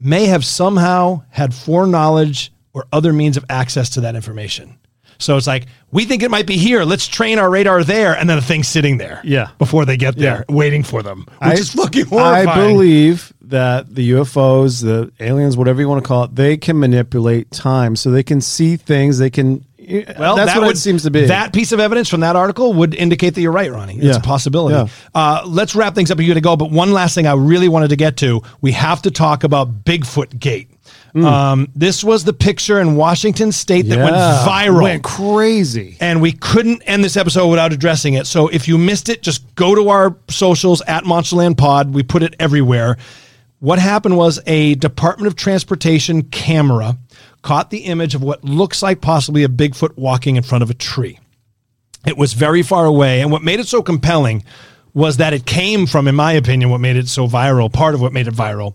[0.00, 4.78] may have somehow had foreknowledge or other means of access to that information.
[5.18, 6.84] So it's like, we think it might be here.
[6.84, 8.14] Let's train our radar there.
[8.16, 9.20] And then the thing's sitting there.
[9.24, 9.48] Yeah.
[9.58, 12.48] Before they get there, waiting for them, which is fucking horrifying.
[12.48, 16.78] I believe that the UFOs, the aliens, whatever you want to call it, they can
[16.78, 19.18] manipulate time, so they can see things.
[19.18, 19.64] They can.
[20.18, 21.26] Well, that's that what would, it seems to be.
[21.26, 23.94] That piece of evidence from that article would indicate that you're right, Ronnie.
[23.94, 24.16] It's Yeah.
[24.16, 24.74] a possibility.
[24.74, 24.88] Yeah.
[25.14, 26.18] Uh, let's wrap things up.
[26.18, 28.42] You're going to go, but one last thing I really wanted to get to.
[28.60, 30.70] We have to talk about Bigfoot Gate.
[31.24, 34.18] Um, this was the picture in Washington State that went Mm.
[34.18, 34.46] Yeah.
[34.46, 34.82] viral.
[34.82, 35.96] Went crazy.
[36.00, 38.26] And we couldn't end this episode without addressing it.
[38.26, 41.94] So if you missed it, just go to our socials at Monsterland Pod.
[41.94, 42.96] We put it everywhere.
[43.60, 46.98] What happened was a Department of Transportation camera
[47.40, 50.74] caught the image of what looks like possibly a Bigfoot walking in front of a
[50.74, 51.18] tree.
[52.06, 53.22] It was very far away.
[53.22, 54.44] And what made it so compelling
[54.92, 58.00] was that it came from, in my opinion, what made it so viral, part of
[58.00, 58.74] what made it viral,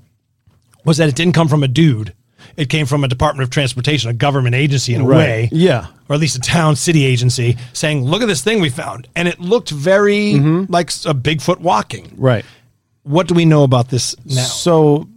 [0.84, 2.14] was that it didn't come from a dude.
[2.58, 5.18] It came from a Department of Transportation, a government agency in a Right.
[5.18, 5.88] way Yeah.
[6.10, 9.28] or at least a town city agency saying, "Look at this thing we found," and
[9.28, 12.12] it looked very like a Bigfoot walking.
[12.18, 12.46] Right.
[13.04, 14.42] What do we know about this now?
[14.44, 15.08] So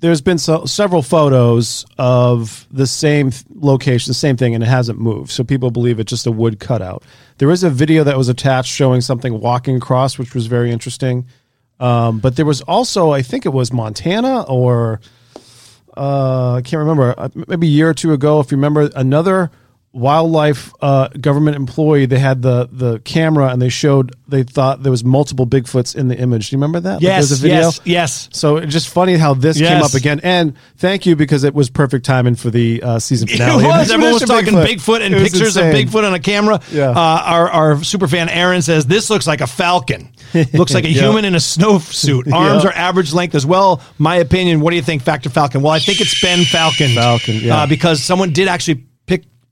[0.00, 4.98] there's been so, several photos of the same location, the same thing, and it hasn't
[5.00, 5.30] moved.
[5.30, 7.02] So people believe it's just a wood cutout.
[7.38, 11.26] There is a video that was attached showing something walking across, which was very interesting.
[11.78, 15.00] Um, but there was also, I think it was Montana or
[16.00, 19.50] uh, I can't remember, uh, maybe a year or two ago, if you remember, another
[19.92, 22.06] wildlife uh, government employee.
[22.06, 26.06] They had the the camera and they showed they thought there was multiple Bigfoots in
[26.08, 26.50] the image.
[26.50, 26.94] Do you remember that?
[26.94, 27.58] Like, Yes, there's a video.
[27.60, 28.28] yes, yes.
[28.32, 30.20] So it's just funny how this came up again.
[30.22, 33.64] And thank you because it was perfect timing for the uh, season It finale.
[33.64, 33.90] was.
[33.90, 35.70] Everyone was talking Bigfoot, and pictures insane.
[35.70, 36.60] of Bigfoot on a camera.
[36.70, 36.90] Yeah.
[36.90, 36.94] Uh,
[37.24, 40.12] our our super fan Aaron says this looks like a falcon.
[40.52, 41.02] looks like a Yeah.
[41.02, 42.32] human in a snowsuit.
[42.32, 42.70] Arms Yeah.
[42.70, 43.82] are average length as well.
[43.98, 44.60] My opinion.
[44.60, 45.62] What do you think, Factor Falcon?
[45.62, 46.90] Well, I think it's Ben Falcon.
[46.94, 47.56] Falcon, yeah.
[47.62, 48.84] Uh, because someone did actually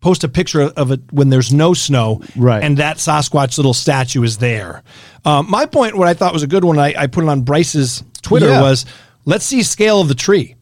[0.01, 2.62] post a picture of it when there's no snow, Right.
[2.62, 4.83] And that Sasquatch little statue is there.
[5.25, 7.43] Um, my point, what I thought was a good one, I, I put it on
[7.43, 8.62] Bryce's Twitter Yeah.
[8.62, 8.87] was
[9.25, 10.55] let's see scale of the tree.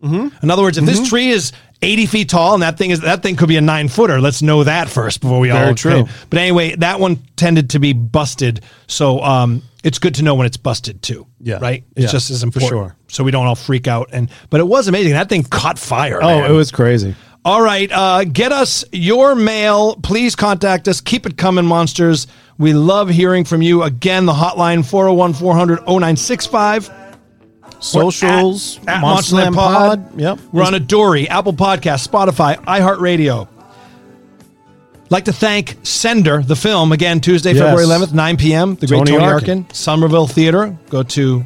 [0.00, 1.52] In other words, if this tree is
[1.82, 4.20] 80 feet tall, and that thing is that thing could be a nine footer.
[4.20, 6.06] Let's know that first before we Very all true.
[6.30, 10.46] But anyway, that one tended to be busted, so um, it's good to know when
[10.46, 11.26] it's busted too.
[11.40, 11.58] Yeah.
[11.60, 11.84] right.
[11.96, 12.96] It's Yeah, just as for sure.
[13.08, 14.10] so we don't all freak out.
[14.12, 15.12] And but it was amazing.
[15.12, 16.20] That thing caught fire.
[16.22, 16.50] Oh, man.
[16.50, 17.14] it was crazy.
[17.48, 19.96] All right, uh, get us your mail.
[20.02, 21.00] Please contact us.
[21.00, 22.26] Keep it coming, monsters.
[22.58, 23.84] We love hearing from you.
[23.84, 26.90] Again, the hotline 401 400 0965.
[27.80, 30.10] Socials, at, at Monsterland Monsterland Pod.
[30.10, 30.20] Pod.
[30.20, 30.38] Yep.
[30.52, 33.48] We're on Adory, Apple Podcast, Spotify, iHeartRadio.
[35.08, 37.62] Like to thank Sender, the film, again, Tuesday, Yes.
[37.62, 38.74] February 11th, 9 p.m.
[38.74, 39.58] The great Tony Tony, Arkin.
[39.60, 39.74] Arkin.
[39.74, 40.76] Somerville Theater.
[40.90, 41.42] Go to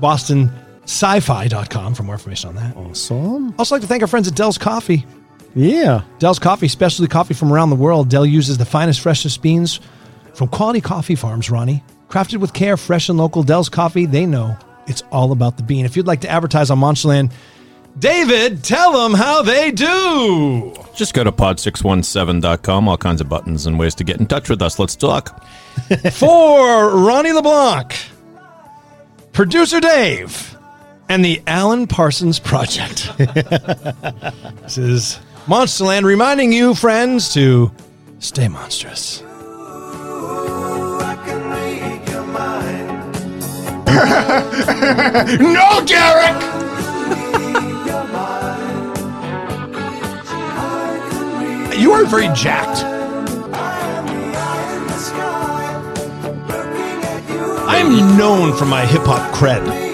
[0.00, 2.74] bostonsci-fi.com for more information on that.
[2.78, 3.54] Awesome.
[3.58, 5.04] Also like to thank our friends at Dell's Coffee.
[5.54, 6.02] Yeah.
[6.18, 8.08] Dell's Coffee, specialty coffee from around the world.
[8.08, 9.80] Dell uses the finest, freshest beans
[10.34, 11.82] from quality coffee farms, Ronnie.
[12.08, 13.42] Crafted with care, fresh and local.
[13.42, 14.56] Dell's Coffee, they know
[14.86, 15.84] it's all about the bean.
[15.84, 17.32] If you'd like to advertise on Monsterland,
[17.98, 20.72] David, tell them how they do.
[20.94, 22.88] Just go to pod617.com.
[22.88, 24.78] All kinds of buttons and ways to get in touch with us.
[24.78, 25.42] Let's talk.
[26.12, 27.96] For Ronnie LeBlanc,
[29.32, 30.56] producer Dave,
[31.08, 33.10] and the Alan Parsons Project.
[33.16, 35.18] this is
[35.48, 37.72] Monsterland reminding you, friends, to
[38.18, 39.22] stay monstrous.
[45.40, 46.36] no, Derek!
[51.78, 52.84] You are very jacked.
[57.66, 59.87] I am known for my hip hop cred.